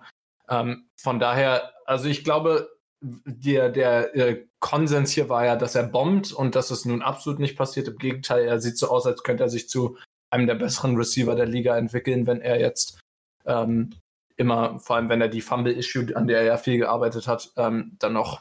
Ähm, 0.49 0.89
von 0.95 1.19
daher, 1.19 1.73
also 1.85 2.07
ich 2.07 2.23
glaube, 2.23 2.69
der, 3.01 3.69
der 3.69 4.15
äh, 4.15 4.45
Konsens 4.59 5.11
hier 5.11 5.27
war 5.27 5.45
ja, 5.45 5.55
dass 5.55 5.75
er 5.75 5.83
bombt 5.83 6.31
und 6.31 6.55
dass 6.55 6.71
es 6.71 6.85
nun 6.85 7.01
absolut 7.01 7.39
nicht 7.39 7.57
passiert. 7.57 7.87
Im 7.87 7.97
Gegenteil, 7.97 8.45
er 8.45 8.61
sieht 8.61 8.77
so 8.77 8.89
aus, 8.89 9.05
als 9.05 9.23
könnte 9.23 9.43
er 9.43 9.49
sich 9.49 9.67
zu 9.67 9.97
einem 10.29 10.47
der 10.47 10.55
besseren 10.55 10.95
Receiver 10.95 11.35
der 11.35 11.45
Liga 11.45 11.77
entwickeln, 11.77 12.27
wenn 12.27 12.41
er 12.41 12.59
jetzt 12.59 12.99
ähm, 13.45 13.93
immer, 14.37 14.79
vor 14.79 14.95
allem 14.95 15.09
wenn 15.09 15.21
er 15.21 15.27
die 15.27 15.41
Fumble-Issue, 15.41 16.15
an 16.15 16.27
der 16.27 16.39
er 16.39 16.45
ja 16.45 16.57
viel 16.57 16.77
gearbeitet 16.77 17.27
hat, 17.27 17.51
ähm, 17.57 17.97
dann 17.99 18.13
noch 18.13 18.39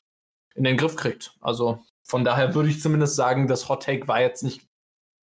in 0.55 0.65
den 0.65 0.77
Griff 0.77 0.97
kriegt. 0.97 1.37
Also 1.41 1.85
von 2.13 2.25
daher 2.25 2.55
würde 2.55 2.69
ich 2.69 2.83
zumindest 2.83 3.17
sagen, 3.17 3.49
das 3.49 3.71
Hot 3.71 3.85
Take 3.85 4.07
war 4.07 4.21
jetzt 4.21 4.43
nicht 4.43 4.69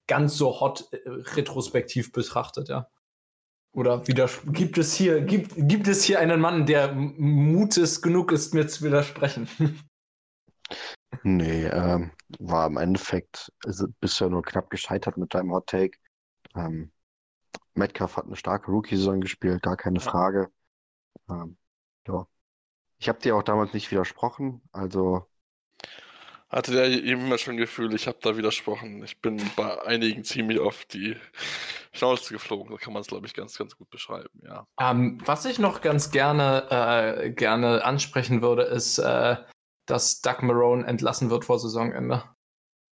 ganz 0.08 0.36
so 0.36 0.60
hot 0.60 0.92
äh, 0.92 0.98
retrospektiv 1.06 2.12
betrachtet, 2.12 2.68
ja. 2.68 2.90
Oder 3.74 4.00
gibt 4.00 4.80
es 4.80 4.94
hier, 4.96 5.22
gibt, 5.22 5.52
gibt 5.56 5.88
es 5.88 6.04
hier 6.04 6.20
einen 6.20 6.42
Mann, 6.42 6.66
der 6.66 6.92
mutes 6.96 8.02
genug 8.02 8.32
ist, 8.32 8.56
mir 8.56 8.68
zu 8.68 8.84
widersprechen? 8.84 9.48
Nee, 11.24 11.66
ähm, 11.66 12.12
war 12.38 12.68
im 12.68 12.78
Endeffekt 12.78 13.52
also 13.66 13.88
bisher 14.00 14.30
nur 14.30 14.44
knapp 14.44 14.70
gescheitert 14.70 15.18
mit 15.18 15.34
deinem 15.34 15.52
Hot 15.52 15.66
Take. 15.66 15.98
Ähm, 16.56 16.92
Metcalf 17.74 18.16
hat 18.16 18.26
eine 18.26 18.36
starke 18.36 18.72
Rookie-Saison 18.72 19.20
gespielt, 19.20 19.64
gar 19.64 19.76
keine 19.76 20.00
Frage. 20.00 20.50
Ähm, 21.28 21.58
ja. 22.08 22.28
Ich 23.00 23.10
habe 23.10 23.20
dir 23.20 23.36
auch 23.36 23.44
damals 23.44 23.74
nicht 23.74 23.90
widersprochen, 23.92 24.62
also 24.72 25.29
hatte 26.50 26.72
der 26.72 26.86
immer 27.04 27.38
schon 27.38 27.58
Gefühl, 27.58 27.94
ich 27.94 28.08
habe 28.08 28.18
da 28.22 28.36
widersprochen. 28.36 29.04
Ich 29.04 29.22
bin 29.22 29.40
bei 29.56 29.82
einigen 29.84 30.24
ziemlich 30.24 30.60
auf 30.60 30.86
die 30.86 31.16
Schnauze 31.94 32.34
geflogen. 32.34 32.72
So 32.72 32.78
kann 32.78 32.94
man 32.94 33.02
es, 33.02 33.08
glaube 33.08 33.28
ich, 33.28 33.34
ganz, 33.34 33.58
ganz 33.58 33.76
gut 33.78 33.90
beschreiben, 33.90 34.30
ja. 34.44 34.66
Ähm, 34.80 35.20
was 35.26 35.46
ich 35.46 35.60
noch 35.60 35.82
ganz 35.82 36.12
gerne, 36.12 36.66
äh, 36.72 37.30
gerne 37.32 37.84
ansprechen 37.86 38.42
würde, 38.42 38.64
ist, 38.64 38.98
äh, 38.98 39.36
dass 39.86 40.22
Doug 40.22 40.42
Marone 40.42 40.86
entlassen 40.86 41.30
wird 41.30 41.46
vor 41.46 41.60
Saisonende. 41.60 42.24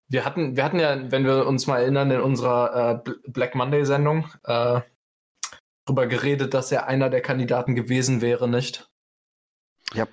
Wir 0.09 0.25
hatten, 0.25 0.57
wir 0.57 0.65
hatten 0.65 0.81
ja, 0.81 1.11
wenn 1.11 1.25
wir 1.25 1.47
uns 1.47 1.67
mal 1.67 1.81
erinnern, 1.81 2.11
in 2.11 2.21
unserer 2.21 3.03
äh, 3.05 3.11
Black 3.29 3.55
Monday-Sendung 3.55 4.29
äh, 4.45 4.81
darüber 5.85 6.07
geredet, 6.07 6.55
dass 6.55 6.73
er 6.73 6.87
einer 6.87 7.11
der 7.11 7.21
Kandidaten 7.21 7.75
gewesen 7.75 8.21
wäre, 8.21 8.49
nicht? 8.49 8.89
Ja, 9.93 10.07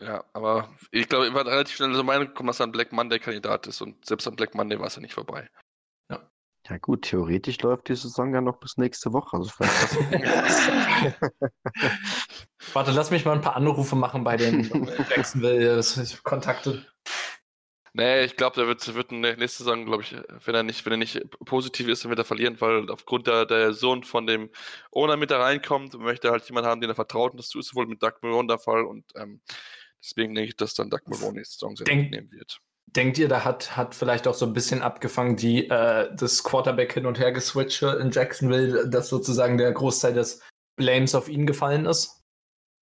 ja, 0.00 0.24
aber 0.32 0.68
ich 0.90 1.08
glaube, 1.08 1.28
ich 1.28 1.34
war 1.34 1.46
relativ 1.46 1.76
schnell 1.76 1.94
so 1.94 2.02
Meinung 2.02 2.28
gekommen, 2.28 2.48
dass 2.48 2.60
er 2.60 2.66
ein 2.66 2.72
Black 2.72 2.92
Monday-Kandidat 2.92 3.66
ist 3.66 3.80
und 3.80 4.04
selbst 4.04 4.26
am 4.26 4.36
Black 4.36 4.54
Monday 4.54 4.78
war 4.78 4.86
es 4.86 4.96
ja 4.96 5.02
nicht 5.02 5.14
vorbei. 5.14 5.48
Ja. 6.10 6.20
Ja 6.68 6.78
gut, 6.78 7.02
theoretisch 7.02 7.60
läuft 7.62 7.88
die 7.88 7.94
Saison 7.94 8.34
ja 8.34 8.40
noch 8.40 8.58
bis 8.58 8.76
nächste 8.76 9.12
Woche. 9.12 9.36
Also 9.36 9.50
vielleicht 9.50 9.96
Warte, 12.74 12.90
lass 12.90 13.10
mich 13.10 13.24
mal 13.24 13.32
ein 13.32 13.40
paar 13.40 13.56
Anrufe 13.56 13.96
machen 13.96 14.24
bei 14.24 14.36
den 14.36 14.64
Jacksonville 15.08 15.80
Kontakte. 16.22 16.84
Nee, 17.98 18.24
ich 18.24 18.36
glaube, 18.36 18.56
der 18.56 18.66
wird, 18.66 18.94
wird 18.94 19.10
nächste 19.10 19.64
Saison, 19.64 19.86
glaube 19.86 20.02
ich, 20.02 20.14
wenn 20.44 20.54
er 20.54 20.62
nicht, 20.62 20.84
wenn 20.84 20.92
er 20.92 20.98
nicht 20.98 21.18
positiv 21.46 21.88
ist, 21.88 22.04
dann 22.04 22.10
wird 22.10 22.18
er 22.18 22.26
verlieren, 22.26 22.60
weil 22.60 22.90
aufgrund 22.90 23.26
der, 23.26 23.46
der 23.46 23.72
Sohn 23.72 24.04
von 24.04 24.26
dem 24.26 24.50
Owner 24.90 25.16
mit 25.16 25.30
da 25.30 25.40
reinkommt, 25.40 25.98
möchte 25.98 26.28
er 26.28 26.32
halt 26.32 26.44
jemanden 26.46 26.68
haben, 26.68 26.82
den 26.82 26.90
er 26.90 26.94
vertraut. 26.94 27.32
Und 27.32 27.38
das 27.38 27.54
ist 27.54 27.74
wohl 27.74 27.86
mit 27.86 28.02
Doug 28.02 28.12
Marone 28.20 28.48
der 28.48 28.58
Fall. 28.58 28.84
Und 28.84 29.04
ähm, 29.14 29.40
Deswegen 30.06 30.34
denke 30.34 30.50
ich, 30.50 30.56
dass 30.56 30.74
dann 30.74 30.88
Doug 30.88 31.00
nächste 31.06 31.54
Saison 31.54 31.74
sehr 31.74 31.84
Denk, 31.84 32.12
nehmen 32.12 32.30
wird. 32.30 32.60
Denkt 32.86 33.18
ihr, 33.18 33.28
da 33.28 33.44
hat, 33.44 33.76
hat 33.76 33.94
vielleicht 33.94 34.28
auch 34.28 34.34
so 34.34 34.46
ein 34.46 34.52
bisschen 34.52 34.82
abgefangen, 34.82 35.36
die, 35.36 35.68
äh, 35.68 36.14
das 36.14 36.44
Quarterback 36.44 36.92
hin 36.94 37.06
und 37.06 37.18
her 37.18 37.32
geswitcht 37.32 37.82
in 37.82 38.12
Jacksonville, 38.12 38.88
dass 38.88 39.08
sozusagen 39.08 39.58
der 39.58 39.72
Großteil 39.72 40.14
des 40.14 40.42
Blames 40.76 41.14
auf 41.16 41.28
ihn 41.28 41.46
gefallen 41.46 41.86
ist? 41.86 42.22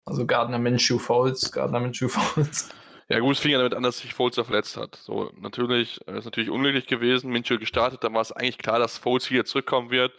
Also 0.05 0.27
Gardner 0.27 0.59
Minshew 0.59 0.99
Foles, 0.99 1.51
Gardner 1.51 1.81
Minshew 1.81 2.09
Foles. 2.11 2.68
Ja, 3.09 3.20
gut, 3.20 3.33
es 3.33 3.41
fing 3.41 3.53
ja 3.53 3.59
damit 3.59 3.75
an, 3.75 3.83
dass 3.83 3.99
sich 3.99 4.12
Foles 4.12 4.37
ja 4.37 4.45
verletzt 4.45 4.77
hat. 4.77 4.97
So, 4.97 5.33
natürlich, 5.39 6.01
er 6.07 6.16
ist 6.16 6.25
natürlich 6.27 6.51
unglücklich 6.51 6.87
gewesen. 6.87 7.31
Minshew 7.31 7.59
gestartet, 7.59 8.05
dann 8.05 8.14
war 8.14 8.22
es 8.22 8.33
eigentlich 8.33 8.59
klar, 8.59 8.79
dass 8.79 8.99
Foles 8.99 9.31
wieder 9.31 9.45
zurückkommen 9.47 9.91
wird. 9.91 10.12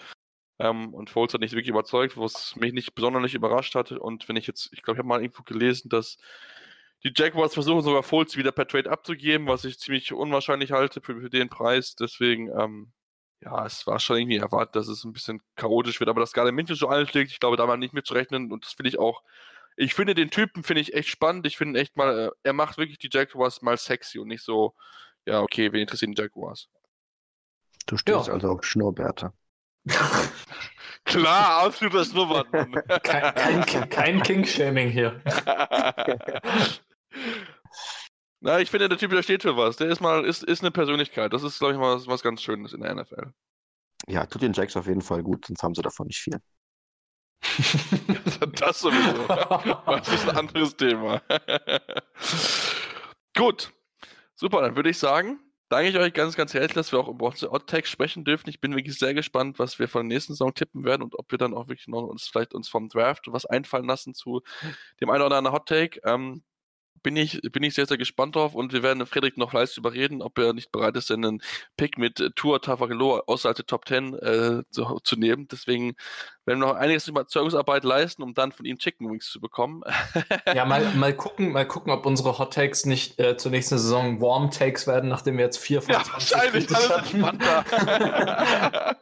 Ähm, 0.60 0.94
und 0.94 1.10
Foles 1.10 1.34
hat 1.34 1.42
nicht 1.42 1.54
wirklich 1.54 1.70
überzeugt, 1.70 2.18
was 2.18 2.56
mich 2.56 2.74
nicht 2.74 2.96
besonders 2.96 3.34
überrascht 3.34 3.76
hat. 3.76 3.92
Und 3.92 4.28
wenn 4.30 4.38
ich 4.38 4.48
jetzt, 4.48 4.70
ich 4.72 4.82
glaube, 4.82 4.96
ich 4.96 5.00
habe 5.00 5.08
mal 5.08 5.22
irgendwo 5.22 5.44
gelesen, 5.44 5.90
dass 5.90 6.18
die 7.06 7.14
Jaguars 7.16 7.54
versuchen 7.54 7.84
sogar 7.84 8.02
Fultz 8.02 8.36
wieder 8.36 8.52
per 8.52 8.68
Trade 8.68 8.90
abzugeben, 8.90 9.48
was 9.48 9.64
ich 9.64 9.78
ziemlich 9.78 10.12
unwahrscheinlich 10.12 10.72
halte 10.72 11.02
für, 11.02 11.22
für 11.22 11.30
den 11.30 11.50
Preis. 11.50 11.96
Deswegen, 11.96 12.50
ähm, 12.60 12.92
ja, 13.42 13.64
es 13.64 13.86
war 13.86 14.00
schon 14.00 14.18
irgendwie 14.18 14.38
erwartet, 14.38 14.76
dass 14.76 14.88
es 14.88 15.04
ein 15.04 15.14
bisschen 15.14 15.40
chaotisch 15.56 16.00
wird, 16.00 16.10
aber 16.10 16.20
dass 16.20 16.34
Garde 16.34 16.52
München 16.52 16.76
so 16.76 16.88
einschlägt, 16.88 17.30
ich 17.30 17.40
glaube, 17.40 17.58
da 17.58 17.68
war 17.68 17.78
nicht 17.78 17.94
mit 17.94 18.08
zu 18.08 18.16
rechnen 18.16 18.52
und 18.52 18.66
das 18.66 18.74
finde 18.74 18.90
ich 18.90 18.98
auch. 18.98 19.22
Ich 19.78 19.94
finde 19.94 20.16
den 20.16 20.32
Typen, 20.32 20.64
finde 20.64 20.82
ich 20.82 20.96
echt 20.96 21.10
spannend. 21.10 21.46
Ich 21.46 21.58
finde 21.58 21.80
echt 21.80 21.96
mal, 21.96 22.18
äh, 22.18 22.32
er 22.42 22.54
macht 22.54 22.80
wirklich 22.80 22.98
die 22.98 23.10
Jaguars 23.12 23.62
mal 23.62 23.78
sexy 23.78 24.18
und 24.18 24.30
nicht 24.30 24.44
so, 24.44 24.74
ja, 25.26 25.42
okay, 25.42 25.72
wen 25.72 25.82
interessieren 25.82 26.14
die 26.14 26.22
Jaguars? 26.22 26.70
Du 27.86 27.98
stehst 27.98 28.28
ja. 28.28 28.34
also 28.34 28.50
auf 28.50 28.66
Schnurrbärte. 28.66 29.32
Klar, 31.04 31.66
absoluter 31.66 32.04
Schnurrbart. 32.04 32.48
kein, 33.04 33.64
kein, 33.64 33.90
kein 33.90 34.24
King-Shaming 34.24 34.90
hier. 34.90 35.22
Na, 38.42 38.60
ich 38.60 38.70
finde, 38.70 38.90
der 38.90 38.98
Typ, 38.98 39.12
der 39.12 39.24
steht 39.24 39.42
für 39.42 39.58
was. 39.58 39.78
Der 39.78 39.88
ist 39.88 40.02
mal, 40.02 40.24
ist, 40.24 40.44
ist 40.44 40.62
eine 40.62 40.72
Persönlichkeit. 40.72 41.34
Das 41.34 41.44
ist, 41.44 41.60
glaube 41.60 41.74
ich, 41.74 41.80
mal 41.80 41.96
was, 41.96 42.08
was 42.08 42.22
ganz 42.22 42.42
Schönes 42.42 42.74
in 42.74 42.82
der 42.82 42.94
NFL. 42.94 43.34
Ja, 44.08 44.26
tut 44.26 44.42
den 44.42 44.54
Jacks 44.54 44.78
auf 44.78 44.88
jeden 44.88 45.02
Fall 45.02 45.24
gut, 45.24 45.46
sonst 45.46 45.64
haben 45.64 45.74
sie 45.74 45.82
davon 45.82 46.08
nicht 46.08 46.20
viel. 46.20 46.40
das 48.60 48.80
sowieso. 48.80 49.28
Das 49.28 50.08
ist 50.08 50.30
ein 50.30 50.38
anderes 50.38 50.76
Thema. 50.76 51.22
gut. 53.36 53.72
Super, 54.36 54.62
dann 54.62 54.76
würde 54.76 54.90
ich 54.90 55.00
sagen, 55.00 55.40
danke 55.70 55.90
ich 55.90 55.98
euch 55.98 56.14
ganz, 56.14 56.36
ganz 56.36 56.54
herzlich, 56.54 56.74
dass 56.74 56.92
wir 56.92 57.00
auch 57.00 57.08
über 57.08 57.28
unsere 57.28 57.52
Odd-Tags 57.52 57.90
sprechen 57.90 58.26
dürfen. 58.26 58.50
Ich 58.50 58.60
bin 58.60 58.76
wirklich 58.76 59.00
sehr 59.00 59.14
gespannt, 59.14 59.60
was 59.60 59.80
wir 59.80 59.88
von 59.88 60.08
der 60.08 60.16
nächsten 60.16 60.34
Saison 60.34 60.54
tippen 60.54 60.84
werden 60.84 61.04
und 61.04 61.18
ob 61.18 61.32
wir 61.32 61.38
dann 61.38 61.54
auch 61.54 61.68
wirklich 61.68 61.88
noch 61.88 62.04
uns 62.04 62.28
vielleicht 62.28 62.54
uns 62.54 62.68
vom 62.68 62.90
Draft 62.90 63.26
was 63.28 63.46
einfallen 63.46 63.86
lassen 63.86 64.14
zu 64.14 64.42
dem 65.00 65.10
einen 65.10 65.24
oder 65.24 65.38
anderen 65.38 65.56
Hot-Take. 65.56 66.02
Ähm, 66.04 66.44
bin 67.06 67.18
ich, 67.18 67.40
bin 67.52 67.62
ich 67.62 67.76
sehr, 67.76 67.86
sehr 67.86 68.00
gespannt 68.00 68.36
drauf 68.36 68.56
und 68.56 68.74
wir 68.74 68.82
werden 68.82 69.06
Frederik 69.06 69.38
noch 69.38 69.54
leicht 69.54 69.78
überreden, 69.78 70.24
ob 70.24 70.40
er 70.40 70.54
nicht 70.54 70.72
bereit 70.72 70.98
ist, 70.98 71.12
einen 71.12 71.40
Pick 71.78 72.00
mit 72.00 72.32
Tour 72.36 72.60
Tavagelo 72.64 73.20
außerhalb 73.28 73.56
der 73.56 73.68
Top 73.68 73.88
10 73.88 74.16
äh, 74.16 74.64
zu, 74.72 75.00
zu, 75.04 75.16
nehmen. 75.16 75.48
Deswegen 75.48 75.94
werden 76.46 76.60
wir 76.60 76.68
noch 76.68 76.76
einiges 76.76 77.08
Überzeugungsarbeit 77.08 77.84
leisten, 77.84 78.24
um 78.24 78.34
dann 78.34 78.52
von 78.52 78.66
ihm 78.66 78.78
Chicken 78.78 79.12
Wings 79.12 79.30
zu 79.30 79.42
bekommen. 79.42 79.84
ja, 80.54 80.66
mal, 80.66 80.84
mal 80.96 81.14
gucken, 81.14 81.52
mal 81.52 81.68
gucken, 81.68 81.92
ob 81.92 82.06
unsere 82.06 82.38
Hot 82.38 82.54
Takes 82.54 82.86
nicht 82.86 83.20
äh, 83.20 83.38
zur 83.38 83.52
nächsten 83.52 83.78
Saison 83.78 84.22
Warm 84.22 84.52
Takes 84.52 84.88
werden, 84.88 85.10
nachdem 85.10 85.38
wir 85.38 85.46
jetzt 85.46 85.58
vier 85.58 85.82
von 85.82 85.94
ja, 85.94 86.04
20 86.04 86.32
wahrscheinlich, 86.32 86.76
alles 86.76 86.90
entspannter. 86.90 87.66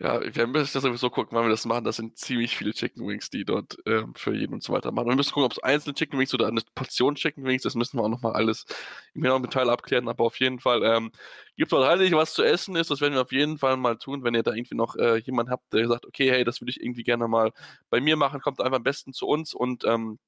Ja, 0.00 0.20
wir 0.22 0.46
müssen 0.48 0.72
das 0.74 0.82
sowieso 0.82 1.08
gucken, 1.08 1.34
wann 1.34 1.44
wir 1.44 1.50
das 1.50 1.64
machen. 1.64 1.84
Das 1.84 1.96
sind 1.96 2.18
ziemlich 2.18 2.56
viele 2.56 2.74
Chicken 2.74 3.06
Wings, 3.06 3.30
die 3.30 3.44
dort 3.44 3.78
ähm, 3.86 4.12
für 4.14 4.34
jeden 4.34 4.52
und 4.52 4.62
so 4.62 4.72
weiter 4.72 4.92
machen. 4.92 5.08
wir 5.08 5.16
müssen 5.16 5.32
gucken, 5.32 5.46
ob 5.46 5.52
es 5.52 5.62
einzelne 5.62 5.94
Chicken 5.94 6.18
Wings 6.18 6.34
oder 6.34 6.48
eine 6.48 6.60
Portion 6.74 7.14
Chicken 7.14 7.44
Wings, 7.44 7.62
das 7.62 7.74
müssen 7.74 7.96
wir 7.96 8.02
auch 8.02 8.08
nochmal 8.08 8.32
alles 8.32 8.66
im 9.14 9.22
genauen 9.22 9.42
Detail 9.42 9.70
abklären. 9.70 10.08
Aber 10.08 10.24
auf 10.24 10.38
jeden 10.40 10.58
Fall 10.60 10.82
ähm, 10.82 11.10
gibt 11.56 11.72
dort 11.72 11.88
heilig 11.88 12.12
was 12.12 12.34
zu 12.34 12.42
essen 12.42 12.76
ist. 12.76 12.90
Das 12.90 13.00
werden 13.00 13.14
wir 13.14 13.22
auf 13.22 13.32
jeden 13.32 13.58
Fall 13.58 13.76
mal 13.76 13.96
tun. 13.96 14.24
Wenn 14.24 14.34
ihr 14.34 14.42
da 14.42 14.52
irgendwie 14.52 14.74
noch 14.74 14.96
äh, 14.96 15.18
jemanden 15.18 15.52
habt, 15.52 15.72
der 15.72 15.86
sagt, 15.88 16.06
okay, 16.06 16.30
hey, 16.30 16.44
das 16.44 16.60
würde 16.60 16.70
ich 16.70 16.80
irgendwie 16.80 17.04
gerne 17.04 17.28
mal 17.28 17.52
bei 17.90 18.00
mir 18.00 18.16
machen, 18.16 18.40
kommt 18.40 18.60
einfach 18.60 18.78
am 18.78 18.82
besten 18.82 19.12
zu 19.12 19.26
uns 19.26 19.54
und 19.54 19.84
ähm, 19.84 20.18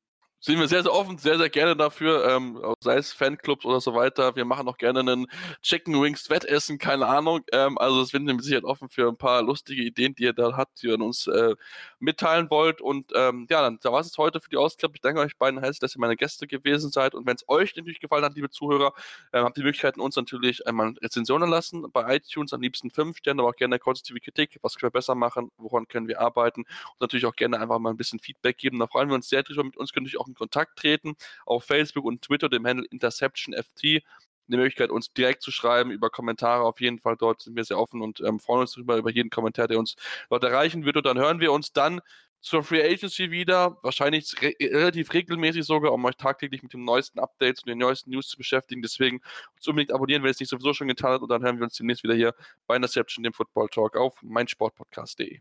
sind 0.46 0.60
wir 0.60 0.68
sehr, 0.68 0.84
sehr 0.84 0.92
offen, 0.92 1.18
sehr, 1.18 1.38
sehr 1.38 1.50
gerne 1.50 1.74
dafür, 1.74 2.24
ähm, 2.24 2.62
sei 2.78 2.98
es 2.98 3.12
Fanclubs 3.12 3.64
oder 3.64 3.80
so 3.80 3.94
weiter. 3.94 4.36
Wir 4.36 4.44
machen 4.44 4.68
auch 4.68 4.78
gerne 4.78 5.00
einen 5.00 5.26
Chicken 5.60 6.00
Wings 6.00 6.30
Wettessen, 6.30 6.78
keine 6.78 7.06
Ahnung. 7.06 7.40
Ähm, 7.50 7.76
also 7.78 8.00
es 8.02 8.10
sind 8.10 8.28
wir 8.28 8.40
Sicherheit 8.40 8.62
offen 8.62 8.88
für 8.88 9.08
ein 9.08 9.16
paar 9.16 9.42
lustige 9.42 9.82
Ideen, 9.82 10.14
die 10.14 10.22
ihr 10.22 10.32
da 10.32 10.56
habt, 10.56 10.80
die 10.82 10.86
ihr 10.86 11.00
uns 11.00 11.26
äh, 11.26 11.56
mitteilen 11.98 12.48
wollt. 12.48 12.80
Und 12.80 13.10
ähm, 13.16 13.48
ja, 13.50 13.60
dann 13.60 13.80
da 13.82 13.90
war 13.90 14.00
es 14.00 14.16
heute 14.18 14.40
für 14.40 14.48
die 14.48 14.56
Ausgabe. 14.56 14.94
Ich 14.94 15.00
danke 15.00 15.20
euch 15.20 15.36
beiden 15.36 15.58
herzlich, 15.58 15.80
dass 15.80 15.96
ihr 15.96 16.00
meine 16.00 16.14
Gäste 16.14 16.46
gewesen 16.46 16.92
seid. 16.92 17.16
Und 17.16 17.26
wenn 17.26 17.34
es 17.34 17.44
euch 17.48 17.74
natürlich 17.74 17.98
gefallen 17.98 18.24
hat, 18.24 18.36
liebe 18.36 18.48
Zuhörer, 18.48 18.92
äh, 19.32 19.40
habt 19.40 19.56
die 19.56 19.64
Möglichkeit, 19.64 19.98
uns 19.98 20.14
natürlich 20.14 20.64
einmal 20.64 20.94
Rezensionen 21.02 21.50
lassen 21.50 21.90
bei 21.92 22.14
iTunes, 22.14 22.52
am 22.52 22.60
liebsten 22.60 22.92
fünf 22.92 23.16
Sterne, 23.18 23.42
aber 23.42 23.50
auch 23.50 23.56
gerne 23.56 23.80
konstruktive 23.80 24.20
Kritik. 24.20 24.60
Was 24.62 24.76
können 24.76 24.92
wir 24.92 24.98
besser 24.98 25.16
machen? 25.16 25.50
Woran 25.56 25.88
können 25.88 26.06
wir 26.06 26.20
arbeiten? 26.20 26.60
Und 26.60 27.00
natürlich 27.00 27.26
auch 27.26 27.34
gerne 27.34 27.58
einfach 27.58 27.80
mal 27.80 27.90
ein 27.90 27.96
bisschen 27.96 28.20
Feedback 28.20 28.58
geben. 28.58 28.78
Da 28.78 28.86
freuen 28.86 29.08
wir 29.08 29.16
uns 29.16 29.28
sehr 29.28 29.42
drüber. 29.42 29.64
Mit 29.64 29.76
uns 29.76 29.92
könnt 29.92 30.12
ihr 30.12 30.20
auch 30.20 30.28
in 30.28 30.35
Kontakt 30.36 30.78
treten 30.78 31.16
auf 31.44 31.64
Facebook 31.64 32.04
und 32.04 32.22
Twitter, 32.22 32.48
dem 32.48 32.66
Handle 32.66 32.86
InterceptionFT 32.90 34.02
die 34.48 34.56
Möglichkeit, 34.56 34.90
uns 34.90 35.12
direkt 35.12 35.42
zu 35.42 35.50
schreiben 35.50 35.90
über 35.90 36.10
Kommentare. 36.10 36.64
Auf 36.64 36.80
jeden 36.80 36.98
Fall 36.98 37.16
dort 37.16 37.42
sind 37.42 37.56
wir 37.56 37.64
sehr 37.64 37.78
offen 37.78 38.00
und 38.00 38.20
ähm, 38.20 38.38
freuen 38.38 38.62
uns 38.62 38.72
darüber, 38.72 38.96
über 38.96 39.10
jeden 39.10 39.30
Kommentar, 39.30 39.68
der 39.68 39.78
uns 39.78 39.96
dort 40.30 40.44
erreichen 40.44 40.84
wird. 40.84 40.96
Und 40.96 41.06
dann 41.06 41.18
hören 41.18 41.40
wir 41.40 41.52
uns 41.52 41.72
dann 41.72 42.00
zur 42.40 42.62
Free 42.62 42.82
Agency 42.82 43.30
wieder, 43.30 43.76
wahrscheinlich 43.82 44.32
re 44.40 44.54
relativ 44.60 45.12
regelmäßig 45.12 45.64
sogar, 45.64 45.92
um 45.92 46.04
euch 46.04 46.16
tagtäglich 46.16 46.62
mit 46.62 46.72
den 46.72 46.84
neuesten 46.84 47.18
Updates 47.18 47.62
und 47.62 47.68
den 47.68 47.78
neuesten 47.78 48.10
News 48.10 48.28
zu 48.28 48.36
beschäftigen. 48.36 48.82
Deswegen 48.82 49.20
uns 49.56 49.66
unbedingt 49.66 49.92
abonnieren, 49.92 50.22
wenn 50.22 50.28
ihr 50.28 50.32
es 50.32 50.40
nicht 50.40 50.50
sowieso 50.50 50.72
schon 50.72 50.88
getan 50.88 51.12
habt. 51.12 51.22
Und 51.22 51.28
dann 51.30 51.42
hören 51.42 51.58
wir 51.58 51.64
uns 51.64 51.76
demnächst 51.76 52.04
wieder 52.04 52.14
hier 52.14 52.34
bei 52.66 52.76
Interception, 52.76 53.24
dem 53.24 53.32
Football 53.32 53.68
Talk 53.68 53.96
auf 53.96 54.22
meinsportpodcast.de. 54.22 55.40